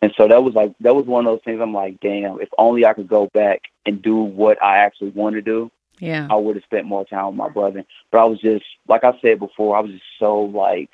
And 0.00 0.12
so 0.16 0.26
that 0.26 0.42
was 0.42 0.54
like 0.54 0.74
that 0.80 0.96
was 0.96 1.06
one 1.06 1.26
of 1.26 1.32
those 1.32 1.44
things 1.44 1.60
I'm 1.60 1.72
like, 1.72 2.00
damn, 2.00 2.40
if 2.40 2.48
only 2.58 2.84
I 2.84 2.92
could 2.92 3.08
go 3.08 3.28
back 3.32 3.62
and 3.86 4.02
do 4.02 4.16
what 4.16 4.60
I 4.60 4.78
actually 4.78 5.10
want 5.10 5.36
to 5.36 5.42
do, 5.42 5.70
Yeah. 6.02 6.26
I 6.28 6.34
would 6.34 6.56
have 6.56 6.64
spent 6.64 6.86
more 6.86 7.04
time 7.04 7.26
with 7.26 7.36
my 7.36 7.48
brother. 7.48 7.84
But 8.10 8.18
I 8.18 8.24
was 8.24 8.40
just, 8.40 8.64
like 8.88 9.04
I 9.04 9.12
said 9.22 9.38
before, 9.38 9.76
I 9.76 9.80
was 9.80 9.92
just 9.92 10.02
so 10.18 10.40
like 10.40 10.90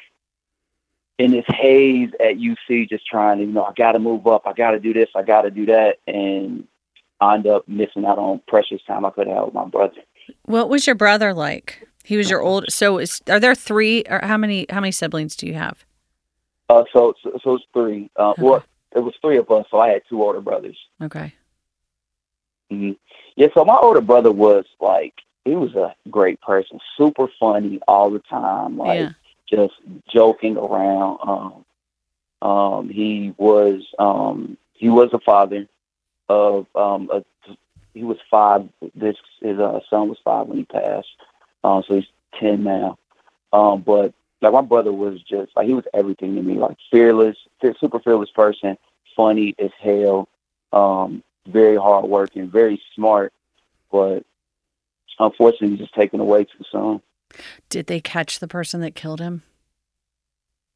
in 1.18 1.31
this 1.31 1.47
haze 1.49 2.11
at 2.21 2.37
UC, 2.37 2.90
just 2.90 3.07
trying 3.07 3.38
to, 3.38 3.44
you 3.44 3.53
know, 3.53 3.64
I 3.64 3.73
got 3.73 3.92
to 3.92 3.99
move 3.99 4.27
up, 4.27 4.42
I 4.44 4.53
got 4.53 4.73
to 4.73 4.79
do 4.79 4.92
this, 4.92 5.09
I 5.16 5.23
got 5.23 5.42
to 5.42 5.51
do 5.51 5.64
that, 5.64 5.97
and 6.07 6.68
I 7.23 7.37
end 7.37 7.47
up 7.47 7.66
missing 7.66 8.05
out 8.05 8.18
on 8.18 8.42
precious 8.47 8.83
time 8.87 9.07
I 9.07 9.11
could 9.11 9.29
have 9.29 9.47
with 9.47 9.55
my 9.55 9.64
brother. 9.64 9.97
What 10.42 10.68
was 10.68 10.87
your 10.87 10.94
brother 10.94 11.33
like? 11.33 11.88
He 12.05 12.18
was 12.18 12.29
your 12.29 12.42
old. 12.42 12.66
So, 12.71 12.99
is, 12.99 13.23
are 13.31 13.40
there 13.40 13.55
three 13.55 14.05
or 14.11 14.21
how 14.23 14.37
many? 14.37 14.66
How 14.71 14.81
many 14.81 14.92
siblings 14.92 15.37
do 15.37 15.47
you 15.47 15.55
have? 15.55 15.85
Uh, 16.68 16.85
so, 16.92 17.14
so, 17.23 17.38
so 17.42 17.55
it's 17.55 17.64
three. 17.73 18.11
Uh, 18.16 18.35
well, 18.38 18.62
it 18.94 19.01
was 19.01 19.14
three 19.21 19.38
of 19.38 19.51
us, 19.51 19.66
so 19.71 19.79
I 19.79 19.88
had 19.88 20.03
two 20.09 20.23
older 20.23 20.40
brothers. 20.40 20.79
Okay. 21.03 21.35
Hmm 22.71 22.93
Yeah, 23.37 23.49
so 23.55 23.65
my 23.65 23.77
older 23.77 24.01
brother 24.01 24.33
was 24.33 24.65
like, 24.81 25.15
he 25.45 25.55
was 25.55 25.75
a 25.75 25.95
great 26.11 26.41
person, 26.41 26.79
super 26.97 27.29
funny 27.41 27.81
all 27.89 28.11
the 28.11 28.19
time, 28.21 28.77
like 28.77 28.99
yeah. 28.99 29.13
just 29.49 29.75
joking 30.13 30.57
around. 30.57 31.19
Um, 31.23 32.49
um, 32.49 32.89
he 32.89 33.35
was 33.37 33.83
um, 33.99 34.57
he 34.75 34.89
was 34.89 35.11
a 35.13 35.19
father 35.19 35.67
of 36.29 36.67
um, 36.75 37.11
a, 37.13 37.25
he 37.95 38.05
was 38.05 38.19
five. 38.31 38.69
This 38.95 39.17
his 39.41 39.59
uh, 39.59 39.81
son 39.89 40.09
was 40.09 40.19
five 40.23 40.47
when 40.47 40.59
he 40.59 40.65
passed, 40.65 41.09
um, 41.65 41.83
so 41.89 41.97
he's 41.97 42.07
ten 42.39 42.63
now. 42.63 42.99
Um, 43.53 43.81
but 43.81 44.13
like 44.41 44.53
my 44.53 44.61
brother 44.61 44.93
was 44.93 45.21
just 45.23 45.57
like 45.57 45.67
he 45.67 45.75
was 45.75 45.85
everything 45.95 46.37
to 46.37 46.43
me, 46.43 46.55
like 46.55 46.77
fearless, 46.91 47.37
super 47.81 47.99
fearless 48.01 48.31
person, 48.31 48.77
funny 49.17 49.55
as 49.59 49.71
hell, 49.81 50.29
um, 50.73 51.25
very 51.49 51.77
hardworking, 51.77 52.49
very 52.51 52.81
smart, 52.95 53.33
but 53.91 54.25
unfortunately, 55.19 55.71
he's 55.71 55.79
just 55.81 55.95
taken 55.95 56.21
away 56.21 56.45
too 56.45 56.65
soon. 56.71 57.03
Did 57.69 57.87
they 57.87 58.01
catch 58.01 58.39
the 58.39 58.49
person 58.49 58.81
that 58.81 58.95
killed 58.95 59.21
him? 59.21 59.43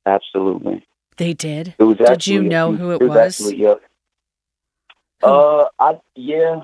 Absolutely. 0.05 0.85
They 1.17 1.35
did. 1.35 1.75
It 1.79 1.85
was 1.85 1.97
Did 1.99 2.27
you 2.27 2.43
know 2.43 2.73
who 2.73 2.91
it 2.93 3.01
was? 3.01 3.09
was? 3.11 3.19
Actually, 3.19 3.57
yeah. 3.63 3.75
Who? 5.23 5.27
Uh, 5.29 5.69
I 5.79 6.01
yeah. 6.15 6.63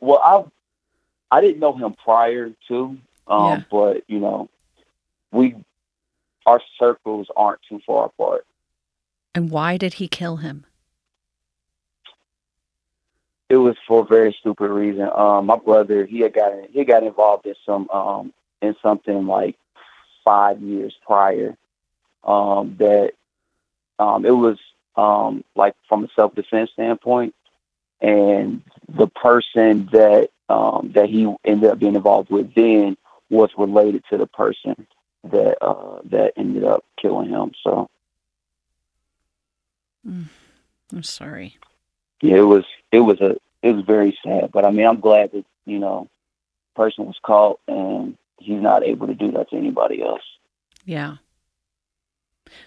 Well, 0.00 0.20
I 0.22 1.36
I 1.36 1.40
didn't 1.40 1.58
know 1.58 1.72
him 1.72 1.94
prior 2.04 2.52
to, 2.68 2.98
um, 3.26 3.44
Yeah. 3.44 3.62
but 3.70 4.04
you 4.06 4.20
know, 4.20 4.48
we 5.32 5.56
our 6.44 6.60
circles 6.78 7.28
aren't 7.36 7.60
too 7.68 7.80
far 7.86 8.06
apart. 8.06 8.46
And 9.34 9.50
why 9.50 9.76
did 9.76 9.94
he 9.94 10.08
kill 10.08 10.36
him? 10.36 10.64
It 13.48 13.56
was 13.56 13.76
for 13.86 14.02
a 14.02 14.06
very 14.06 14.36
stupid 14.40 14.70
reason. 14.70 15.08
Um, 15.14 15.46
my 15.46 15.56
brother 15.56 16.04
he 16.04 16.20
had 16.20 16.32
got 16.34 16.52
he 16.70 16.84
got 16.84 17.04
involved 17.04 17.46
in 17.46 17.54
some 17.64 17.88
um 17.90 18.32
in 18.60 18.74
something 18.82 19.26
like 19.26 19.56
five 20.24 20.60
years 20.60 20.94
prior. 21.06 21.56
Um, 22.24 22.76
that 22.78 23.12
um 23.98 24.24
it 24.26 24.36
was 24.36 24.58
um 24.96 25.44
like 25.54 25.74
from 25.88 26.04
a 26.04 26.08
self 26.16 26.34
defense 26.34 26.70
standpoint, 26.72 27.34
and 28.00 28.62
the 28.88 29.06
person 29.06 29.88
that 29.92 30.30
um 30.48 30.90
that 30.94 31.08
he 31.08 31.32
ended 31.44 31.70
up 31.70 31.78
being 31.78 31.94
involved 31.94 32.30
with 32.30 32.52
then 32.54 32.96
was 33.30 33.50
related 33.56 34.02
to 34.10 34.18
the 34.18 34.26
person 34.26 34.86
that 35.24 35.58
uh 35.62 36.00
that 36.04 36.32
ended 36.36 36.64
up 36.64 36.84
killing 37.00 37.28
him. 37.28 37.52
So 37.62 37.88
I'm 40.92 41.02
sorry. 41.02 41.56
Yeah, 42.20 42.36
it 42.36 42.40
was 42.42 42.64
it 42.92 43.00
was 43.00 43.20
a 43.20 43.36
it 43.62 43.72
was 43.72 43.84
very 43.84 44.16
sad. 44.24 44.50
But 44.52 44.64
I 44.64 44.70
mean, 44.70 44.86
I'm 44.86 45.00
glad 45.00 45.32
that 45.32 45.44
you 45.64 45.78
know, 45.78 46.08
person 46.74 47.06
was 47.06 47.18
caught 47.22 47.60
and 47.68 48.16
he's 48.38 48.60
not 48.60 48.84
able 48.84 49.06
to 49.08 49.14
do 49.14 49.32
that 49.32 49.50
to 49.50 49.56
anybody 49.56 50.02
else. 50.02 50.22
Yeah. 50.84 51.16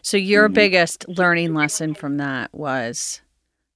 So 0.01 0.17
your 0.17 0.49
Mhm. 0.49 0.53
biggest 0.55 1.07
learning 1.07 1.53
lesson 1.53 1.93
from 1.93 2.17
that 2.17 2.53
was 2.53 3.21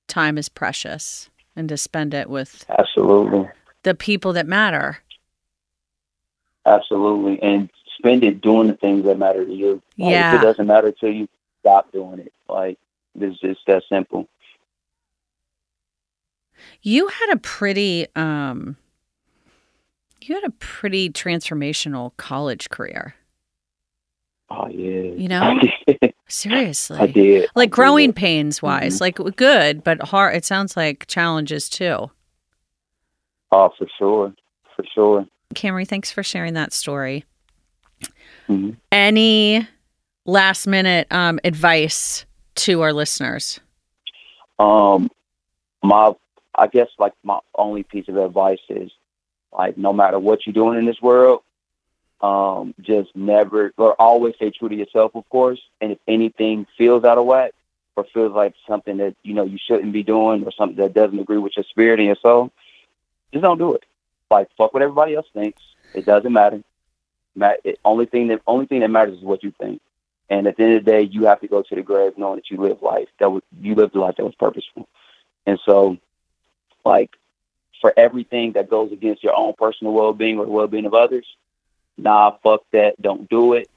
time 0.08 0.38
is 0.38 0.50
precious 0.50 1.30
and 1.56 1.70
to 1.70 1.78
spend 1.78 2.14
it 2.14 2.30
with 2.30 2.66
Absolutely, 2.70 3.50
the 3.84 3.96
people 3.96 4.34
that 4.34 4.46
matter. 4.48 5.00
absolutely, 6.66 7.42
and 7.42 7.70
spend 7.98 8.24
it 8.24 8.42
doing 8.42 8.68
the 8.68 8.74
things 8.76 9.06
that 9.06 9.18
matter 9.18 9.46
to 9.46 9.54
you. 9.54 9.82
Like, 9.98 10.12
Yeah. 10.12 10.36
if 10.36 10.42
it 10.42 10.46
doesn't 10.46 10.68
matter 10.68 10.92
to 10.92 11.10
you, 11.10 11.28
stop 11.62 11.92
doing 11.92 12.20
it. 12.20 12.34
Like 12.50 12.78
it's 13.20 13.40
just 13.40 13.66
that 13.68 13.84
simple. 13.88 14.28
You 16.82 17.08
had 17.08 17.30
a 17.34 17.38
pretty 17.38 18.08
um 18.16 18.76
you 20.22 20.36
had 20.36 20.44
a 20.46 20.52
pretty 20.52 21.10
transformational 21.10 22.16
college 22.18 22.70
career. 22.70 23.16
Oh 24.50 24.68
yeah, 24.68 25.12
You 25.18 25.28
know? 25.28 25.60
Seriously. 26.28 26.98
I 27.00 27.08
did. 27.08 27.44
I 27.46 27.48
Like 27.56 27.70
did. 27.70 27.76
growing 27.76 28.14
pains 28.14 28.62
wise, 28.62 29.00
Mm-hmm. 29.00 29.24
like 29.24 29.36
good, 29.36 29.84
but 29.84 30.02
hard 30.04 30.36
it 30.36 30.46
sounds 30.46 30.78
like 30.78 31.06
challenges 31.08 31.70
too. 31.70 32.10
Oh, 33.52 33.70
for 33.78 33.88
sure, 33.98 34.34
for 34.76 34.86
sure. 34.94 35.26
Camry, 35.56 35.88
thanks 35.88 36.12
for 36.12 36.24
sharing 36.24 36.54
that 36.56 36.74
story. 36.74 37.26
Mhm. 38.50 38.78
Any 38.92 39.68
last 40.26 40.68
minute 40.68 41.08
um, 41.12 41.40
advice 41.44 42.26
to 42.56 42.82
our 42.82 42.94
listeners? 42.94 43.60
Um, 44.60 45.10
my, 45.84 46.14
I 46.56 46.68
guess 46.68 46.90
like 47.00 47.14
my 47.24 47.40
only 47.56 47.84
piece 47.84 48.08
of 48.08 48.18
advice 48.18 48.60
is 48.70 48.92
like 49.52 49.78
no 49.78 49.94
matter 49.94 50.20
what 50.20 50.46
you're 50.46 50.54
doing 50.54 50.78
in 50.78 50.86
this 50.86 51.02
world, 51.02 51.42
um, 52.22 52.74
just 52.82 53.16
never 53.16 53.74
or 53.78 53.94
always 53.94 54.36
stay 54.36 54.52
true 54.52 54.70
to 54.70 54.76
yourself, 54.76 55.16
of 55.16 55.28
course. 55.30 55.60
And 55.82 55.92
if 55.92 56.00
anything 56.08 56.66
feels 56.78 57.04
out 57.04 57.18
of 57.18 57.26
whack 57.26 57.54
or 57.96 58.06
feels 58.14 58.34
like 58.34 58.54
something 58.68 58.98
that 58.98 59.16
you 59.24 59.34
know 59.34 59.44
you 59.44 59.58
shouldn't 59.58 59.94
be 59.94 60.04
doing 60.04 60.44
or 60.46 60.52
something 60.52 60.78
that 60.78 60.94
doesn't 60.94 61.20
agree 61.20 61.38
with 61.38 61.58
your 61.58 61.66
spirit 61.66 62.00
and 62.00 62.08
your 62.08 62.16
soul, 62.22 62.52
just 63.32 63.44
don't 63.44 63.58
do 63.58 63.74
it. 63.74 63.84
Like 64.32 64.50
fuck 64.58 64.74
what 64.74 64.84
everybody 64.84 65.16
else 65.16 65.28
thinks. 65.34 65.62
It 65.94 66.06
doesn't 66.06 66.32
matter. 66.32 66.64
Ma- 67.36 67.54
it, 67.64 67.80
only 67.84 68.06
thing 68.06 68.28
that 68.28 68.42
only 68.48 68.66
thing 68.66 68.80
that 68.82 68.90
matters 68.90 69.18
is 69.18 69.24
what 69.24 69.44
you 69.44 69.54
think. 69.60 69.82
And 70.30 70.48
at 70.48 70.58
the 70.58 70.64
end 70.64 70.74
of 70.76 70.86
the 70.86 70.92
day, 70.92 71.02
you 71.02 71.26
have 71.26 71.42
to 71.42 71.48
go 71.48 71.62
to 71.62 71.76
the 71.76 71.82
grave 71.82 72.18
knowing 72.18 72.38
that 72.38 72.50
you 72.50 72.58
live 72.58 72.82
life 72.82 73.10
that 73.20 73.32
was 73.32 73.44
you 73.62 73.76
lived 73.76 73.96
a 73.96 74.00
life 74.00 74.16
that 74.18 74.26
was 74.26 74.36
purposeful. 74.36 74.88
And 75.46 75.60
so, 75.66 75.98
like 76.86 77.12
for 77.82 77.94
everything 77.98 78.54
that 78.54 78.70
goes 78.70 78.92
against 78.92 79.24
your 79.24 79.36
own 79.36 79.54
personal 79.58 79.94
well 79.94 80.14
being 80.14 80.40
or 80.40 80.46
the 80.46 80.52
well 80.52 80.68
being 80.68 80.86
of 80.86 80.94
others, 80.94 81.26
nah, 81.98 82.32
fuck 82.44 82.62
that. 82.72 83.02
Don't 83.02 83.30
do 83.30 83.54
it, 83.54 83.70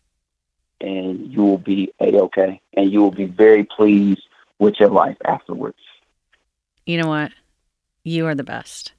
and 0.81 1.33
you 1.33 1.43
will 1.43 1.59
be 1.59 1.93
a 2.01 2.21
okay, 2.23 2.61
and 2.75 2.93
you 2.93 3.01
will 3.01 3.11
be 3.11 3.25
very 3.25 3.65
pleased 3.65 4.23
with 4.59 4.79
your 4.79 4.91
life 4.91 5.17
afterwards. 5.25 5.79
You 6.87 7.03
know 7.03 7.09
what? 7.09 7.33
You 8.05 8.27
are 8.27 8.35
the 8.35 8.45
best. 8.45 8.93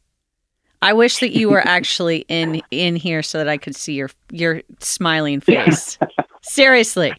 I 0.82 0.93
wish 0.93 1.20
that 1.20 1.32
you 1.32 1.49
were 1.49 1.62
actually 1.66 2.26
in 2.28 2.62
in 2.72 2.95
here 2.95 3.24
so 3.24 3.38
that 3.38 3.47
I 3.47 3.58
could 3.58 3.76
see 3.76 3.93
your 3.93 4.10
your 4.32 4.62
smiling 4.80 5.41
face. 5.41 5.97
Seriously. 6.41 7.14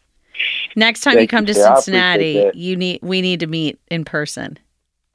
Next 0.76 1.00
time 1.00 1.18
you 1.18 1.26
come 1.26 1.46
you, 1.46 1.54
to. 1.54 1.54
Cincinnati, 1.54 2.50
you 2.54 2.76
need 2.76 3.00
we 3.02 3.20
need 3.20 3.40
to 3.40 3.46
meet 3.46 3.78
in 3.90 4.04
person. 4.04 4.58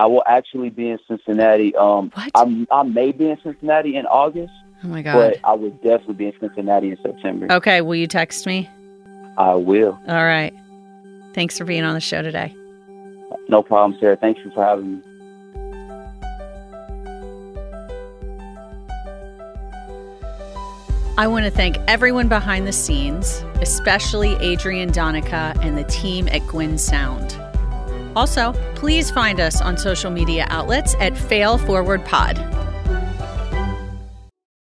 I 0.03 0.05
will 0.05 0.23
actually 0.27 0.69
be 0.69 0.89
in 0.89 0.99
Cincinnati. 1.07 1.73
Um, 1.77 2.11
What? 2.13 2.29
I'm, 2.35 2.67
I 2.69 2.83
may 2.83 3.13
be 3.13 3.29
in 3.29 3.37
Cincinnati 3.41 3.95
in 3.95 4.05
August, 4.05 4.51
Oh 4.83 4.89
my 4.89 5.01
god. 5.01 5.13
but 5.13 5.39
I 5.49 5.53
will 5.53 5.69
definitely 5.69 6.15
be 6.15 6.25
in 6.25 6.33
Cincinnati 6.41 6.91
in 6.91 6.97
September. 7.01 7.47
Okay, 7.49 7.79
will 7.79 7.95
you 7.95 8.05
text 8.07 8.45
me? 8.45 8.69
I 9.37 9.53
will. 9.55 9.97
All 10.09 10.25
right. 10.25 10.53
Thanks 11.33 11.57
for 11.57 11.63
being 11.63 11.85
on 11.85 11.93
the 11.93 12.01
show 12.01 12.21
today. 12.21 12.53
No 13.47 13.63
problem, 13.63 13.97
Sarah. 14.01 14.17
Thank 14.17 14.39
you 14.43 14.51
for 14.53 14.61
having 14.61 14.97
me. 14.97 15.01
I 21.15 21.27
want 21.27 21.45
to 21.45 21.51
thank 21.51 21.77
everyone 21.87 22.27
behind 22.27 22.67
the 22.67 22.73
scenes, 22.73 23.43
especially 23.61 24.35
Adrian 24.41 24.91
Donica 24.91 25.53
and 25.61 25.77
the 25.77 25.83
team 25.85 26.27
at 26.29 26.45
Gwyn 26.47 26.77
Sound. 26.77 27.39
Also, 28.15 28.53
please 28.75 29.11
find 29.11 29.39
us 29.39 29.61
on 29.61 29.77
social 29.77 30.11
media 30.11 30.45
outlets 30.49 30.95
at 30.99 31.17
Fail 31.17 31.57
Forward 31.57 32.05
Pod. 32.05 32.37